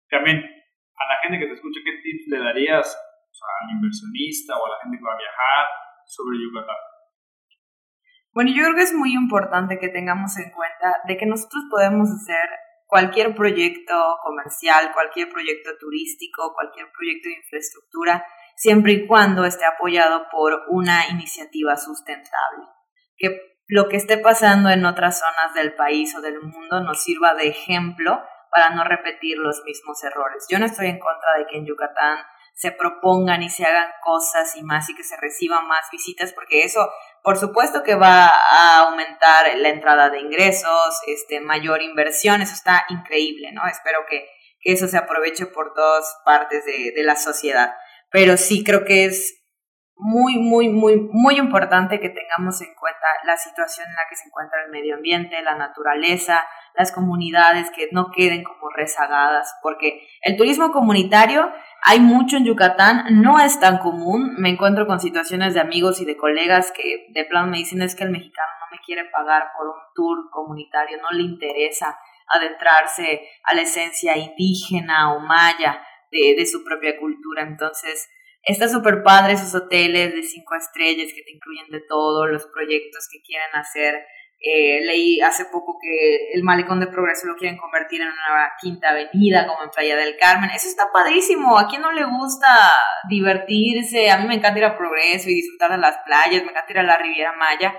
También 0.09 0.37
a 0.37 1.13
la 1.13 1.19
gente 1.21 1.39
que 1.39 1.45
te 1.45 1.53
escucha, 1.53 1.79
¿qué 1.85 2.01
tips 2.01 2.27
le 2.27 2.39
darías 2.39 2.97
al 3.45 3.75
inversionista 3.75 4.57
o 4.57 4.65
a 4.65 4.69
la 4.69 4.81
gente 4.83 4.97
que 4.97 5.05
va 5.05 5.13
a 5.13 5.17
viajar 5.17 5.65
sobre 6.05 6.37
Yucatán? 6.41 6.81
Bueno, 8.33 8.51
yo 8.51 8.63
creo 8.63 8.75
que 8.75 8.83
es 8.83 8.93
muy 8.93 9.13
importante 9.13 9.79
que 9.79 9.89
tengamos 9.89 10.37
en 10.37 10.51
cuenta 10.51 11.01
de 11.07 11.17
que 11.17 11.25
nosotros 11.25 11.63
podemos 11.71 12.09
hacer 12.09 12.47
cualquier 12.85 13.35
proyecto 13.35 13.93
comercial, 14.23 14.91
cualquier 14.93 15.29
proyecto 15.29 15.71
turístico, 15.79 16.53
cualquier 16.53 16.91
proyecto 16.91 17.29
de 17.29 17.35
infraestructura, 17.35 18.25
siempre 18.55 18.93
y 18.93 19.07
cuando 19.07 19.43
esté 19.45 19.65
apoyado 19.65 20.27
por 20.31 20.65
una 20.69 21.07
iniciativa 21.09 21.75
sustentable. 21.75 22.65
Que 23.17 23.57
lo 23.67 23.89
que 23.89 23.97
esté 23.97 24.17
pasando 24.17 24.69
en 24.69 24.85
otras 24.85 25.19
zonas 25.19 25.53
del 25.53 25.75
país 25.75 26.15
o 26.15 26.21
del 26.21 26.39
mundo 26.41 26.81
nos 26.81 27.03
sirva 27.03 27.33
de 27.33 27.47
ejemplo 27.49 28.21
para 28.49 28.73
no 28.73 28.83
repetir 28.83 29.37
los 29.37 29.61
mismos 29.65 30.01
errores. 30.03 30.45
Yo 30.49 30.57
no 30.59 30.65
estoy 30.65 30.87
en 30.87 30.99
contra 30.99 31.37
de 31.37 31.47
que 31.47 31.57
en 31.57 31.65
Yucatán 31.65 32.19
se 32.57 32.71
propongan 32.71 33.43
y 33.43 33.49
se 33.51 33.65
hagan 33.65 33.91
cosas 34.01 34.55
y 34.55 34.63
más 34.63 34.89
y 34.89 34.95
que 34.95 35.03
se 35.03 35.15
reciban 35.17 35.67
más 35.67 35.85
visitas, 35.91 36.33
porque 36.33 36.63
eso, 36.63 36.91
por 37.21 37.37
supuesto 37.37 37.83
que 37.83 37.93
va 37.93 38.25
a 38.27 38.79
aumentar 38.79 39.55
la 39.57 39.69
entrada 39.69 40.09
de 40.09 40.21
ingresos, 40.21 40.99
este, 41.05 41.39
mayor 41.39 41.83
inversión, 41.83 42.41
eso 42.41 42.55
está 42.55 42.83
increíble, 42.89 43.51
¿no? 43.51 43.67
Espero 43.67 43.99
que, 44.09 44.27
que 44.59 44.73
eso 44.73 44.87
se 44.87 44.97
aproveche 44.97 45.45
por 45.45 45.75
todas 45.75 46.17
partes 46.25 46.65
de, 46.65 46.93
de 46.95 47.03
la 47.03 47.15
sociedad. 47.15 47.75
Pero 48.09 48.37
sí 48.37 48.63
creo 48.63 48.85
que 48.85 49.05
es 49.05 49.37
muy, 49.95 50.37
muy, 50.37 50.69
muy, 50.69 50.95
muy 51.11 51.37
importante 51.37 51.99
que 51.99 52.09
tengamos 52.09 52.59
en 52.61 52.73
cuenta 52.73 53.05
la 53.23 53.37
situación 53.37 53.87
en 53.87 53.93
la 53.93 54.09
que 54.09 54.15
se 54.15 54.27
encuentra 54.27 54.63
el 54.63 54.71
medio 54.71 54.95
ambiente, 54.95 55.39
la 55.43 55.55
naturaleza, 55.55 56.47
las 56.77 56.91
comunidades 56.91 57.71
que 57.71 57.89
no 57.91 58.11
queden 58.11 58.43
como 58.43 58.69
rezagadas, 58.69 59.55
porque 59.63 60.07
el 60.21 60.37
turismo 60.37 60.71
comunitario 60.71 61.51
hay 61.83 61.99
mucho 61.99 62.37
en 62.37 62.45
Yucatán, 62.45 63.21
no 63.21 63.39
es 63.39 63.59
tan 63.59 63.79
común. 63.79 64.35
Me 64.37 64.49
encuentro 64.49 64.85
con 64.85 64.99
situaciones 64.99 65.53
de 65.53 65.59
amigos 65.59 66.01
y 66.01 66.05
de 66.05 66.17
colegas 66.17 66.71
que 66.71 67.07
de 67.09 67.25
plano 67.25 67.47
me 67.47 67.57
dicen 67.57 67.81
es 67.81 67.95
que 67.95 68.03
el 68.03 68.11
mexicano 68.11 68.47
no 68.59 68.75
me 68.75 68.83
quiere 68.85 69.05
pagar 69.05 69.49
por 69.57 69.67
un 69.67 69.81
tour 69.95 70.29
comunitario, 70.31 70.97
no 71.01 71.09
le 71.11 71.23
interesa 71.23 71.97
adentrarse 72.27 73.21
a 73.43 73.55
la 73.55 73.61
esencia 73.61 74.17
indígena 74.17 75.13
o 75.13 75.19
maya 75.19 75.81
de, 76.11 76.35
de 76.37 76.45
su 76.45 76.63
propia 76.63 76.99
cultura. 76.99 77.43
Entonces, 77.43 78.09
está 78.43 78.67
súper 78.67 79.01
padre 79.01 79.33
esos 79.33 79.55
hoteles 79.55 80.13
de 80.13 80.23
cinco 80.23 80.55
estrellas 80.55 81.11
que 81.15 81.23
te 81.23 81.31
incluyen 81.31 81.69
de 81.69 81.81
todo, 81.87 82.27
los 82.27 82.45
proyectos 82.47 83.07
que 83.11 83.21
quieren 83.21 83.55
hacer 83.55 84.05
eh, 84.39 84.81
leí 84.85 85.19
hace 85.19 85.45
poco 85.45 85.79
que 85.81 86.31
el 86.33 86.43
malecón 86.43 86.79
de 86.79 86.87
progreso 86.87 87.25
lo 87.25 87.35
quieren 87.35 87.57
convertir 87.57 88.01
en 88.01 88.09
una 88.09 88.51
quinta 88.61 88.89
avenida 88.89 89.47
como 89.47 89.63
en 89.63 89.71
Playa 89.71 89.95
del 89.95 90.15
Carmen. 90.17 90.51
Eso 90.51 90.67
está 90.67 90.91
padrísimo. 90.93 91.57
¿A 91.57 91.67
quién 91.67 91.81
no 91.81 91.91
le 91.91 92.05
gusta 92.05 92.47
divertirse? 93.09 94.11
A 94.11 94.17
mí 94.17 94.27
me 94.27 94.35
encanta 94.35 94.59
ir 94.59 94.65
a 94.65 94.77
progreso 94.77 95.29
y 95.29 95.35
disfrutar 95.35 95.71
de 95.71 95.79
las 95.79 95.97
playas, 96.05 96.43
me 96.43 96.51
encanta 96.51 96.71
ir 96.71 96.79
a 96.79 96.83
la 96.83 96.97
Riviera 96.97 97.33
Maya, 97.33 97.75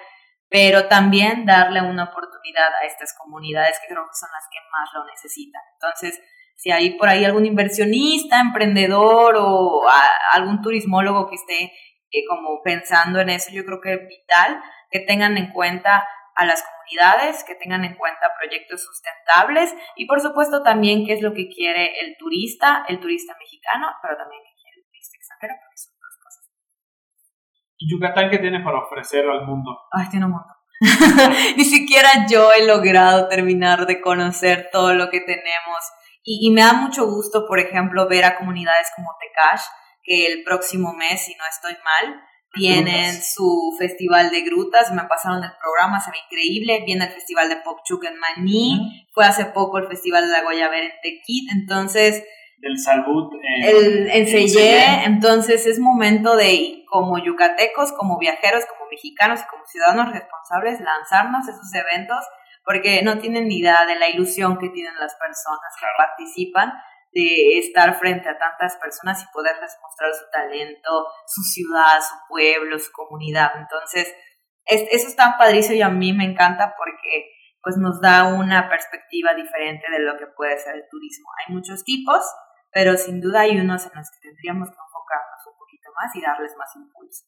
pero 0.48 0.88
también 0.88 1.46
darle 1.46 1.80
una 1.80 2.04
oportunidad 2.04 2.70
a 2.82 2.86
estas 2.86 3.14
comunidades 3.16 3.78
que 3.80 3.92
creo 3.92 4.02
que 4.02 4.18
son 4.18 4.30
las 4.32 4.44
que 4.50 4.58
más 4.72 4.88
lo 4.94 5.04
necesitan. 5.06 5.62
Entonces, 5.74 6.20
si 6.56 6.72
hay 6.72 6.98
por 6.98 7.08
ahí 7.08 7.24
algún 7.24 7.46
inversionista, 7.46 8.40
emprendedor 8.40 9.36
o 9.38 9.86
algún 10.34 10.60
turismólogo 10.60 11.28
que 11.28 11.36
esté 11.36 11.72
eh, 12.10 12.24
como 12.28 12.62
pensando 12.64 13.20
en 13.20 13.28
eso, 13.28 13.52
yo 13.52 13.64
creo 13.64 13.80
que 13.80 13.92
es 13.92 14.00
vital 14.08 14.60
que 14.90 15.00
tengan 15.00 15.36
en 15.36 15.52
cuenta 15.52 16.04
a 16.38 16.46
las 16.46 16.62
comunidades, 16.62 17.42
que 17.42 17.56
tengan 17.56 17.84
en 17.84 17.96
cuenta 17.96 18.32
proyectos 18.38 18.82
sustentables 18.82 19.74
y 19.96 20.06
por 20.06 20.20
supuesto 20.20 20.62
también 20.62 21.04
qué 21.04 21.14
es 21.14 21.20
lo 21.20 21.34
que 21.34 21.48
quiere 21.48 21.98
el 22.00 22.16
turista, 22.16 22.84
el 22.88 23.00
turista 23.00 23.34
mexicano, 23.40 23.88
pero 24.00 24.16
también 24.16 24.40
qué 24.44 24.54
quiere 24.62 24.78
el 24.78 24.86
turista 24.86 25.16
extranjero, 25.16 25.54
porque 25.60 25.76
son 25.76 25.94
dos 25.98 26.16
cosas. 26.22 26.50
¿Y 27.76 27.90
Yucatán 27.90 28.30
qué 28.30 28.38
tiene 28.38 28.60
para 28.60 28.78
ofrecer 28.78 29.28
al 29.28 29.46
mundo? 29.46 29.76
Ay, 29.90 30.08
tiene 30.10 30.26
un 30.26 30.32
mundo. 30.32 30.54
Ni 31.56 31.64
siquiera 31.64 32.08
yo 32.30 32.52
he 32.52 32.64
logrado 32.64 33.26
terminar 33.26 33.86
de 33.86 34.00
conocer 34.00 34.68
todo 34.70 34.94
lo 34.94 35.10
que 35.10 35.20
tenemos 35.20 35.78
y, 36.22 36.46
y 36.46 36.52
me 36.52 36.62
da 36.62 36.72
mucho 36.72 37.06
gusto, 37.06 37.46
por 37.48 37.58
ejemplo, 37.58 38.08
ver 38.08 38.24
a 38.24 38.38
comunidades 38.38 38.92
como 38.94 39.10
Tecash, 39.18 39.62
que 40.04 40.26
el 40.26 40.44
próximo 40.44 40.94
mes, 40.94 41.24
si 41.24 41.34
no 41.34 41.42
estoy 41.50 41.76
mal, 41.82 42.22
tienen 42.58 43.22
su 43.22 43.74
festival 43.78 44.30
de 44.30 44.42
grutas, 44.42 44.92
me 44.92 45.04
pasaron 45.04 45.42
el 45.42 45.52
programa, 45.60 46.00
se 46.00 46.10
ve 46.10 46.18
increíble, 46.26 46.82
viene 46.84 47.06
el 47.06 47.12
festival 47.12 47.48
de 47.48 47.56
Popchuk 47.56 48.04
en 48.04 48.18
Maní, 48.18 49.06
fue 49.12 49.24
hace 49.24 49.46
poco 49.46 49.78
el 49.78 49.86
festival 49.86 50.26
de 50.26 50.32
la 50.32 50.42
Guayabera 50.42 50.86
en 50.86 50.92
Tequit, 51.02 51.50
entonces... 51.52 52.24
Del 52.60 52.76
Salud 52.76 53.30
en, 53.40 54.10
en 54.10 55.12
entonces 55.12 55.64
es 55.68 55.78
momento 55.78 56.34
de, 56.34 56.82
como 56.90 57.16
yucatecos, 57.22 57.92
como 57.92 58.18
viajeros, 58.18 58.64
como 58.66 58.90
mexicanos 58.90 59.40
y 59.40 59.48
como 59.48 59.64
ciudadanos 59.64 60.12
responsables, 60.12 60.80
lanzarnos 60.80 61.46
esos 61.46 61.72
eventos, 61.72 62.18
porque 62.64 63.02
no 63.02 63.18
tienen 63.18 63.46
ni 63.46 63.58
idea 63.58 63.86
de 63.86 63.96
la 63.96 64.08
ilusión 64.08 64.58
que 64.58 64.70
tienen 64.70 64.94
las 64.98 65.14
personas 65.14 65.70
que 65.78 65.86
participan 65.96 66.72
de 67.12 67.58
estar 67.58 67.98
frente 67.98 68.28
a 68.28 68.38
tantas 68.38 68.76
personas 68.76 69.22
y 69.22 69.32
poderles 69.32 69.76
mostrar 69.82 70.12
su 70.14 70.24
talento, 70.30 71.06
su 71.26 71.42
ciudad, 71.42 72.00
su 72.00 72.14
pueblo, 72.28 72.78
su 72.78 72.92
comunidad. 72.92 73.50
Entonces, 73.56 74.14
eso 74.64 75.08
está 75.08 75.36
padrísimo 75.38 75.76
y 75.76 75.82
a 75.82 75.88
mí 75.88 76.12
me 76.12 76.24
encanta 76.24 76.74
porque 76.76 77.32
pues 77.62 77.76
nos 77.76 78.00
da 78.00 78.24
una 78.24 78.68
perspectiva 78.68 79.34
diferente 79.34 79.90
de 79.90 80.00
lo 80.00 80.16
que 80.16 80.26
puede 80.36 80.58
ser 80.58 80.76
el 80.76 80.84
turismo. 80.90 81.28
Hay 81.38 81.54
muchos 81.54 81.84
tipos, 81.84 82.20
pero 82.70 82.96
sin 82.96 83.20
duda 83.20 83.40
hay 83.40 83.58
unos 83.58 83.86
en 83.86 83.92
los 83.94 84.10
que 84.10 84.28
tendríamos 84.28 84.68
que 84.68 84.76
enfocarnos 84.76 85.46
un 85.46 85.58
poquito 85.58 85.90
más 85.94 86.14
y 86.14 86.20
darles 86.20 86.54
más 86.56 86.76
impulso. 86.76 87.24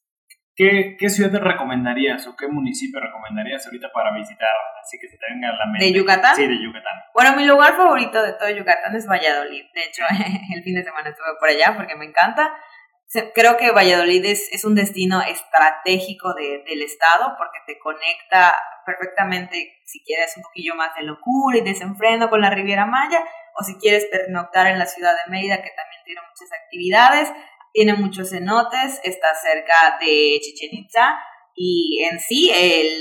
¿Qué, 0.61 0.95
¿Qué 0.99 1.09
ciudad 1.09 1.41
recomendarías 1.41 2.27
o 2.27 2.37
qué 2.37 2.47
municipio 2.47 3.01
recomendarías 3.01 3.65
ahorita 3.65 3.89
para 3.95 4.13
visitar? 4.13 4.51
Así 4.79 4.99
que 5.01 5.09
se 5.09 5.17
te 5.17 5.25
venga 5.33 5.49
a 5.49 5.57
la 5.57 5.65
mente. 5.73 5.87
¿De 5.87 5.93
Yucatán? 5.95 6.37
Sí, 6.37 6.47
de 6.47 6.63
Yucatán. 6.63 7.01
Bueno, 7.15 7.35
mi 7.35 7.47
lugar 7.47 7.75
favorito 7.79 8.23
de 8.23 8.35
todo 8.35 8.51
Yucatán 8.51 8.95
es 8.95 9.09
Valladolid. 9.09 9.65
De 9.73 9.85
hecho, 9.85 10.03
el 10.55 10.63
fin 10.63 10.75
de 10.75 10.85
semana 10.85 11.09
estuve 11.09 11.29
por 11.41 11.49
allá 11.49 11.73
porque 11.75 11.97
me 11.97 12.05
encanta. 12.05 12.53
Creo 13.35 13.57
que 13.57 13.71
Valladolid 13.71 14.23
es, 14.27 14.53
es 14.53 14.67
un 14.67 14.75
destino 14.75 15.23
estratégico 15.23 16.35
de, 16.35 16.63
del 16.69 16.83
estado 16.83 17.35
porque 17.39 17.61
te 17.67 17.79
conecta 17.79 18.55
perfectamente 18.85 19.81
si 19.87 20.05
quieres 20.05 20.37
un 20.37 20.43
poquillo 20.43 20.75
más 20.75 20.95
de 20.95 21.05
locura 21.05 21.57
y 21.57 21.63
desenfreno 21.63 22.29
con 22.29 22.43
la 22.43 22.51
Riviera 22.51 22.85
Maya 22.85 23.25
o 23.59 23.65
si 23.65 23.79
quieres 23.79 24.07
pernoctar 24.13 24.67
en 24.67 24.79
la 24.79 24.85
ciudad 24.85 25.13
de 25.25 25.31
Mérida 25.31 25.63
que 25.63 25.71
también 25.75 26.03
tiene 26.05 26.21
muchas 26.21 26.51
actividades 26.53 27.33
tiene 27.73 27.95
muchos 27.95 28.31
cenotes, 28.31 29.01
está 29.05 29.29
cerca 29.35 29.99
de 30.01 30.39
Chichen 30.41 30.71
Itza 30.73 31.19
y 31.55 32.03
en 32.11 32.21
sí 32.21 32.51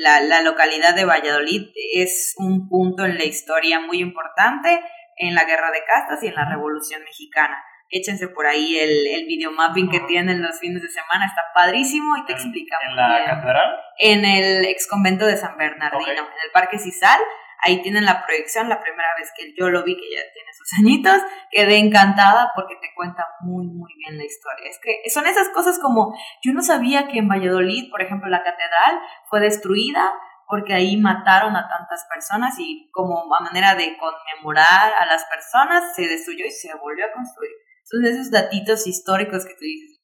la, 0.02 0.22
la, 0.22 0.42
localidad 0.42 0.96
de 0.96 1.06
Valladolid 1.06 1.70
es 1.96 2.36
un 2.38 2.68
punto 2.68 3.06
en 3.06 3.18
la 3.18 3.24
historia 3.24 3.80
muy 3.80 4.00
importante 4.00 4.84
en 5.18 5.36
la 5.36 5.46
guerra 5.46 5.72
de 5.72 5.84
castas 5.86 6.24
y 6.24 6.28
en 6.28 6.36
la 6.36 6.50
revolución 6.50 7.04
mexicana. 7.04 7.64
Échense 7.90 8.28
por 8.28 8.46
ahí 8.46 8.78
el, 8.78 9.08
el 9.08 9.26
videomapping 9.26 9.90
que 9.90 10.00
tienen 10.02 10.42
los 10.42 10.60
fines 10.60 10.82
de 10.82 10.90
semana, 10.90 11.26
está 11.26 11.42
padrísimo 11.56 12.18
y 12.18 12.26
te 12.26 12.34
explica 12.34 12.78
¿En 12.88 12.96
la 12.96 13.24
catedral? 13.26 13.78
En 13.98 14.26
el 14.26 14.66
ex 14.66 14.88
convento 14.88 15.26
de 15.26 15.38
San 15.38 15.58
Bernardino, 15.58 16.12
en 16.12 16.18
el 16.18 16.52
Parque 16.54 16.78
Cisal. 16.78 17.20
Ahí 17.64 17.82
tienen 17.82 18.06
la 18.06 18.26
proyección, 18.26 18.70
la 18.70 18.82
primera 18.82 19.10
vez 19.18 19.32
que 19.36 19.54
yo 19.58 19.70
lo 19.70 19.84
vi, 19.84 19.96
que 19.96 20.10
ya 20.16 20.22
tiene 20.34 20.54
sus 20.54 20.80
añitos, 20.80 21.22
quedé 21.52 21.78
encantada 21.78 22.52
porque 22.56 22.76
te 22.76 22.94
cuenta 22.96 23.28
muy, 23.42 23.68
muy 23.68 23.94
bien 23.98 24.18
la 24.18 24.26
historia. 24.26 24.70
Es 24.70 24.80
que 24.82 25.10
son 25.10 25.28
esas 25.28 25.50
cosas 25.50 25.80
como, 25.80 26.14
yo 26.42 26.54
no 26.54 26.62
sabía 26.62 27.08
que 27.08 27.20
en 27.20 27.28
Valladolid, 27.28 27.90
por 27.92 28.02
ejemplo, 28.02 28.30
la 28.30 28.44
catedral 28.44 29.00
fue 29.30 29.40
destruida 29.42 30.14
porque 30.48 30.74
ahí 30.74 30.98
mataron 30.98 31.56
a 31.56 31.68
tantas 31.68 32.06
personas 32.10 32.56
y 32.58 32.90
como 32.92 33.34
a 33.36 33.42
manera 33.42 33.76
de 33.76 33.96
conmemorar 33.98 34.94
a 34.98 35.06
las 35.06 35.24
personas, 35.26 35.96
se 35.96 36.08
destruyó 36.08 36.46
y 36.46 36.52
se 36.52 36.74
volvió 36.76 37.06
a 37.06 37.12
construir. 37.12 37.52
Son 37.84 38.04
esos 38.06 38.32
datitos 38.32 38.88
históricos 38.88 39.46
que 39.46 39.54
tú 39.54 39.62
dices. 39.62 39.99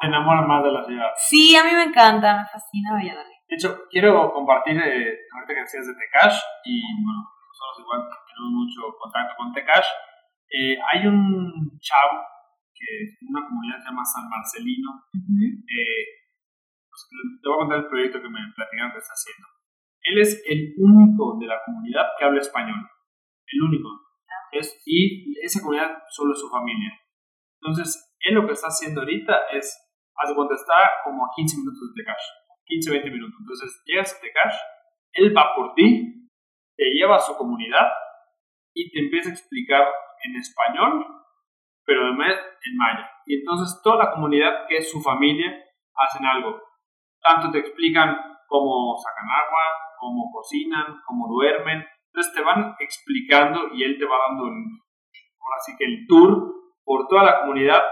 Te 0.00 0.06
enamora 0.06 0.42
más 0.42 0.62
de 0.64 0.72
la 0.72 0.84
ciudad. 0.84 1.10
Sí, 1.16 1.54
a 1.56 1.64
mí 1.64 1.70
me 1.72 1.84
encanta, 1.84 2.36
me 2.36 2.44
fascina 2.46 2.92
Valladolid. 2.94 3.38
De 3.48 3.56
hecho, 3.56 3.84
quiero 3.90 4.32
compartir, 4.32 4.76
eh, 4.76 5.28
ahorita 5.32 5.54
que 5.54 5.60
decías 5.60 5.86
de 5.86 5.94
Tecash, 5.94 6.40
y 6.64 6.80
bueno, 7.04 7.20
nosotros 7.22 7.84
igual 7.84 8.00
tenemos 8.26 8.52
mucho 8.64 8.80
contacto 8.98 9.34
con 9.36 9.52
Tecash. 9.52 9.86
Eh, 10.50 10.76
hay 10.80 11.06
un 11.06 11.78
chavo 11.78 12.18
que 12.74 13.04
es 13.04 13.18
una 13.28 13.46
comunidad 13.46 13.76
que 13.76 13.82
se 13.82 13.88
llama 13.88 14.04
San 14.04 14.28
Marcelino. 14.28 14.90
eh, 15.12 16.04
pues, 16.88 17.08
te 17.40 17.48
voy 17.48 17.54
a 17.54 17.60
contar 17.60 17.78
el 17.78 17.88
proyecto 17.88 18.20
que 18.20 18.28
me 18.28 18.40
platicaron 18.54 18.92
que 18.92 18.98
está 18.98 19.12
haciendo. 19.12 19.46
Él 20.02 20.18
es 20.18 20.42
el 20.48 20.74
único 20.78 21.38
de 21.38 21.46
la 21.46 21.62
comunidad 21.64 22.12
que 22.18 22.24
habla 22.24 22.40
español. 22.40 22.82
El 23.46 23.62
único. 23.62 23.88
Es, 24.50 24.82
y 24.84 25.32
esa 25.40 25.60
comunidad 25.60 26.02
solo 26.10 26.32
es 26.32 26.40
su 26.40 26.50
familia. 26.50 26.92
Entonces, 27.60 28.11
él 28.22 28.34
lo 28.34 28.46
que 28.46 28.52
está 28.52 28.68
haciendo 28.68 29.00
ahorita 29.00 29.46
es, 29.52 29.66
hace 30.16 30.34
cuando 30.34 30.54
está 30.54 30.74
como 31.04 31.24
a 31.24 31.30
15 31.34 31.56
minutos 31.58 31.94
de 31.94 32.02
Tecash 32.02 32.42
15, 32.64 32.90
20 32.90 33.10
minutos. 33.10 33.36
Entonces 33.40 33.82
llegas 33.84 34.14
a 34.14 34.20
Tecash, 34.20 34.56
él 35.12 35.36
va 35.36 35.54
por 35.54 35.74
ti, 35.74 36.30
te 36.76 36.84
lleva 36.94 37.16
a 37.16 37.20
su 37.20 37.36
comunidad 37.36 37.92
y 38.74 38.90
te 38.90 39.00
empieza 39.00 39.30
a 39.30 39.32
explicar 39.32 39.86
en 40.24 40.36
español, 40.36 41.06
pero 41.84 42.06
además 42.06 42.34
en 42.64 42.76
maya. 42.76 43.10
Y 43.26 43.40
entonces 43.40 43.80
toda 43.82 44.04
la 44.04 44.10
comunidad, 44.12 44.66
que 44.68 44.78
es 44.78 44.90
su 44.90 45.00
familia, 45.00 45.52
hacen 45.94 46.24
algo. 46.24 46.62
Tanto 47.20 47.50
te 47.50 47.58
explican 47.58 48.16
cómo 48.48 48.96
sacan 48.96 49.28
agua, 49.28 49.62
cómo 49.98 50.30
cocinan, 50.32 51.00
cómo 51.06 51.28
duermen. 51.28 51.84
Entonces 52.06 52.32
te 52.34 52.42
van 52.42 52.74
explicando 52.78 53.68
y 53.74 53.84
él 53.84 53.98
te 53.98 54.04
va 54.06 54.16
dando 54.28 54.48
el, 54.48 54.64
así 55.58 55.76
que 55.78 55.84
el 55.84 56.06
tour 56.06 56.52
por 56.84 57.06
toda 57.08 57.24
la 57.24 57.40
comunidad 57.40 57.82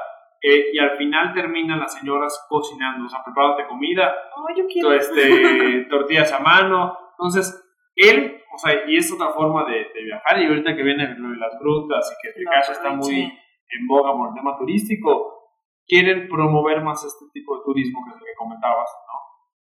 eh, 0.43 0.71
y 0.73 0.79
al 0.79 0.97
final 0.97 1.35
terminan 1.35 1.81
las 1.81 1.95
señoras 1.95 2.47
cocinando, 2.49 3.07
o 3.07 3.09
sea, 3.09 3.23
preparándote 3.23 3.67
comida, 3.67 4.15
oh, 4.37 4.47
yo 4.57 4.65
quiero. 4.67 4.93
Este, 4.93 5.85
tortillas 5.91 6.33
a 6.33 6.41
mano. 6.41 6.97
Entonces, 7.13 7.63
él, 7.95 8.41
o 8.55 8.59
sea, 8.59 8.89
y 8.89 8.97
es 8.97 9.13
otra 9.13 9.29
forma 9.29 9.65
de, 9.65 9.87
viajar. 10.03 10.41
Y 10.41 10.47
ahorita 10.47 10.75
que 10.75 10.83
viene 10.83 11.15
lo 11.19 11.31
de 11.31 11.37
las 11.37 11.59
grutas 11.61 12.17
y 12.17 12.27
que 12.27 12.33
Tecash 12.33 12.71
está 12.71 12.91
muy 12.91 13.21
en 13.23 13.87
boga 13.87 14.13
por 14.13 14.31
el 14.31 14.35
tema 14.35 14.57
turístico, 14.57 15.41
quieren 15.87 16.29
promover 16.29 16.81
más 16.83 17.05
este 17.05 17.27
tipo 17.33 17.59
de 17.59 17.65
turismo 17.65 18.01
que 18.05 18.11
es 18.15 18.17
lo 18.17 18.25
que 18.25 18.35
comentabas, 18.39 18.89
¿no? 19.07 19.15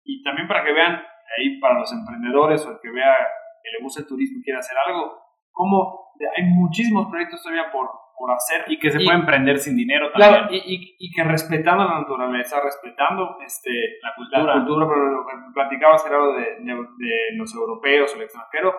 Y 0.05 0.23
también 0.23 0.49
para 0.49 0.65
que 0.65 0.73
vean, 0.73 1.03
ahí 1.39 1.61
para 1.61 1.79
los 1.79 1.93
emprendedores 1.93 2.67
o 2.67 2.73
el 2.73 2.79
que 2.83 2.91
vea 2.91 3.15
que 3.63 3.71
le 3.79 3.83
gusta 3.83 4.03
el 4.03 4.09
turismo 4.09 4.41
y 4.41 4.43
quiere 4.43 4.59
hacer 4.59 4.77
algo, 4.87 5.19
como 5.53 6.13
hay 6.37 6.45
muchísimos 6.45 7.09
proyectos 7.09 7.43
todavía 7.43 7.71
por, 7.71 7.89
por 8.16 8.31
hacer. 8.33 8.64
Y 8.68 8.79
que 8.79 8.90
se 8.90 8.98
pueden 8.98 9.20
emprender 9.20 9.59
sin 9.59 9.77
dinero 9.77 10.11
también. 10.12 10.46
y, 10.50 10.74
y, 10.74 10.96
y, 10.98 11.12
que 11.12 11.24
respetando 11.24 11.85
la 11.85 12.00
naturaleza, 12.00 12.61
respetando 12.62 13.37
este, 13.44 13.70
la 14.03 14.14
cultura. 14.14 14.42
La 14.42 14.64
cultura, 14.64 14.87
pero 14.88 15.11
lo 15.11 15.27
que 15.27 15.33
platicabas 15.53 16.07
era 16.07 16.18
lo 16.18 16.33
de, 16.35 16.57
de, 16.61 17.37
los 17.37 17.55
europeos 17.55 18.12
o 18.12 18.16
el 18.16 18.22
extranjero. 18.22 18.74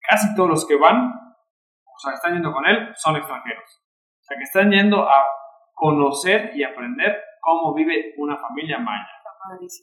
Casi 0.00 0.34
todos 0.34 0.48
los 0.48 0.66
que 0.66 0.76
van, 0.76 1.12
o 1.84 1.98
sea, 1.98 2.14
están 2.14 2.34
yendo 2.34 2.52
con 2.52 2.66
él, 2.66 2.90
son 2.96 3.16
extranjeros. 3.16 3.64
O 3.64 4.22
sea, 4.22 4.36
que 4.36 4.44
están 4.44 4.70
yendo 4.70 5.08
a 5.08 5.24
conocer 5.74 6.52
y 6.54 6.64
aprender 6.64 7.20
cómo 7.40 7.74
vive 7.74 8.14
una 8.16 8.36
familia 8.36 8.78
maya. 8.78 9.08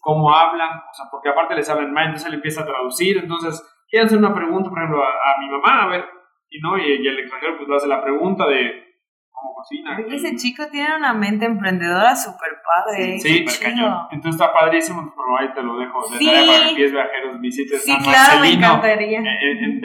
Cómo 0.01 0.31
hablan, 0.33 0.69
o 0.69 0.93
sea, 0.93 1.07
porque 1.11 1.29
aparte 1.29 1.55
les 1.55 1.69
hablan 1.69 1.91
maya, 1.91 2.07
entonces 2.07 2.27
él 2.29 2.35
empieza 2.35 2.61
a 2.61 2.65
traducir. 2.65 3.17
Entonces, 3.17 3.61
quieren 3.89 4.07
hacer 4.07 4.17
una 4.19 4.33
pregunta, 4.33 4.69
por 4.69 4.79
ejemplo, 4.79 5.03
a, 5.03 5.07
a 5.09 5.39
mi 5.39 5.49
mamá, 5.49 5.83
a 5.83 5.87
ver, 5.87 6.05
y 6.49 6.59
no, 6.59 6.77
y, 6.77 7.07
el 7.07 7.19
extranjero 7.19 7.57
pues 7.57 7.69
le 7.69 7.75
hace 7.75 7.87
la 7.87 8.01
pregunta 8.01 8.45
de 8.47 8.87
cómo 9.29 9.53
cocina. 9.55 9.97
Ese 10.09 10.35
chico 10.35 10.63
tiene 10.71 10.95
una 10.95 11.13
mente 11.13 11.45
emprendedora 11.45 12.15
súper 12.15 12.49
padre. 12.63 13.19
Sí, 13.19 13.45
sí 13.47 13.63
cañón. 13.63 14.07
Entonces 14.11 14.39
está 14.39 14.53
padrísimo, 14.53 15.13
pero 15.15 15.37
ahí 15.37 15.53
te 15.53 15.61
lo 15.61 15.77
dejo. 15.77 16.09
De 16.09 16.17
sí. 16.17 16.25
para 16.25 16.69
que 16.69 16.75
pies 16.75 16.91
viajeros 16.91 17.39
visites 17.39 17.83
sí, 17.83 17.91
San 17.91 18.03
claro, 18.03 18.41
me 18.41 18.53
encantaría. 18.53 19.19
En, 19.19 19.25
en, 19.25 19.81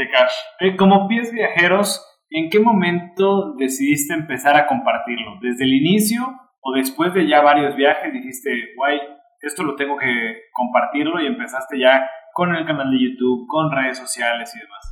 Eh, 0.61 0.77
como 0.77 1.09
pies 1.09 1.33
viajeros, 1.33 2.25
¿en 2.31 2.49
qué 2.49 2.61
momento 2.61 3.55
decidiste 3.57 4.15
empezar 4.15 4.57
a 4.57 4.67
compartirlo? 4.67 5.39
¿Desde 5.41 5.65
el 5.65 5.75
inicio 5.75 6.23
o 6.61 6.73
después 6.73 7.13
de 7.13 7.27
ya 7.27 7.41
varios 7.43 7.75
viajes 7.77 8.13
dijiste, 8.13 8.75
guay, 8.77 9.01
esto 9.41 9.65
lo 9.65 9.75
tengo 9.75 9.99
que 9.99 10.45
compartirlo 10.53 11.21
y 11.21 11.27
empezaste 11.27 11.79
ya 11.79 12.09
con 12.33 12.55
el 12.55 12.65
canal 12.65 12.91
de 12.91 13.05
YouTube, 13.05 13.47
con 13.49 13.71
redes 13.73 13.99
sociales 13.99 14.55
y 14.55 14.61
demás? 14.61 14.92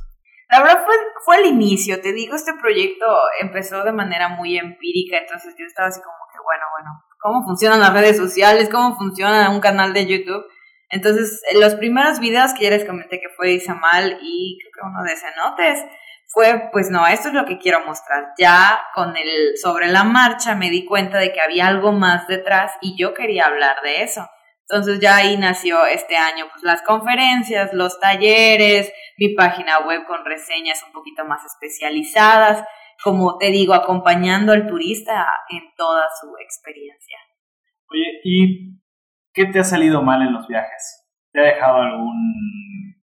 La 0.51 0.61
verdad 0.61 0.83
fue, 0.85 0.95
fue 1.23 1.37
el 1.37 1.45
inicio, 1.45 2.01
te 2.01 2.11
digo, 2.11 2.35
este 2.35 2.53
proyecto 2.53 3.05
empezó 3.39 3.83
de 3.83 3.93
manera 3.93 4.27
muy 4.27 4.57
empírica, 4.57 5.17
entonces 5.17 5.55
yo 5.57 5.65
estaba 5.65 5.87
así 5.87 6.01
como 6.01 6.17
que, 6.31 6.39
bueno, 6.43 6.65
bueno, 6.77 7.03
¿cómo 7.21 7.43
funcionan 7.45 7.79
las 7.79 7.93
redes 7.93 8.17
sociales? 8.17 8.67
¿Cómo 8.69 8.97
funciona 8.97 9.49
un 9.49 9.61
canal 9.61 9.93
de 9.93 10.05
YouTube? 10.05 10.45
Entonces, 10.89 11.41
los 11.53 11.75
primeros 11.75 12.19
videos 12.19 12.53
que 12.53 12.65
ya 12.65 12.71
les 12.71 12.83
comenté 12.83 13.21
que 13.21 13.29
fue 13.29 13.53
Isamal 13.53 14.19
y 14.21 14.59
creo 14.59 14.71
que 14.73 14.89
uno 14.89 15.03
de 15.03 15.15
Cenotes, 15.15 15.85
fue, 16.33 16.69
pues 16.71 16.89
no, 16.89 17.05
esto 17.07 17.27
es 17.27 17.33
lo 17.33 17.45
que 17.45 17.57
quiero 17.57 17.85
mostrar. 17.85 18.29
Ya 18.37 18.81
con 18.95 19.15
el, 19.17 19.57
sobre 19.61 19.87
la 19.87 20.05
marcha 20.05 20.55
me 20.55 20.69
di 20.69 20.85
cuenta 20.85 21.17
de 21.17 21.33
que 21.33 21.41
había 21.41 21.67
algo 21.67 21.91
más 21.91 22.27
detrás 22.27 22.71
y 22.81 22.95
yo 22.97 23.13
quería 23.13 23.47
hablar 23.47 23.81
de 23.83 24.03
eso. 24.03 24.29
Entonces 24.71 25.01
ya 25.01 25.17
ahí 25.17 25.35
nació 25.35 25.85
este 25.85 26.15
año 26.15 26.45
pues 26.49 26.63
las 26.63 26.81
conferencias, 26.83 27.73
los 27.73 27.99
talleres, 27.99 28.89
mi 29.17 29.35
página 29.35 29.79
web 29.79 30.05
con 30.07 30.23
reseñas 30.23 30.81
un 30.87 30.93
poquito 30.93 31.25
más 31.25 31.43
especializadas, 31.43 32.63
como 33.03 33.37
te 33.37 33.47
digo, 33.47 33.73
acompañando 33.73 34.53
al 34.53 34.67
turista 34.67 35.27
en 35.49 35.63
toda 35.75 36.05
su 36.21 36.27
experiencia. 36.41 37.17
Oye, 37.89 38.21
¿y 38.23 38.79
qué 39.33 39.47
te 39.47 39.59
ha 39.59 39.65
salido 39.65 40.03
mal 40.03 40.21
en 40.21 40.31
los 40.31 40.47
viajes? 40.47 41.05
¿Te 41.33 41.41
ha 41.41 41.43
dejado 41.43 41.81
algún, 41.81 42.95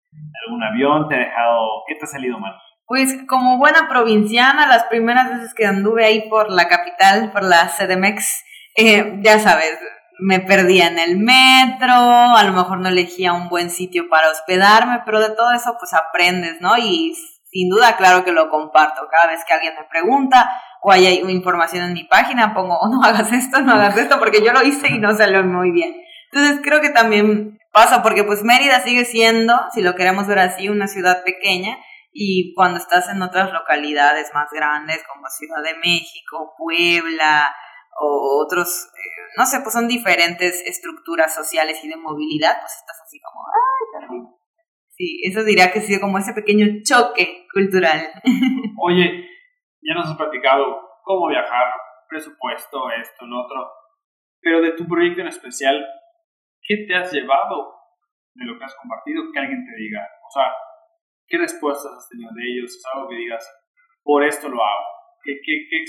algún 0.46 0.62
avión? 0.62 1.08
¿Te 1.08 1.16
ha 1.16 1.18
dejado... 1.18 1.82
¿Qué 1.88 1.96
te 1.96 2.04
ha 2.04 2.08
salido 2.08 2.38
mal? 2.38 2.54
Pues 2.86 3.18
como 3.26 3.58
buena 3.58 3.88
provinciana, 3.88 4.68
las 4.68 4.84
primeras 4.84 5.30
veces 5.30 5.52
que 5.52 5.66
anduve 5.66 6.04
ahí 6.04 6.28
por 6.28 6.48
la 6.48 6.68
capital, 6.68 7.32
por 7.32 7.42
la 7.42 7.68
CDMX, 7.76 8.44
eh, 8.76 9.18
ya 9.22 9.40
sabes, 9.40 9.76
me 10.18 10.40
perdía 10.40 10.88
en 10.88 10.98
el 10.98 11.18
metro, 11.18 11.92
a 11.92 12.42
lo 12.44 12.52
mejor 12.52 12.78
no 12.78 12.88
elegía 12.88 13.32
un 13.32 13.48
buen 13.48 13.70
sitio 13.70 14.08
para 14.08 14.30
hospedarme, 14.30 15.02
pero 15.04 15.20
de 15.20 15.34
todo 15.34 15.52
eso 15.52 15.76
pues 15.78 15.92
aprendes, 15.92 16.60
¿no? 16.60 16.76
Y 16.78 17.14
sin 17.50 17.68
duda, 17.68 17.96
claro 17.96 18.24
que 18.24 18.32
lo 18.32 18.48
comparto. 18.48 19.06
Cada 19.10 19.32
vez 19.32 19.44
que 19.46 19.54
alguien 19.54 19.74
me 19.78 19.86
pregunta 19.88 20.50
o 20.82 20.92
hay 20.92 21.06
información 21.28 21.84
en 21.84 21.92
mi 21.94 22.04
página, 22.04 22.54
pongo, 22.54 22.78
oh, 22.78 22.88
no 22.88 23.02
hagas 23.02 23.32
esto, 23.32 23.60
no 23.60 23.72
hagas 23.72 23.96
esto, 23.96 24.18
porque 24.18 24.44
yo 24.44 24.52
lo 24.52 24.62
hice 24.62 24.88
y 24.88 24.98
no 24.98 25.14
salió 25.16 25.42
muy 25.42 25.70
bien. 25.70 25.96
Entonces 26.30 26.60
creo 26.62 26.80
que 26.80 26.90
también 26.90 27.58
pasa, 27.72 28.02
porque 28.02 28.24
pues 28.24 28.42
Mérida 28.42 28.80
sigue 28.80 29.04
siendo, 29.04 29.54
si 29.72 29.82
lo 29.82 29.94
queremos 29.94 30.26
ver 30.26 30.38
así, 30.38 30.68
una 30.68 30.86
ciudad 30.86 31.24
pequeña. 31.24 31.78
Y 32.12 32.54
cuando 32.54 32.78
estás 32.78 33.10
en 33.10 33.20
otras 33.20 33.52
localidades 33.52 34.30
más 34.32 34.48
grandes 34.50 35.02
como 35.06 35.28
Ciudad 35.28 35.62
de 35.62 35.76
México, 35.78 36.54
Puebla, 36.56 37.54
o 38.00 38.44
otros, 38.44 38.88
eh, 38.94 39.32
no 39.38 39.46
sé, 39.46 39.60
pues 39.60 39.72
son 39.72 39.88
diferentes 39.88 40.62
estructuras 40.66 41.34
sociales 41.34 41.82
y 41.84 41.88
de 41.88 41.96
movilidad, 41.96 42.58
pues 42.60 42.72
estás 42.72 43.00
así 43.02 43.20
como, 43.20 43.44
ay, 43.46 44.36
Sí, 44.96 45.20
eso 45.24 45.44
diría 45.44 45.70
que 45.70 45.80
ha 45.80 45.82
sido 45.82 46.00
como 46.00 46.16
ese 46.16 46.32
pequeño 46.32 46.66
choque 46.82 47.46
cultural. 47.52 48.00
Oye, 48.80 49.28
ya 49.82 49.94
nos 49.94 50.08
has 50.08 50.16
platicado 50.16 50.80
cómo 51.04 51.28
viajar, 51.28 51.68
presupuesto, 52.08 52.90
esto, 52.90 53.26
lo 53.26 53.44
otro, 53.44 53.70
pero 54.40 54.62
de 54.62 54.72
tu 54.72 54.86
proyecto 54.88 55.20
en 55.20 55.28
especial, 55.28 55.84
¿qué 56.62 56.86
te 56.88 56.94
has 56.96 57.12
llevado 57.12 57.74
de 58.34 58.46
lo 58.46 58.58
que 58.58 58.64
has 58.64 58.74
compartido? 58.76 59.22
Que 59.32 59.38
alguien 59.38 59.66
te 59.66 59.76
diga, 59.76 60.00
o 60.26 60.30
sea, 60.30 60.50
¿qué 61.28 61.36
respuestas 61.36 61.92
has 61.92 62.08
tenido 62.08 62.30
de 62.32 62.42
ellos? 62.42 62.70
¿Es 62.70 62.82
algo 62.94 63.08
que 63.08 63.16
digas, 63.16 63.44
por 64.02 64.24
esto 64.24 64.48
lo 64.48 64.64
hago? 64.64 64.84
¿Qué, 65.22 65.34
qué, 65.44 65.66
qué 65.68 65.84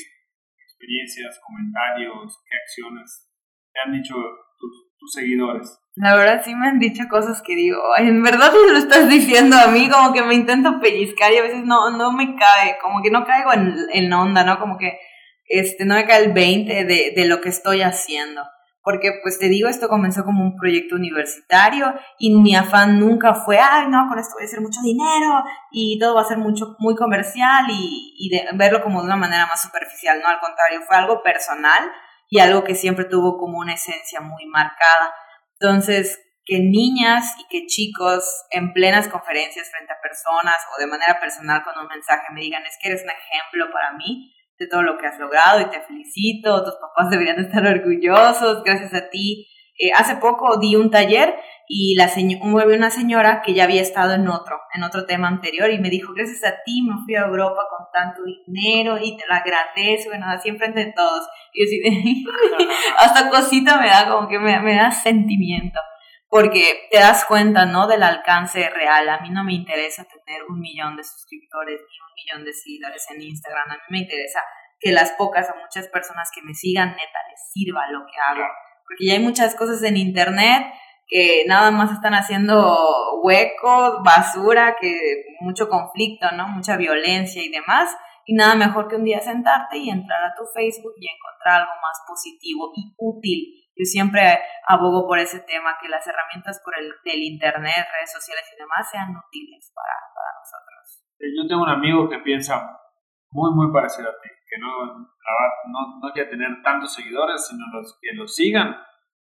experiencias, 0.77 1.39
comentarios, 1.45 2.37
qué 2.47 2.57
acciones 2.57 3.27
te 3.73 3.79
han 3.83 3.93
dicho 3.93 4.13
tus, 4.59 4.95
tus 4.97 5.11
seguidores? 5.11 5.79
La 5.95 6.15
verdad 6.15 6.41
sí 6.45 6.53
me 6.53 6.67
han 6.67 6.79
dicho 6.79 7.03
cosas 7.09 7.41
que 7.41 7.55
digo, 7.55 7.79
en 7.97 8.21
verdad 8.21 8.51
me 8.51 8.73
lo 8.73 8.77
estás 8.77 9.09
diciendo 9.09 9.57
a 9.57 9.67
mí, 9.67 9.89
como 9.89 10.13
que 10.13 10.21
me 10.21 10.35
intento 10.35 10.79
pellizcar 10.79 11.33
y 11.33 11.37
a 11.37 11.43
veces 11.43 11.63
no, 11.63 11.89
no 11.97 12.11
me 12.11 12.35
cae, 12.35 12.77
como 12.81 13.01
que 13.01 13.09
no 13.09 13.25
caigo 13.25 13.53
en, 13.53 13.75
en 13.91 14.13
onda, 14.13 14.43
¿no? 14.43 14.59
Como 14.59 14.77
que 14.77 14.99
este, 15.45 15.85
no 15.85 15.95
me 15.95 16.05
cae 16.05 16.25
el 16.25 16.33
20 16.33 16.85
de, 16.85 17.13
de 17.15 17.27
lo 17.27 17.41
que 17.41 17.49
estoy 17.49 17.81
haciendo. 17.81 18.43
Porque 18.87 19.19
pues 19.21 19.37
te 19.37 19.49
digo, 19.49 19.67
esto 19.67 19.89
comenzó 19.89 20.23
como 20.23 20.41
un 20.41 20.55
proyecto 20.55 20.95
universitario 20.95 21.93
y 22.17 22.33
mi 22.33 22.55
afán 22.55 23.01
nunca 23.01 23.33
fue, 23.33 23.59
ay, 23.59 23.89
no, 23.89 24.07
con 24.07 24.17
esto 24.17 24.35
voy 24.35 24.43
a 24.43 24.45
hacer 24.45 24.61
mucho 24.61 24.79
dinero 24.81 25.43
y 25.71 25.99
todo 25.99 26.15
va 26.15 26.21
a 26.21 26.23
ser 26.23 26.37
mucho, 26.37 26.77
muy 26.79 26.95
comercial 26.95 27.65
y, 27.69 28.15
y 28.17 28.29
de, 28.29 28.47
verlo 28.53 28.81
como 28.81 29.01
de 29.01 29.07
una 29.07 29.17
manera 29.17 29.45
más 29.45 29.61
superficial, 29.61 30.21
no, 30.21 30.29
al 30.29 30.39
contrario, 30.39 30.83
fue 30.87 30.95
algo 30.95 31.21
personal 31.21 31.91
y 32.29 32.39
algo 32.39 32.63
que 32.63 32.75
siempre 32.75 33.03
tuvo 33.03 33.37
como 33.37 33.57
una 33.57 33.73
esencia 33.73 34.21
muy 34.21 34.45
marcada. 34.45 35.13
Entonces, 35.59 36.21
que 36.45 36.59
niñas 36.59 37.35
y 37.39 37.47
que 37.49 37.67
chicos 37.67 38.23
en 38.51 38.71
plenas 38.71 39.09
conferencias 39.09 39.69
frente 39.69 39.91
a 39.91 40.01
personas 40.01 40.55
o 40.73 40.79
de 40.79 40.87
manera 40.87 41.19
personal 41.19 41.61
con 41.61 41.77
un 41.77 41.87
mensaje 41.87 42.27
me 42.31 42.39
digan, 42.39 42.65
es 42.65 42.77
que 42.81 42.87
eres 42.87 43.03
un 43.03 43.09
ejemplo 43.09 43.69
para 43.73 43.91
mí 43.97 44.33
de 44.59 44.67
todo 44.67 44.81
lo 44.81 44.97
que 44.97 45.07
has 45.07 45.19
logrado 45.19 45.61
y 45.61 45.69
te 45.69 45.81
felicito, 45.81 46.63
tus 46.63 46.75
papás 46.75 47.09
deberían 47.09 47.39
estar 47.39 47.65
orgullosos, 47.65 48.63
gracias 48.63 48.93
a 48.93 49.09
ti. 49.09 49.47
Eh, 49.79 49.91
hace 49.95 50.15
poco 50.15 50.57
di 50.57 50.75
un 50.75 50.89
taller 50.89 51.35
y 51.67 51.95
la 51.95 52.09
mueve 52.41 52.75
una 52.75 52.89
señora 52.89 53.43
que 53.45 53.53
ya 53.53 53.65
había 53.65 53.81
estado 53.81 54.15
en 54.15 54.27
otro, 54.27 54.59
en 54.73 54.81
otro 54.81 55.05
tema 55.05 55.27
anterior 55.27 55.69
y 55.69 55.77
me 55.77 55.91
dijo, 55.91 56.13
gracias 56.13 56.43
a 56.45 56.63
ti 56.65 56.81
me 56.81 56.95
fui 57.05 57.13
a 57.15 57.27
Europa 57.27 57.61
con 57.69 57.85
tanto 57.93 58.21
dinero 58.23 58.97
y 58.97 59.15
te 59.17 59.25
lo 59.27 59.35
agradezco, 59.35 60.09
bueno, 60.09 60.25
así 60.29 60.49
enfrente 60.49 60.85
de 60.85 60.93
todos. 60.93 61.27
Y 61.53 61.63
yo 61.63 62.67
hasta 62.97 63.29
cosita 63.29 63.79
me 63.79 63.87
da 63.87 64.09
como 64.09 64.27
que 64.27 64.39
me, 64.39 64.59
me 64.61 64.75
da 64.75 64.89
sentimiento 64.89 65.79
porque 66.29 66.87
te 66.91 66.99
das 66.99 67.25
cuenta, 67.25 67.65
¿no? 67.65 67.87
Del 67.87 68.03
alcance 68.03 68.69
real. 68.69 69.09
A 69.09 69.19
mí 69.19 69.29
no 69.29 69.43
me 69.43 69.53
interesa 69.53 70.05
tener 70.05 70.43
un 70.43 70.59
millón 70.59 70.97
de 70.97 71.03
suscriptores 71.03 71.79
ni 71.79 71.97
un 71.99 72.13
millón 72.15 72.45
de 72.45 72.53
seguidores 72.53 73.05
en 73.11 73.21
Instagram. 73.21 73.71
A 73.71 73.75
mí 73.75 73.81
me 73.89 73.99
interesa 73.99 74.41
que 74.79 74.91
las 74.91 75.11
pocas 75.13 75.49
o 75.49 75.59
muchas 75.61 75.87
personas 75.87 76.29
que 76.33 76.41
me 76.41 76.53
sigan, 76.53 76.89
neta, 76.89 77.19
les 77.29 77.51
sirva 77.53 77.89
lo 77.91 78.05
que 78.05 78.19
hago. 78.19 78.47
Porque 78.85 79.05
ya 79.05 79.13
hay 79.13 79.19
muchas 79.19 79.55
cosas 79.55 79.81
en 79.83 79.97
Internet 79.97 80.67
que 81.07 81.45
nada 81.47 81.71
más 81.71 81.91
están 81.91 82.13
haciendo 82.13 82.77
huecos, 83.23 84.03
basura, 84.03 84.75
que 84.79 85.23
mucho 85.39 85.69
conflicto, 85.69 86.29
¿no? 86.31 86.49
Mucha 86.49 86.75
violencia 86.75 87.41
y 87.41 87.49
demás. 87.49 87.95
Y 88.27 88.35
nada 88.35 88.55
mejor 88.55 88.87
que 88.87 88.97
un 88.97 89.05
día 89.05 89.19
sentarte 89.21 89.77
y 89.77 89.89
entrar 89.89 90.21
a 90.21 90.35
tu 90.35 90.43
Facebook 90.53 90.93
y 90.99 91.07
encontrar 91.07 91.61
algo 91.61 91.73
más 91.81 92.03
positivo 92.05 92.71
y 92.75 92.93
útil 92.97 93.67
yo 93.77 93.85
siempre 93.85 94.39
abogo 94.65 95.05
por 95.05 95.19
ese 95.19 95.39
tema, 95.41 95.77
que 95.79 95.87
las 95.87 96.05
herramientas 96.07 96.59
por 96.65 96.73
el, 96.73 96.89
del 97.05 97.21
Internet, 97.21 97.85
redes 97.93 98.11
sociales 98.11 98.43
y 98.49 98.57
demás 98.57 98.89
sean 98.89 99.13
útiles 99.13 99.71
para, 99.75 99.93
para 100.17 100.33
nosotros. 100.33 101.05
Eh, 101.21 101.29
yo 101.37 101.47
tengo 101.47 101.61
un 101.61 101.69
amigo 101.69 102.09
que 102.09 102.17
piensa 102.19 102.57
muy, 103.29 103.53
muy 103.53 103.71
parecido 103.71 104.09
a 104.09 104.17
ti, 104.17 104.29
que 104.49 104.57
no, 104.57 104.97
no, 104.97 105.99
no 106.01 106.11
quiere 106.11 106.31
tener 106.31 106.63
tantos 106.63 106.95
seguidores, 106.95 107.45
sino 107.45 107.65
los 107.71 107.99
que 108.01 108.15
lo 108.15 108.27
sigan, 108.27 108.75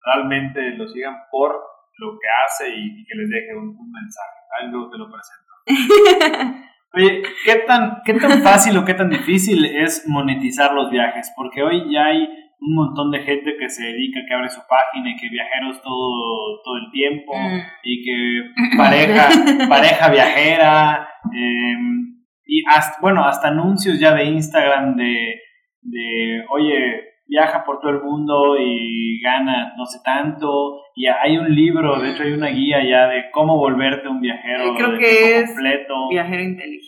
realmente 0.04 0.76
lo 0.76 0.86
sigan 0.88 1.24
por 1.30 1.56
lo 1.96 2.18
que 2.20 2.28
hace 2.44 2.68
y, 2.68 3.06
que 3.06 3.14
les 3.16 3.30
deje 3.30 3.56
un, 3.56 3.72
mensaje. 3.90 4.38
Ahí 4.60 4.68
luego 4.68 4.90
te 4.90 4.98
lo 4.98 5.08
presento. 5.08 6.60
Oye, 6.94 7.22
¿qué 7.44 7.56
tan, 7.66 8.02
¿qué 8.04 8.14
tan 8.14 8.42
fácil 8.42 8.76
o 8.76 8.84
qué 8.84 8.94
tan 8.94 9.10
difícil 9.10 9.64
es 9.64 10.04
monetizar 10.06 10.72
los 10.72 10.90
viajes? 10.90 11.32
Porque 11.36 11.62
hoy 11.62 11.92
ya 11.92 12.06
hay 12.06 12.28
un 12.60 12.74
montón 12.74 13.10
de 13.10 13.20
gente 13.20 13.56
que 13.58 13.68
se 13.68 13.84
dedica, 13.84 14.20
que 14.26 14.34
abre 14.34 14.48
su 14.48 14.60
página 14.68 15.10
y 15.10 15.16
que 15.16 15.28
viajeros 15.28 15.82
todo, 15.82 16.62
todo 16.64 16.76
el 16.76 16.90
tiempo 16.92 17.32
mm. 17.36 17.60
y 17.82 18.02
que 18.04 18.76
pareja, 18.76 19.28
pareja 19.68 20.08
viajera 20.10 21.08
em, 21.32 22.14
y 22.46 22.62
hasta, 22.68 23.00
bueno, 23.00 23.24
hasta 23.24 23.48
anuncios 23.48 23.98
ya 23.98 24.14
de 24.14 24.24
Instagram 24.24 24.96
de, 24.96 25.40
de, 25.82 26.44
oye, 26.48 27.13
viaja 27.26 27.64
por 27.64 27.80
todo 27.80 27.90
el 27.90 28.02
mundo 28.02 28.56
y 28.58 29.20
gana 29.20 29.74
no 29.76 29.84
sé 29.86 29.98
tanto. 30.04 30.80
Y 30.94 31.06
hay 31.06 31.38
un 31.38 31.52
libro, 31.54 31.98
de 32.00 32.10
hecho 32.10 32.22
hay 32.22 32.32
una 32.32 32.48
guía 32.48 32.78
ya 32.88 33.08
de 33.08 33.30
cómo 33.32 33.56
volverte 33.56 34.08
un 34.08 34.20
viajero 34.20 34.74
Creo 34.76 34.98
que 34.98 35.38
es 35.38 35.46
completo. 35.46 36.08
Viajero 36.10 36.42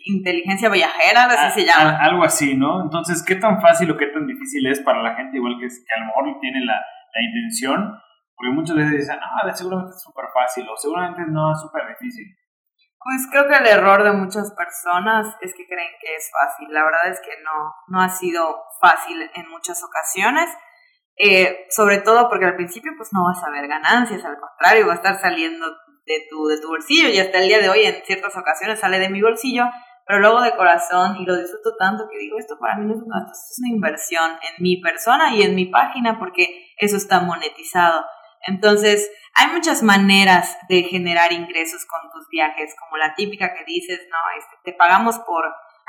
inteligencia 0.07 0.69
viajera, 0.69 1.25
así 1.25 1.61
se 1.61 1.67
llama. 1.67 1.99
algo 1.99 2.23
así, 2.23 2.57
¿no? 2.57 2.83
Entonces, 2.83 3.25
¿qué 3.27 3.37
tan 3.37 3.61
fácil 3.61 3.91
o 3.91 3.97
qué 3.97 4.07
tan 4.07 4.27
difícil 4.27 4.67
es 4.67 4.81
para 4.81 5.03
la 5.03 5.15
gente 5.15 5.37
igual 5.37 5.57
que, 5.59 5.67
que 5.67 5.95
a 5.95 6.01
lo 6.01 6.07
mejor 6.07 6.41
tiene 6.41 6.65
la, 6.65 6.75
la 6.75 7.23
intención? 7.23 7.99
Porque 8.37 8.53
muchas 8.53 8.77
veces 8.77 8.93
dicen, 8.93 9.17
ah, 9.21 9.51
seguramente 9.53 9.93
es 9.97 10.03
súper 10.03 10.27
fácil 10.33 10.69
o 10.69 10.77
seguramente 10.77 11.23
no 11.29 11.53
es 11.53 11.61
súper 11.61 11.89
difícil. 11.89 12.27
Pues 12.99 13.29
creo 13.31 13.47
que 13.47 13.57
el 13.57 13.67
error 13.67 14.03
de 14.03 14.13
muchas 14.13 14.53
personas 14.53 15.37
es 15.41 15.55
que 15.55 15.67
creen 15.67 15.93
que 16.01 16.17
es 16.17 16.31
fácil. 16.33 16.73
La 16.73 16.85
verdad 16.85 17.09
es 17.09 17.21
que 17.21 17.41
no, 17.43 17.75
no 17.89 18.03
ha 18.03 18.09
sido 18.09 18.65
fácil 18.81 19.31
en 19.35 19.49
muchas 19.49 19.83
ocasiones. 19.85 20.49
Eh, 21.19 21.67
sobre 21.71 21.99
todo 21.99 22.29
porque 22.29 22.45
al 22.45 22.57
principio 22.57 22.93
pues 22.97 23.09
no 23.13 23.25
vas 23.25 23.43
a 23.43 23.51
ver 23.51 23.67
ganancias, 23.67 24.23
al 24.23 24.37
contrario, 24.39 24.87
va 24.87 24.93
a 24.93 24.97
estar 24.97 25.19
saliendo 25.19 25.67
de 26.05 26.27
tu, 26.29 26.47
de 26.47 26.61
tu 26.61 26.69
bolsillo 26.69 27.09
y 27.09 27.19
hasta 27.19 27.39
el 27.39 27.49
día 27.49 27.59
de 27.59 27.71
hoy 27.71 27.85
en 27.85 28.05
ciertas 28.05 28.37
ocasiones 28.37 28.81
sale 28.81 28.99
de 28.99 29.09
mi 29.09 29.23
bolsillo, 29.23 29.65
pero 30.07 30.21
luego 30.21 30.43
de 30.43 30.55
corazón 30.55 31.17
y 31.17 31.25
lo 31.25 31.37
disfruto 31.37 31.75
tanto 31.79 32.07
que 32.11 32.19
digo, 32.19 32.39
esto 32.39 32.59
para 32.61 32.77
mí 32.77 32.85
no 32.85 32.95
es 32.95 33.03
una, 33.03 33.27
es 33.31 33.59
una 33.59 33.75
inversión 33.75 34.31
en 34.33 34.63
mi 34.63 34.81
persona 34.81 35.35
y 35.35 35.43
en 35.43 35.55
mi 35.55 35.67
página 35.67 36.19
porque 36.19 36.67
eso 36.77 36.97
está 36.97 37.21
monetizado. 37.21 38.05
Entonces, 38.47 39.11
hay 39.39 39.53
muchas 39.53 39.83
maneras 39.83 40.57
de 40.69 40.83
generar 40.85 41.31
ingresos 41.31 41.85
con 41.85 42.11
tus 42.11 42.27
viajes, 42.31 42.75
como 42.81 42.97
la 42.97 43.15
típica 43.15 43.53
que 43.53 43.65
dices, 43.65 44.01
no, 44.11 44.17
este, 44.39 44.57
te 44.65 44.73
pagamos 44.73 45.19
por, 45.19 45.45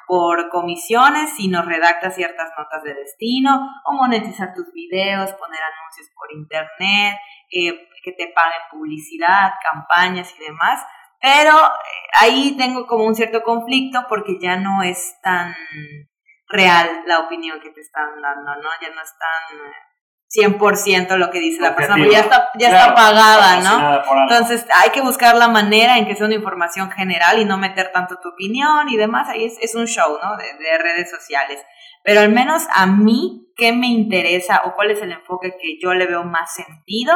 por 0.05 0.49
comisiones 0.49 1.33
si 1.37 1.47
nos 1.47 1.65
redactas 1.65 2.15
ciertas 2.15 2.51
notas 2.57 2.83
de 2.83 2.93
destino, 2.93 3.57
o 3.85 3.93
monetizar 3.93 4.53
tus 4.53 4.71
videos, 4.73 5.31
poner 5.33 5.61
anuncios 5.61 6.09
por 6.13 6.31
internet, 6.33 7.17
eh, 7.49 7.87
que 8.03 8.11
te 8.11 8.33
paguen 8.35 8.59
publicidad, 8.69 9.53
campañas 9.71 10.33
y 10.37 10.43
demás. 10.43 10.85
Pero 11.21 11.57
eh, 11.57 12.07
ahí 12.19 12.57
tengo 12.57 12.85
como 12.85 13.05
un 13.05 13.15
cierto 13.15 13.43
conflicto 13.43 14.05
porque 14.09 14.37
ya 14.41 14.57
no 14.57 14.83
es 14.83 15.15
tan 15.21 15.55
real 16.49 17.03
la 17.05 17.19
opinión 17.19 17.61
que 17.61 17.69
te 17.69 17.79
están 17.79 18.21
dando, 18.21 18.55
¿no? 18.55 18.69
Ya 18.81 18.93
no 18.93 19.01
es 19.01 19.13
tan 19.17 19.57
100% 20.29 21.15
lo 21.15 21.31
que 21.31 21.39
dice 21.39 21.61
la 21.61 21.75
persona, 21.75 21.97
porque 21.97 22.11
ya 22.11 22.19
está, 22.19 22.49
ya 22.59 22.67
está 22.69 22.93
pagada, 22.93 23.61
¿no? 23.61 24.03
Entonces 24.23 24.65
hay 24.73 24.89
que 24.89 25.01
buscar 25.01 25.35
la 25.35 25.47
manera 25.47 25.97
en 25.97 26.05
que 26.05 26.15
sea 26.15 26.25
una 26.25 26.35
información 26.35 26.91
general 26.91 27.39
y 27.39 27.45
no 27.45 27.57
meter 27.57 27.91
tanto 27.93 28.17
tu 28.21 28.29
opinión 28.29 28.89
y 28.89 28.97
demás. 28.97 29.29
Ahí 29.29 29.45
es, 29.45 29.57
es 29.61 29.73
un 29.75 29.87
show, 29.87 30.17
¿no? 30.21 30.35
De, 30.35 30.45
de, 30.61 30.77
redes 30.77 31.09
sociales. 31.09 31.63
Pero 32.03 32.19
al 32.21 32.29
menos 32.29 32.63
a 32.73 32.85
mí, 32.87 33.53
¿qué 33.55 33.71
me 33.71 33.87
interesa 33.87 34.63
o 34.65 34.75
cuál 34.75 34.91
es 34.91 35.01
el 35.01 35.13
enfoque 35.13 35.55
que 35.61 35.77
yo 35.81 35.93
le 35.93 36.07
veo 36.07 36.23
más 36.23 36.53
sentido? 36.53 37.13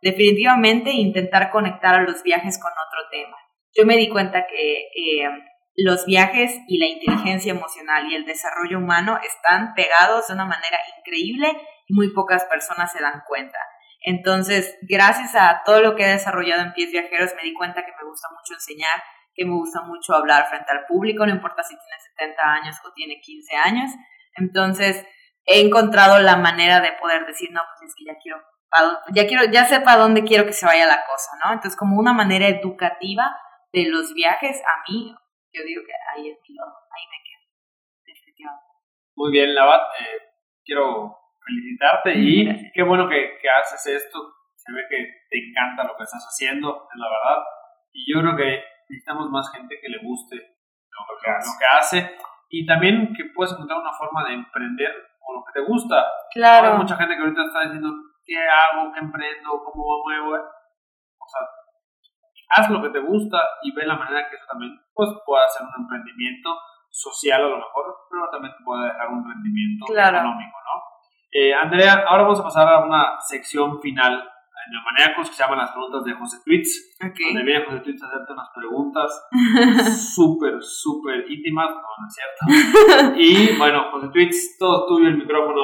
Definitivamente 0.00 0.90
intentar 0.90 1.50
conectar 1.50 1.94
a 1.94 2.02
los 2.02 2.22
viajes 2.22 2.58
con 2.58 2.72
otro 2.72 3.08
tema. 3.10 3.36
Yo 3.76 3.84
me 3.84 3.96
di 3.96 4.08
cuenta 4.08 4.46
que 4.46 4.88
eh, 4.94 5.28
los 5.76 6.06
viajes 6.06 6.60
y 6.68 6.78
la 6.78 6.86
inteligencia 6.86 7.52
emocional 7.52 8.06
y 8.10 8.14
el 8.14 8.24
desarrollo 8.24 8.78
humano 8.78 9.18
están 9.22 9.74
pegados 9.74 10.28
de 10.28 10.34
una 10.34 10.44
manera 10.44 10.78
increíble 10.98 11.48
y 11.86 11.94
muy 11.94 12.12
pocas 12.12 12.44
personas 12.44 12.92
se 12.92 13.02
dan 13.02 13.22
cuenta. 13.26 13.58
Entonces, 14.06 14.76
gracias 14.82 15.34
a 15.34 15.62
todo 15.64 15.80
lo 15.80 15.96
que 15.96 16.04
he 16.04 16.08
desarrollado 16.08 16.62
en 16.62 16.72
Pies 16.74 16.92
Viajeros, 16.92 17.32
me 17.36 17.42
di 17.42 17.54
cuenta 17.54 17.84
que 17.84 17.92
me 17.92 18.08
gusta 18.08 18.28
mucho 18.30 18.54
enseñar, 18.54 19.02
que 19.34 19.44
me 19.44 19.52
gusta 19.52 19.80
mucho 19.82 20.14
hablar 20.14 20.46
frente 20.48 20.70
al 20.70 20.84
público, 20.86 21.26
no 21.26 21.32
importa 21.32 21.62
si 21.62 21.74
tiene 21.74 22.00
70 22.18 22.42
años 22.42 22.76
o 22.84 22.92
tiene 22.92 23.20
15 23.20 23.56
años. 23.56 23.90
Entonces, 24.36 25.04
he 25.46 25.60
encontrado 25.60 26.18
la 26.20 26.36
manera 26.36 26.80
de 26.80 26.92
poder 26.92 27.26
decir, 27.26 27.50
no, 27.50 27.62
pues 27.66 27.90
es 27.90 27.94
que 27.96 28.04
ya 28.04 28.18
quiero, 28.22 28.42
ya 29.12 29.26
quiero, 29.26 29.44
ya 29.50 29.64
sé 29.64 29.80
para 29.80 29.98
dónde 29.98 30.24
quiero 30.24 30.46
que 30.46 30.52
se 30.52 30.66
vaya 30.66 30.86
la 30.86 31.04
cosa, 31.06 31.30
¿no? 31.44 31.52
Entonces, 31.52 31.76
como 31.76 31.98
una 31.98 32.12
manera 32.12 32.46
educativa 32.46 33.34
de 33.72 33.88
los 33.88 34.12
viajes, 34.12 34.60
a 34.60 34.90
mí, 34.90 35.14
yo 35.54 35.62
digo 35.64 35.82
que 35.86 35.94
ahí 36.12 36.28
es 36.30 36.38
mi 36.42 36.58
ahí 36.58 37.04
me 37.08 37.18
quedo, 37.22 37.46
definitivamente. 38.04 38.66
Muy 39.16 39.30
bien, 39.30 39.54
Labat, 39.54 39.82
eh, 40.00 40.18
quiero 40.64 41.16
felicitarte 41.38 42.12
y 42.18 42.72
qué 42.72 42.82
bueno 42.82 43.08
que, 43.08 43.38
que 43.40 43.48
haces 43.48 44.02
esto. 44.02 44.18
Se 44.56 44.72
ve 44.72 44.82
que 44.88 44.96
te 45.30 45.38
encanta 45.38 45.84
lo 45.84 45.96
que 45.96 46.02
estás 46.02 46.24
haciendo, 46.24 46.88
es 46.92 46.98
la 46.98 47.08
verdad. 47.08 47.44
Y 47.92 48.12
yo 48.12 48.20
creo 48.20 48.36
que 48.36 48.64
necesitamos 48.88 49.30
más 49.30 49.50
gente 49.52 49.78
que 49.80 49.88
le 49.88 49.98
guste 49.98 50.36
lo 50.36 51.18
que, 51.22 51.30
lo 51.30 51.52
que 51.58 51.78
hace 51.78 52.16
y 52.48 52.66
también 52.66 53.12
que 53.16 53.24
puedes 53.34 53.52
encontrar 53.52 53.80
una 53.80 53.92
forma 53.92 54.24
de 54.24 54.34
emprender 54.34 54.92
con 55.20 55.36
lo 55.36 55.44
que 55.44 55.52
te 55.60 55.66
gusta. 55.66 56.06
Claro. 56.32 56.72
Hay 56.72 56.78
mucha 56.78 56.96
gente 56.96 57.14
que 57.14 57.20
ahorita 57.20 57.44
está 57.44 57.60
diciendo, 57.62 57.90
¿qué 58.24 58.38
hago? 58.38 58.92
¿Qué 58.92 59.00
emprendo? 59.00 59.62
¿Cómo 59.64 60.02
muevo? 60.04 60.34
O 60.34 61.26
sea, 61.28 61.40
haz 62.48 62.70
lo 62.70 62.82
que 62.82 62.90
te 62.90 63.00
gusta 63.00 63.38
y 63.62 63.72
ve 63.72 63.86
la 63.86 63.96
manera 63.96 64.28
que 64.28 64.36
eso 64.36 64.46
también 64.50 64.78
pues, 64.92 65.10
pueda 65.24 65.48
ser 65.48 65.66
un 65.66 65.82
emprendimiento 65.82 66.50
social 66.90 67.42
a 67.42 67.48
lo 67.48 67.56
mejor, 67.56 67.84
pero 68.10 68.30
también 68.30 68.54
te 68.56 68.64
puede 68.64 68.84
dejar 68.84 69.08
un 69.08 69.28
rendimiento 69.28 69.86
económico, 69.90 70.58
¿no? 70.62 70.74
Eh, 71.32 71.52
Andrea, 71.52 72.04
ahora 72.06 72.22
vamos 72.22 72.40
a 72.40 72.44
pasar 72.44 72.68
a 72.68 72.84
una 72.84 73.18
sección 73.20 73.80
final 73.80 74.12
en 74.14 74.74
el 74.74 74.82
Maníacos 74.82 75.28
que 75.28 75.34
se 75.34 75.42
llaman 75.42 75.58
las 75.58 75.72
preguntas 75.72 76.04
de 76.04 76.12
José 76.14 76.38
Tweets. 76.44 76.96
Okay. 76.96 77.34
Donde 77.34 77.42
viene 77.42 77.66
José 77.66 77.80
Tweets 77.80 78.02
a 78.02 78.06
hacerte 78.06 78.32
unas 78.32 78.48
preguntas 78.54 79.28
súper, 80.14 80.62
súper 80.62 81.30
íntimas, 81.30 81.70
no, 81.70 81.82
no 81.82 82.06
es 82.06 82.14
cierto. 82.14 83.14
y 83.18 83.58
bueno, 83.58 83.90
José 83.90 84.08
Tweets, 84.08 84.56
todo 84.58 84.86
tuyo 84.86 85.08
el 85.08 85.18
micrófono. 85.18 85.60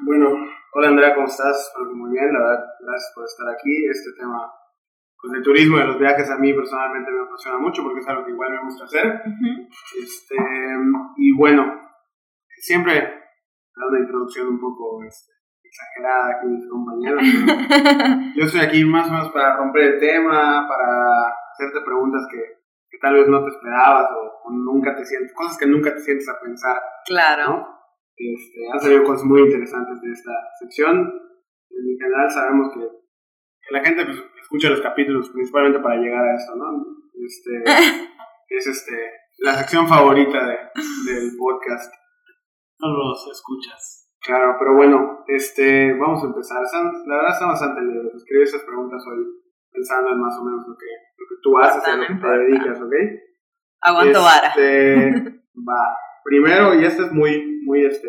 Bueno, 0.00 0.28
hola 0.72 0.88
Andrea, 0.88 1.14
¿cómo 1.14 1.26
estás? 1.26 1.72
muy 1.94 2.10
bien, 2.12 2.32
la 2.32 2.38
verdad, 2.40 2.64
gracias 2.80 3.12
por 3.14 3.24
estar 3.24 3.48
aquí. 3.54 3.86
Este 3.86 4.10
tema 4.18 4.52
pues, 5.20 5.32
del 5.32 5.42
turismo 5.42 5.76
y 5.76 5.80
de 5.80 5.86
los 5.86 5.98
viajes 5.98 6.30
a 6.30 6.38
mí 6.38 6.52
personalmente 6.52 7.10
me 7.10 7.22
apasiona 7.22 7.58
mucho 7.58 7.82
porque 7.82 8.00
es 8.00 8.08
algo 8.08 8.24
que 8.24 8.32
igual 8.32 8.52
me 8.52 8.64
gusta 8.64 8.84
hacer. 8.84 9.22
este, 10.02 10.36
y 11.16 11.36
bueno, 11.36 11.64
siempre 12.58 12.94
da 12.94 13.86
una 13.88 14.00
introducción 14.00 14.48
un 14.48 14.60
poco 14.60 15.02
este, 15.04 15.32
exagerada 15.62 16.36
aquí 16.36 16.46
mis 16.46 16.68
compañeros. 16.68 17.22
yo 18.36 18.44
estoy 18.44 18.60
aquí 18.60 18.84
más 18.84 19.08
o 19.08 19.12
menos 19.12 19.30
para 19.30 19.56
romper 19.56 19.94
el 19.94 20.00
tema, 20.00 20.66
para 20.68 21.28
hacerte 21.52 21.80
preguntas 21.84 22.26
que, 22.30 22.38
que 22.90 22.98
tal 22.98 23.14
vez 23.14 23.28
no 23.28 23.42
te 23.42 23.50
esperabas 23.50 24.10
o, 24.12 24.50
nunca 24.50 24.96
te 24.96 25.04
sientes, 25.04 25.32
cosas 25.32 25.56
que 25.58 25.66
nunca 25.66 25.92
te 25.92 26.00
sientes 26.00 26.28
a 26.28 26.40
pensar. 26.40 26.80
Claro. 27.06 27.79
Este, 28.20 28.60
han 28.70 28.80
salido 28.80 29.04
cosas 29.04 29.24
muy 29.24 29.40
interesantes 29.40 30.00
de 30.02 30.12
esta 30.12 30.32
sección. 30.60 31.10
En 31.70 31.98
general 31.98 32.30
sabemos 32.30 32.68
que, 32.74 32.80
que 32.80 33.72
la 33.72 33.82
gente 33.82 34.04
pues, 34.04 34.18
escucha 34.42 34.68
los 34.68 34.82
capítulos 34.82 35.30
principalmente 35.30 35.80
para 35.80 35.96
llegar 35.96 36.22
a 36.22 36.36
eso, 36.36 36.54
¿no? 36.54 36.84
Este, 37.14 37.64
es 38.48 38.66
este, 38.66 38.92
la 39.38 39.54
sección 39.54 39.88
favorita 39.88 40.46
de, 40.46 40.56
del 41.10 41.36
podcast. 41.38 41.94
No 42.78 42.88
los 42.92 43.26
escuchas. 43.32 44.08
Claro, 44.20 44.56
pero 44.58 44.76
bueno, 44.76 45.24
este, 45.26 45.94
vamos 45.94 46.22
a 46.22 46.26
empezar. 46.26 46.60
La 47.06 47.16
verdad 47.16 47.32
está 47.32 47.46
bastante 47.46 47.80
leve. 47.80 48.10
Escribí 48.14 48.42
esas 48.42 48.62
preguntas 48.64 49.02
hoy 49.10 49.24
pensando 49.72 50.10
en 50.10 50.20
más 50.20 50.36
o 50.38 50.44
menos 50.44 50.66
lo 50.68 50.76
que, 50.76 50.86
lo 51.16 51.24
que 51.26 51.36
tú 51.42 51.58
haces, 51.58 51.84
a 51.86 51.96
lo 51.96 52.06
que 52.06 52.14
te 52.14 52.28
dedicas, 52.28 52.80
¿ok? 52.82 52.92
Aguanto 53.80 54.20
vara. 54.20 54.48
Este, 54.48 55.40
va. 55.68 55.96
Primero, 56.22 56.74
y 56.74 56.84
este 56.84 57.04
es 57.04 57.12
muy, 57.12 57.49
muy, 57.64 57.84
este, 57.84 58.08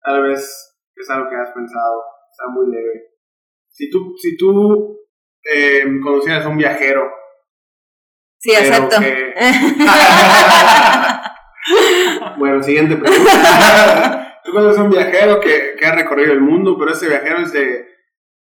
tal 0.00 0.22
vez 0.22 0.74
es 0.94 1.10
algo 1.10 1.28
que 1.28 1.36
has 1.36 1.50
pensado, 1.50 2.02
está 2.30 2.48
muy 2.50 2.70
leve. 2.70 3.10
Si 3.68 3.90
tú, 3.90 4.14
si 4.16 4.36
tú 4.36 5.00
eh, 5.44 5.84
conocieras 6.02 6.44
a 6.44 6.48
un 6.48 6.56
viajero. 6.56 7.10
Sí, 8.38 8.54
acepto. 8.54 8.96
bueno, 12.38 12.62
siguiente 12.62 12.96
pregunta. 12.96 14.40
tú 14.44 14.52
conoces 14.52 14.78
a 14.78 14.84
un 14.84 14.90
viajero 14.90 15.40
que, 15.40 15.74
que, 15.78 15.86
ha 15.86 15.94
recorrido 15.94 16.32
el 16.32 16.40
mundo, 16.40 16.76
pero 16.78 16.92
ese 16.92 17.08
viajero 17.08 17.40
es, 17.40 17.52
de, 17.52 17.86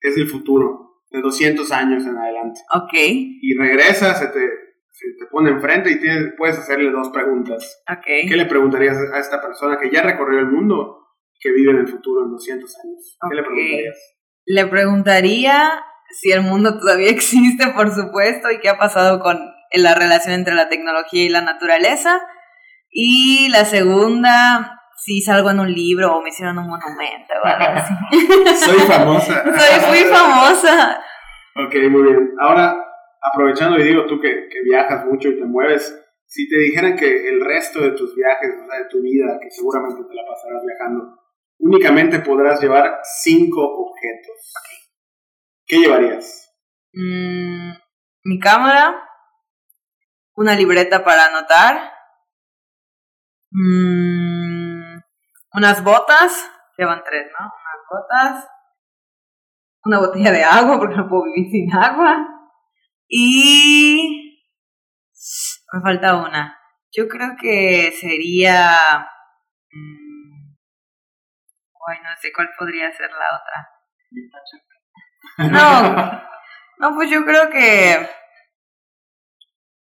es 0.02 0.16
del 0.16 0.28
futuro, 0.28 1.02
de 1.10 1.22
200 1.22 1.72
años 1.72 2.06
en 2.06 2.18
adelante. 2.18 2.60
Ok. 2.74 2.93
Y 2.93 3.58
regresa, 3.58 4.14
se 4.16 4.28
te, 4.28 4.70
se 4.92 5.08
te 5.18 5.26
pone 5.32 5.52
enfrente 5.52 5.89
y 5.92 6.00
tienes, 6.00 6.34
puedes 6.38 6.58
hacerle 6.58 6.92
dos 6.92 7.10
preguntas. 7.10 7.84
Ok. 7.89 8.06
¿Qué 8.06 8.36
le 8.36 8.46
preguntarías 8.46 8.98
a 9.14 9.20
esta 9.20 9.42
persona 9.42 9.78
que 9.78 9.89
ya 9.89 10.02
recorrió 10.02 10.39
el 10.39 10.48
mundo, 10.48 11.08
que 11.39 11.52
vive 11.52 11.72
en 11.72 11.78
el 11.78 11.88
futuro 11.88 12.26
en 12.26 12.32
200 12.32 12.78
años? 12.84 13.18
¿Qué 13.30 13.36
le 13.36 13.44
preguntarías? 13.44 13.98
Le 14.46 14.68
preguntaría 14.68 15.84
si 16.12 16.32
el 16.32 16.42
mundo 16.42 16.78
todavía 16.80 17.10
existe, 17.10 17.68
por 17.70 17.89
supuesto, 17.92 18.52
y 18.52 18.60
qué 18.60 18.70
ha 18.70 18.78
pasado 18.78 19.20
con 19.22 19.39
la 19.74 19.96
relación 19.96 20.34
entre 20.34 20.56
la 20.56 20.70
tecnología 20.70 21.24
y 21.24 21.30
la 21.30 21.42
naturaleza. 21.42 22.22
Y 22.89 23.48
la 23.50 23.64
segunda, 23.64 24.82
si 24.98 25.22
salgo 25.22 25.50
en 25.50 25.62
un 25.62 25.74
libro 25.74 26.18
o 26.18 26.22
me 26.22 26.30
hicieron 26.30 26.58
un 26.58 26.68
monumento 26.68 27.34
o 27.42 27.48
algo 27.48 27.80
así. 27.80 27.94
Soy 28.66 28.80
famosa. 28.80 29.44
Soy 29.58 29.89
muy 29.89 30.00
famosa. 30.14 31.02
Ok, 31.56 31.76
muy 31.89 32.04
bien. 32.04 32.34
Ahora, 32.39 32.76
aprovechando 33.22 33.78
y 33.80 33.84
digo 33.84 34.05
tú 34.07 34.19
que, 34.19 34.49
que, 34.49 34.61
viajas 34.63 35.05
mucho 35.05 35.30
y 35.30 35.38
te 35.38 35.45
mueves, 35.45 35.97
si 36.26 36.49
te 36.49 36.57
dijeran 36.57 36.95
que 36.95 37.30
el 37.30 37.43
resto 37.43 37.82
de 37.82 37.91
tus 37.91 38.15
viajes, 38.15 38.51
o 38.61 38.65
sea, 38.65 38.80
de 38.80 38.89
tu 38.89 39.01
vida, 39.01 39.38
que 39.39 39.51
seguramente 39.51 40.03
te 40.03 40.15
la 40.15 40.26
pasarás 40.26 40.63
viajando, 40.65 41.19
únicamente 41.59 42.19
podrás 42.19 42.59
llevar 42.61 42.99
cinco 43.03 43.61
objetos. 43.61 44.53
¿Qué 45.65 45.78
llevarías? 45.78 46.51
Mm, 46.93 47.72
mi 48.24 48.39
cámara, 48.39 49.07
una 50.36 50.55
libreta 50.55 51.03
para 51.03 51.26
anotar, 51.26 51.93
mm, 53.51 54.99
unas 55.53 55.84
botas, 55.84 56.49
llevan 56.78 57.03
tres, 57.03 57.28
¿no? 57.39 57.45
Unas 57.45 57.86
botas, 57.89 58.49
una 59.84 59.99
botella 59.99 60.32
de 60.32 60.43
agua 60.43 60.80
porque 60.80 60.95
no 60.95 61.07
puedo 61.07 61.24
vivir 61.24 61.51
sin 61.51 61.74
agua 61.74 62.30
y 63.14 64.47
me 65.74 65.82
falta 65.82 66.16
una. 66.16 66.57
Yo 66.91 67.07
creo 67.07 67.36
que 67.39 67.91
sería... 67.91 68.78
Mmm, 69.70 70.55
ay, 71.88 71.97
no 72.03 72.09
sé 72.22 72.32
cuál 72.34 72.49
podría 72.57 72.91
ser 72.91 73.09
la 73.12 73.28
otra. 73.38 73.70
No, 75.38 76.22
no, 76.78 76.95
pues 76.95 77.09
yo 77.09 77.24
creo 77.26 77.49
que. 77.49 78.09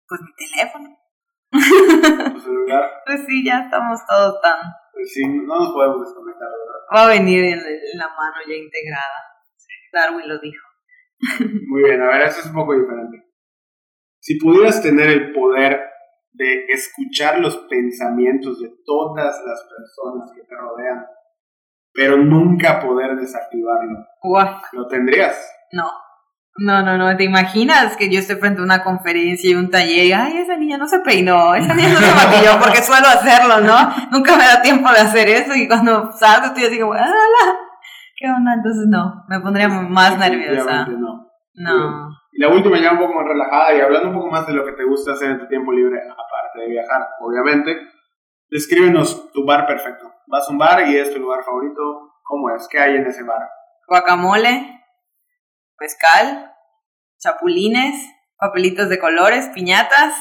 Pues 0.08 0.22
mi 0.22 0.34
teléfono. 0.36 0.98
¿Tu 1.52 2.40
celular? 2.40 2.90
Pues 3.06 3.26
sí, 3.26 3.46
ya 3.46 3.64
estamos 3.64 4.00
todos 4.08 4.42
tan. 4.42 4.60
Pues 4.94 5.14
sí, 5.14 5.28
no 5.28 5.60
nos 5.60 5.74
podemos 5.74 6.02
desconectar, 6.02 6.48
¿verdad? 6.48 6.96
Va 6.96 7.04
a 7.06 7.08
venir 7.08 7.44
en, 7.44 7.60
la 7.98 8.08
mano 8.08 8.38
ya 8.48 8.56
integrada. 8.56 9.34
Darwin 9.92 10.28
lo 10.28 10.40
dijo. 10.40 10.73
Muy 11.68 11.84
bien, 11.84 12.02
a 12.02 12.08
ver, 12.08 12.22
eso 12.24 12.40
es 12.40 12.46
un 12.48 12.54
poco 12.54 12.74
diferente. 12.74 13.24
Si 14.20 14.38
pudieras 14.38 14.82
tener 14.82 15.10
el 15.10 15.34
poder 15.34 15.82
de 16.32 16.66
escuchar 16.70 17.40
los 17.40 17.58
pensamientos 17.70 18.60
de 18.60 18.70
todas 18.86 19.36
las 19.46 19.64
personas 19.64 20.32
que 20.36 20.44
te 20.44 20.56
rodean, 20.56 21.06
pero 21.94 22.18
nunca 22.18 22.80
poder 22.80 23.16
desactivarlo. 23.16 24.06
¿Lo 24.72 24.88
tendrías? 24.88 25.38
No. 25.72 25.90
No, 26.56 26.84
no, 26.84 26.98
no, 26.98 27.18
¿te 27.18 27.24
imaginas 27.24 27.98
que 27.98 28.12
yo 28.12 28.20
estoy 28.20 28.36
frente 28.36 28.62
a 28.62 28.64
una 28.64 28.84
conferencia 28.84 29.50
y 29.50 29.56
un 29.56 29.72
taller 29.72 30.06
y, 30.06 30.14
ay, 30.14 30.38
esa 30.38 30.56
niña 30.56 30.78
no 30.78 30.88
se 30.88 31.00
peinó, 31.00 31.56
esa 31.56 31.74
niña 31.74 31.90
no 31.90 32.00
se 32.00 32.14
maquilló 32.14 32.60
porque 32.60 32.84
suelo 32.84 33.08
hacerlo, 33.08 33.60
¿no? 33.62 33.92
Nunca 34.12 34.38
me 34.38 34.46
da 34.46 34.62
tiempo 34.62 34.88
de 34.92 35.00
hacer 35.00 35.30
eso 35.30 35.56
y 35.56 35.68
cuando 35.68 36.12
salgo 36.12 36.48
estoy 36.48 36.66
así 36.66 36.80
como, 36.80 36.94
¡Hala! 36.94 37.63
¿Qué 38.24 38.30
onda? 38.30 38.54
Entonces 38.54 38.88
no, 38.88 39.26
me 39.28 39.42
pondría 39.42 39.68
más 39.68 40.18
nerviosa. 40.18 40.86
No. 40.88 41.30
No. 41.56 42.10
Y 42.32 42.42
la 42.42 42.48
última 42.48 42.80
ya 42.80 42.94
un 42.94 43.00
poco 43.00 43.14
más 43.16 43.28
relajada 43.28 43.74
y 43.74 43.82
hablando 43.82 44.10
un 44.10 44.16
poco 44.16 44.32
más 44.32 44.48
de 44.48 44.54
lo 44.54 44.66
que 44.66 44.72
te 44.72 44.86
gusta 44.86 45.12
hacer 45.12 45.32
en 45.32 45.40
tu 45.40 45.48
tiempo 45.48 45.74
libre, 45.74 46.00
aparte 46.02 46.62
de 46.62 46.70
viajar, 46.70 47.10
obviamente, 47.20 47.78
descríbenos 48.50 49.30
tu 49.34 49.46
bar 49.46 49.68
perfecto. 49.68 50.10
Vas 50.28 50.48
a 50.48 50.52
un 50.54 50.58
bar 50.58 50.88
y 50.88 50.98
es 50.98 51.14
tu 51.14 51.20
lugar 51.20 51.44
favorito, 51.44 52.14
¿cómo 52.24 52.50
es? 52.56 52.66
¿Qué 52.72 52.80
hay 52.80 52.96
en 52.96 53.06
ese 53.06 53.24
bar? 53.24 53.42
Guacamole, 53.88 54.82
mezcal, 55.78 56.50
chapulines, 57.20 58.10
papelitos 58.38 58.88
de 58.88 59.00
colores, 59.00 59.50
piñatas 59.54 60.16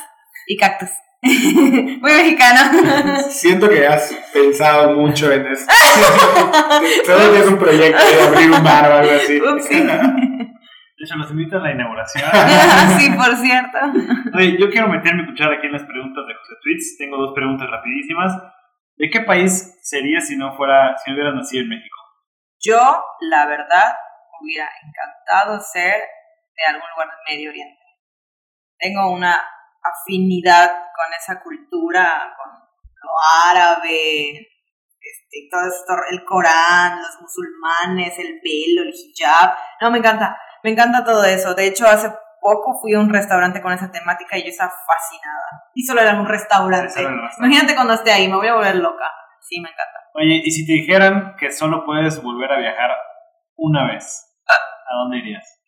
y 0.48 0.58
cactus. 0.58 0.90
Muy 2.00 2.12
mexicano. 2.12 3.20
Siento 3.30 3.68
que 3.68 3.86
has 3.86 4.12
pensado 4.32 4.96
mucho 4.96 5.30
en 5.30 5.46
eso. 5.46 5.66
Solo 7.06 7.36
es 7.36 7.46
un 7.46 7.58
proyecto 7.58 8.04
de 8.04 8.22
abrir 8.22 8.50
un 8.50 8.64
bar 8.64 8.90
o 8.90 8.94
algo 8.94 9.12
así. 9.12 9.38
De 9.38 11.04
hecho, 11.04 11.16
los 11.16 11.30
invito 11.30 11.58
a 11.58 11.60
la 11.60 11.72
inauguración. 11.72 12.28
sí, 12.98 13.10
por 13.10 13.36
cierto. 13.36 13.78
Oye, 14.34 14.56
yo 14.58 14.68
quiero 14.70 14.88
meter 14.88 15.14
mi 15.14 15.26
cuchara 15.26 15.58
aquí 15.58 15.66
en 15.66 15.72
las 15.72 15.84
preguntas 15.84 16.24
de 16.26 16.34
José 16.34 16.54
Tweets. 16.60 16.98
Tengo 16.98 17.16
dos 17.16 17.32
preguntas 17.34 17.70
rapidísimas. 17.70 18.32
¿De 18.96 19.08
qué 19.08 19.20
país 19.20 19.78
sería 19.82 20.20
si 20.20 20.36
no 20.36 20.56
fuera, 20.56 20.96
si 20.98 21.10
no 21.10 21.16
hubiera 21.16 21.32
nacido 21.32 21.62
en 21.62 21.68
México? 21.68 21.96
Yo, 22.60 23.04
la 23.30 23.46
verdad, 23.46 23.94
hubiera 24.40 24.68
encantado 24.82 25.60
ser 25.60 25.94
de 26.56 26.64
algún 26.74 26.88
lugar 26.94 27.08
del 27.08 27.36
Medio 27.36 27.50
Oriente. 27.50 27.82
Tengo 28.78 29.12
una 29.12 29.36
afinidad 29.82 30.70
con 30.70 31.12
esa 31.18 31.42
cultura, 31.42 32.34
con 32.36 32.52
lo 32.52 33.10
árabe, 33.50 34.52
este, 35.02 35.48
todo 35.50 35.66
esto, 35.66 35.92
el 36.10 36.24
Corán, 36.24 37.00
los 37.00 37.20
musulmanes, 37.20 38.18
el 38.18 38.40
velo, 38.42 38.82
el 38.82 38.94
hijab. 38.94 39.54
No, 39.80 39.90
me 39.90 39.98
encanta, 39.98 40.38
me 40.62 40.70
encanta 40.70 41.04
todo 41.04 41.24
eso. 41.24 41.54
De 41.54 41.66
hecho, 41.66 41.86
hace 41.86 42.10
poco 42.40 42.78
fui 42.80 42.94
a 42.94 43.00
un 43.00 43.12
restaurante 43.12 43.60
con 43.62 43.72
esa 43.72 43.90
temática 43.90 44.38
y 44.38 44.42
yo 44.42 44.48
estaba 44.48 44.70
fascinada. 44.70 45.70
Y 45.74 45.84
solo 45.84 46.00
era 46.00 46.20
un 46.20 46.26
restaurante. 46.26 47.02
Imagínate 47.38 47.74
cuando 47.74 47.94
esté 47.94 48.12
ahí, 48.12 48.28
me 48.28 48.36
voy 48.36 48.48
a 48.48 48.54
volver 48.54 48.76
loca. 48.76 49.10
Sí, 49.40 49.60
me 49.60 49.70
encanta. 49.70 49.98
Oye, 50.14 50.42
y 50.44 50.50
si 50.50 50.66
te 50.66 50.72
dijeran 50.72 51.36
que 51.38 51.50
solo 51.50 51.84
puedes 51.84 52.22
volver 52.22 52.52
a 52.52 52.58
viajar 52.58 52.90
una 53.56 53.86
vez, 53.86 54.28
¿a 54.46 54.96
dónde 54.96 55.18
irías? 55.18 55.58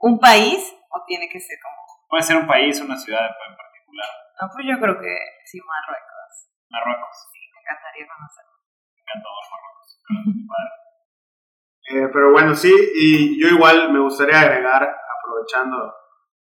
¿Un 0.00 0.18
país 0.18 0.74
o 0.90 1.04
tiene 1.06 1.28
que 1.28 1.40
ser 1.40 1.58
como 1.62 1.77
Puede 2.08 2.22
ser 2.22 2.36
un 2.36 2.46
país, 2.46 2.80
una 2.80 2.96
ciudad 2.96 3.26
en 3.26 3.56
particular. 3.56 4.08
No, 4.40 4.48
pues 4.52 4.66
yo 4.66 4.78
creo 4.80 4.98
que 4.98 5.14
sí, 5.44 5.60
Marruecos. 5.60 6.48
Marruecos. 6.70 7.28
Sí, 7.32 7.40
me 7.52 7.60
encantaría 7.60 8.06
conocerlo. 8.08 8.56
Me 8.94 9.00
encantó 9.04 9.28
Marruecos. 9.52 9.88
eh, 11.90 12.08
pero 12.12 12.32
bueno, 12.32 12.54
sí, 12.54 12.72
y 12.94 13.40
yo 13.40 13.48
igual 13.48 13.92
me 13.92 14.00
gustaría 14.00 14.40
agregar, 14.40 14.82
aprovechando 14.82 15.94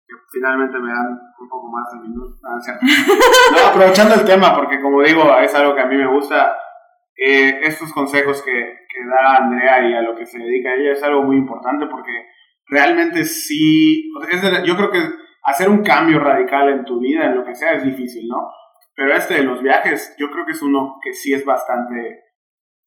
que 0.06 0.14
finalmente 0.30 0.78
me 0.78 0.92
dan 0.92 1.18
un 1.38 1.48
poco 1.48 1.70
más 1.70 1.90
de 1.92 2.08
minutos. 2.08 2.40
No, 3.52 3.66
aprovechando 3.68 4.14
el 4.14 4.24
tema, 4.24 4.54
porque 4.54 4.80
como 4.80 5.02
digo, 5.02 5.38
es 5.38 5.54
algo 5.54 5.74
que 5.74 5.80
a 5.80 5.86
mí 5.86 5.96
me 5.96 6.06
gusta. 6.06 6.56
Eh, 7.16 7.60
estos 7.62 7.92
consejos 7.92 8.42
que, 8.42 8.50
que 8.50 9.06
da 9.08 9.36
Andrea 9.36 9.88
y 9.88 9.94
a 9.94 10.02
lo 10.02 10.16
que 10.16 10.26
se 10.26 10.36
dedica 10.36 10.74
ella 10.74 10.92
es 10.92 11.02
algo 11.04 11.22
muy 11.22 11.36
importante 11.36 11.86
porque 11.86 12.10
realmente 12.66 13.24
sí, 13.24 14.10
yo 14.64 14.76
creo 14.76 14.90
que 14.90 15.24
hacer 15.45 15.68
un 15.68 15.82
cambio 15.82 16.18
radical 16.18 16.70
en 16.70 16.84
tu 16.84 16.99
vida, 16.99 17.26
en 17.26 17.36
lo 17.36 17.45
que 17.45 17.55
sea, 17.55 17.72
es 17.72 17.84
difícil, 17.84 18.26
¿no? 18.26 18.51
Pero 18.95 19.14
este 19.14 19.34
de 19.34 19.45
los 19.45 19.62
viajes, 19.62 20.14
yo 20.18 20.30
creo 20.30 20.47
que 20.47 20.53
es 20.53 20.62
uno 20.62 20.99
que 21.03 21.12
sí 21.12 21.34
es 21.34 21.45
bastante 21.45 22.22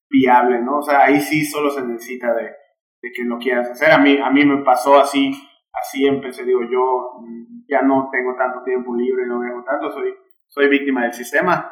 viable, 0.09 0.61
¿no? 0.61 0.79
O 0.79 0.81
sea, 0.81 1.03
ahí 1.03 1.19
sí 1.19 1.45
solo 1.45 1.69
se 1.69 1.85
necesita 1.85 2.33
de, 2.33 2.43
de 2.43 3.11
que 3.13 3.23
lo 3.23 3.37
quieras 3.37 3.69
hacer. 3.69 3.91
A 3.91 3.97
mí, 3.97 4.17
a 4.17 4.29
mí 4.31 4.45
me 4.45 4.63
pasó 4.63 4.99
así, 4.99 5.31
así 5.73 6.07
empecé, 6.07 6.45
digo, 6.45 6.61
yo 6.63 7.19
mm, 7.21 7.65
ya 7.69 7.81
no 7.81 8.09
tengo 8.11 8.35
tanto 8.35 8.63
tiempo 8.63 8.95
libre, 8.95 9.25
no 9.27 9.39
viajo 9.39 9.63
tanto, 9.63 9.91
soy, 9.91 10.13
soy 10.47 10.69
víctima 10.69 11.03
del 11.03 11.13
sistema, 11.13 11.71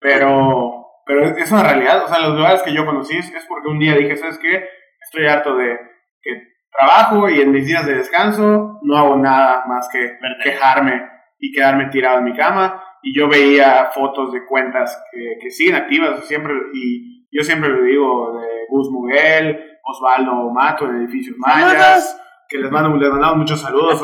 pero, 0.00 0.86
pero 1.06 1.26
es 1.26 1.52
una 1.52 1.62
realidad, 1.62 2.04
o 2.04 2.08
sea, 2.08 2.18
los 2.20 2.36
lugares 2.36 2.62
que 2.62 2.74
yo 2.74 2.84
conocí 2.84 3.16
es, 3.16 3.32
es 3.32 3.46
porque 3.46 3.68
un 3.68 3.78
día 3.78 3.94
dije, 3.96 4.16
¿sabes 4.16 4.38
qué? 4.38 4.66
Estoy 5.00 5.26
harto 5.26 5.56
de 5.56 5.78
que 6.22 6.53
trabajo 6.76 7.28
y 7.28 7.40
en 7.40 7.52
mis 7.52 7.66
días 7.66 7.86
de 7.86 7.94
descanso 7.94 8.78
no 8.82 8.96
hago 8.96 9.16
nada 9.16 9.64
más 9.66 9.88
que 9.88 10.18
quejarme 10.42 11.08
y 11.38 11.52
quedarme 11.52 11.86
tirado 11.86 12.18
en 12.18 12.24
mi 12.24 12.34
cama. 12.34 12.82
Y 13.02 13.14
yo 13.16 13.28
veía 13.28 13.90
fotos 13.92 14.32
de 14.32 14.46
cuentas 14.46 15.02
que, 15.12 15.36
que 15.40 15.50
siguen 15.50 15.76
activas 15.76 16.26
siempre, 16.26 16.54
y 16.72 17.26
yo 17.30 17.44
siempre 17.44 17.68
le 17.70 17.82
digo 17.82 18.38
de 18.38 18.46
Gus 18.70 18.90
Muguel, 18.90 19.78
Osvaldo 19.84 20.50
Mato 20.50 20.86
en 20.86 20.96
Edificios 20.96 21.36
Mayas, 21.38 22.18
que 22.48 22.58
les 22.58 22.70
mando, 22.70 22.96
les 22.96 23.10
mandamos 23.10 23.36
muchos 23.36 23.60
saludos. 23.60 24.00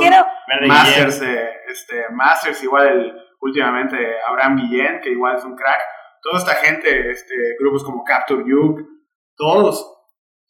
Masters, 0.67 1.23
este, 1.69 2.11
Masters, 2.11 2.63
igual 2.63 2.89
el, 2.89 3.15
últimamente 3.41 3.97
Abraham 4.29 4.57
Guillén, 4.57 5.01
que 5.01 5.11
igual 5.11 5.37
es 5.37 5.45
un 5.45 5.57
crack. 5.57 5.81
Toda 6.23 6.39
esta 6.39 6.55
gente, 6.57 7.11
este, 7.11 7.35
grupos 7.59 7.83
como 7.83 8.05
Capture 8.05 8.45
You, 8.47 8.87
todos 9.35 10.00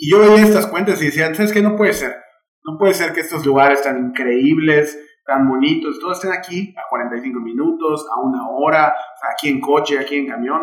y 0.00 0.10
yo 0.10 0.18
veía 0.18 0.42
estas 0.42 0.66
cuentas 0.66 1.00
y 1.02 1.06
decía, 1.06 1.32
¿sabes 1.34 1.52
qué? 1.52 1.60
No 1.60 1.76
puede 1.76 1.92
ser. 1.92 2.16
No 2.64 2.78
puede 2.78 2.94
ser 2.94 3.12
que 3.12 3.20
estos 3.20 3.44
lugares 3.44 3.82
tan 3.82 3.98
increíbles, 3.98 4.96
tan 5.26 5.46
bonitos, 5.46 6.00
todos 6.00 6.16
estén 6.16 6.32
aquí 6.32 6.74
a 6.74 6.88
45 6.88 7.38
minutos, 7.40 8.06
a 8.08 8.20
una 8.20 8.48
hora, 8.48 8.94
aquí 9.30 9.48
en 9.50 9.60
coche, 9.60 9.98
aquí 9.98 10.16
en 10.16 10.26
camión, 10.26 10.60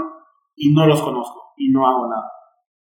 y 0.56 0.74
no 0.74 0.88
los 0.88 1.04
conozco 1.04 1.54
y 1.56 1.70
no 1.70 1.88
hago 1.88 2.10
nada. 2.10 2.32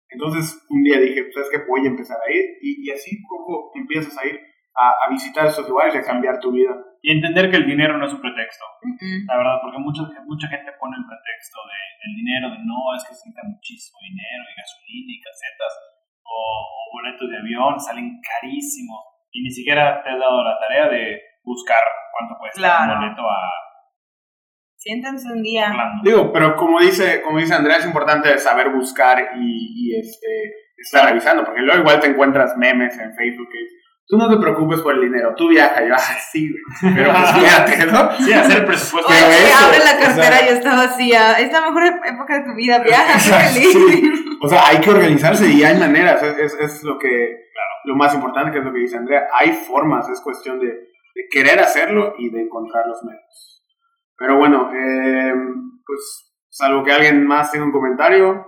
Entonces 0.09 0.67
un 0.71 0.83
día 0.83 0.99
dije, 0.99 1.31
¿sabes 1.33 1.51
qué? 1.53 1.59
Voy 1.69 1.87
a 1.87 1.91
empezar 1.91 2.19
a 2.19 2.31
ir 2.33 2.45
y, 2.61 2.91
así 2.91 3.23
poco 3.29 3.71
empiezas 3.77 4.19
a 4.19 4.27
ir 4.27 4.41
a, 4.75 5.09
visitar 5.09 5.47
estos 5.47 5.69
lugares 5.69 5.95
y 5.95 5.99
a 5.99 6.03
cambiar 6.03 6.41
tu 6.41 6.51
vida. 6.51 6.75
Y 7.01 7.13
entender 7.13 7.49
que 7.51 7.57
el 7.57 7.67
dinero 7.67 7.97
no 7.97 8.07
es 8.07 8.13
un 8.13 8.21
pretexto, 8.21 8.65
la 9.27 9.39
verdad, 9.39 9.57
porque 9.63 9.79
mucha, 9.79 10.03
mucha 10.27 10.49
gente 10.49 10.69
pone 10.79 10.99
el 10.99 11.07
pretexto 11.07 11.59
de, 11.65 11.79
del 12.05 12.13
dinero, 12.17 12.51
de 12.51 12.59
no, 12.67 12.93
es 12.93 13.07
que 13.09 13.15
se 13.15 13.31
necesita 13.31 13.41
muchísimo 13.49 13.99
dinero 14.05 14.45
y 14.45 14.59
gasolina 14.59 15.11
y 15.15 15.21
casetas 15.23 15.90
o, 16.31 16.67
boletos 16.93 17.31
de 17.31 17.39
avión 17.39 17.79
salen 17.79 18.21
carísimos 18.21 18.99
y 19.31 19.43
ni 19.43 19.51
siquiera 19.51 20.03
te 20.03 20.11
has 20.11 20.19
dado 20.19 20.43
la 20.43 20.59
tarea 20.59 20.89
de 20.89 21.21
buscar 21.45 21.79
cuánto 22.13 22.37
cuesta 22.39 22.83
un 22.83 23.01
boleto 23.01 23.23
a... 23.23 23.39
Siéntense 24.77 25.31
un 25.31 25.43
día. 25.43 25.73
Digo, 26.03 26.33
pero 26.33 26.57
como 26.57 26.81
dice, 26.81 27.21
como 27.23 27.39
dice 27.39 27.55
Andrea, 27.55 27.77
es 27.77 27.85
importante 27.85 28.39
saber 28.39 28.71
buscar 28.71 29.33
y, 29.37 29.95
este, 29.95 30.53
estar 30.79 31.07
revisando, 31.07 31.45
porque 31.45 31.61
luego 31.61 31.81
igual 31.81 32.01
te 32.01 32.07
encuentras 32.07 32.57
memes 32.57 32.99
en 32.99 33.15
Facebook 33.15 33.49
que 33.53 33.59
tú 34.07 34.17
no 34.17 34.29
te 34.31 34.39
preocupes 34.39 34.81
por 34.81 34.95
el 34.95 35.03
dinero, 35.03 35.35
tú 35.37 35.49
viaja, 35.49 35.87
yo, 35.87 35.95
ah, 35.95 36.19
sí, 36.33 36.51
pero 36.81 37.13
pues 37.13 37.31
fíjate, 37.35 37.87
¿no? 37.87 38.11
Sí, 38.17 38.33
hacer 38.33 38.65
presupuesto. 38.65 39.13
Oye, 39.13 39.53
abre 39.53 39.79
la 39.85 39.99
cartera 39.99 40.43
y 40.43 40.47
yo 40.47 40.53
estaba 40.55 40.83
así, 40.85 41.13
es 41.13 41.53
la 41.53 41.61
mejor 41.61 41.85
época 41.85 42.39
de 42.39 42.45
tu 42.45 42.55
vida, 42.55 42.79
viaja, 42.79 43.19
feliz. 43.19 44.30
O 44.43 44.49
sea, 44.49 44.67
hay 44.69 44.81
que 44.81 44.91
organizarse 44.91 45.47
y 45.51 45.63
hay 45.63 45.79
maneras, 45.79 46.23
es, 46.23 46.55
es, 46.55 46.83
lo 46.83 46.99
que, 46.99 47.49
lo 47.85 47.95
más 47.95 48.15
importante 48.15 48.53
que 48.53 48.59
es 48.59 48.65
lo 48.65 48.73
que 48.73 48.81
dice 48.81 48.97
Andrea, 48.97 49.27
hay 49.39 49.53
formas, 49.53 50.09
es 50.09 50.21
cuestión 50.21 50.59
de, 50.59 50.67
de 50.67 51.29
querer 51.31 51.59
hacerlo 51.61 52.15
y 52.19 52.31
de 52.31 52.43
encontrar 52.43 52.87
los 52.87 53.03
medios. 53.05 53.65
Pero 54.17 54.37
bueno, 54.37 54.71
eh, 54.75 55.33
pues 55.85 56.33
salvo 56.49 56.85
que 56.85 56.93
alguien 56.93 57.27
más 57.27 57.51
tenga 57.51 57.65
un 57.65 57.73
comentario, 57.73 58.47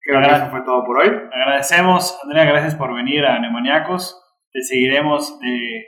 creo 0.00 0.20
que 0.20 0.26
eso 0.26 0.50
fue 0.50 0.62
todo 0.62 0.84
por 0.84 0.98
hoy. 0.98 1.08
Agradecemos, 1.08 2.18
Andrea, 2.22 2.44
gracias 2.44 2.74
por 2.74 2.94
venir 2.94 3.24
a 3.24 3.38
Nemoniacos. 3.38 4.20
Te 4.52 4.62
seguiremos 4.62 5.38
de, 5.40 5.86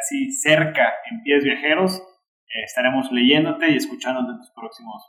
así 0.00 0.30
cerca 0.32 0.94
en 1.10 1.22
Pies 1.22 1.44
Viajeros. 1.44 1.98
Eh, 1.98 2.62
estaremos 2.64 3.10
leyéndote 3.12 3.70
y 3.70 3.76
escuchándote 3.76 4.30
en 4.32 4.38
tus 4.38 4.52
próximos. 4.52 5.02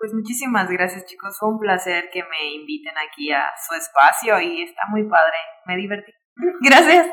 Pues 0.00 0.14
muchísimas 0.14 0.70
gracias 0.70 1.04
chicos, 1.04 1.36
fue 1.38 1.50
un 1.50 1.58
placer 1.58 2.08
que 2.10 2.22
me 2.22 2.54
inviten 2.54 2.94
aquí 3.06 3.30
a 3.30 3.44
su 3.68 3.74
espacio 3.74 4.40
y 4.40 4.62
está 4.62 4.80
muy 4.88 5.04
padre, 5.04 5.36
me 5.66 5.76
divertí. 5.76 6.10
Gracias. 6.62 7.06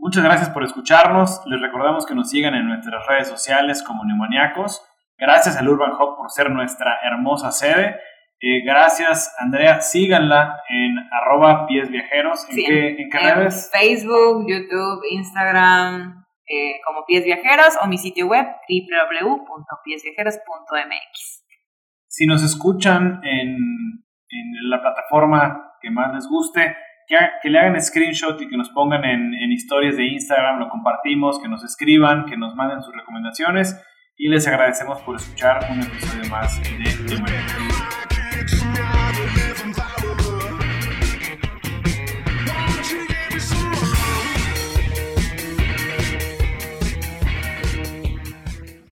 Muchas 0.00 0.24
gracias 0.24 0.48
por 0.50 0.62
escucharnos, 0.62 1.42
les 1.46 1.60
recordamos 1.60 2.06
que 2.06 2.14
nos 2.14 2.30
sigan 2.30 2.54
en 2.54 2.68
nuestras 2.68 3.04
redes 3.06 3.28
sociales 3.28 3.82
como 3.82 4.04
Nemoniacos. 4.04 4.82
Gracias 5.18 5.56
al 5.56 5.68
Urban 5.68 5.92
Hub 5.92 6.16
por 6.16 6.30
ser 6.30 6.50
nuestra 6.50 7.00
hermosa 7.02 7.50
sede 7.50 7.98
eh, 8.40 8.62
gracias, 8.64 9.34
Andrea. 9.38 9.80
Síganla 9.80 10.62
en 10.68 10.96
arroba 11.10 11.66
pies 11.66 11.90
viajeros. 11.90 12.46
¿En, 12.48 12.56
qué, 12.56 12.96
en 12.96 13.10
redes? 13.10 13.68
Facebook, 13.72 14.46
YouTube, 14.48 15.02
Instagram, 15.10 16.24
eh, 16.46 16.80
como 16.86 17.04
pies 17.04 17.24
viajeros 17.24 17.76
o 17.82 17.88
mi 17.88 17.98
sitio 17.98 18.28
web 18.28 18.46
www.piesviajeros.mx. 18.68 21.37
Si 22.18 22.26
nos 22.26 22.42
escuchan 22.42 23.20
en, 23.22 23.56
en, 24.28 24.70
la 24.70 24.80
plataforma 24.80 25.76
que 25.80 25.88
más 25.88 26.12
les 26.12 26.26
guste, 26.26 26.74
que, 27.06 27.48
le 27.48 27.60
hagan 27.60 27.80
screenshot 27.80 28.42
y 28.42 28.48
que 28.48 28.56
nos 28.56 28.70
pongan 28.70 29.04
en, 29.04 29.34
en 29.34 29.52
historias 29.52 29.96
de 29.96 30.04
Instagram, 30.04 30.58
lo 30.58 30.68
compartimos, 30.68 31.40
que 31.40 31.48
nos 31.48 31.62
escriban, 31.62 32.26
que 32.26 32.36
nos 32.36 32.56
manden 32.56 32.82
sus 32.82 32.92
recomendaciones 32.92 33.80
y 34.16 34.26
les 34.28 34.48
agradecemos 34.48 35.00
por 35.02 35.14
escuchar 35.14 35.60
un 35.70 35.80
episodio 35.80 36.28
más 36.28 36.60
de, 36.60 36.70
de 37.04 37.67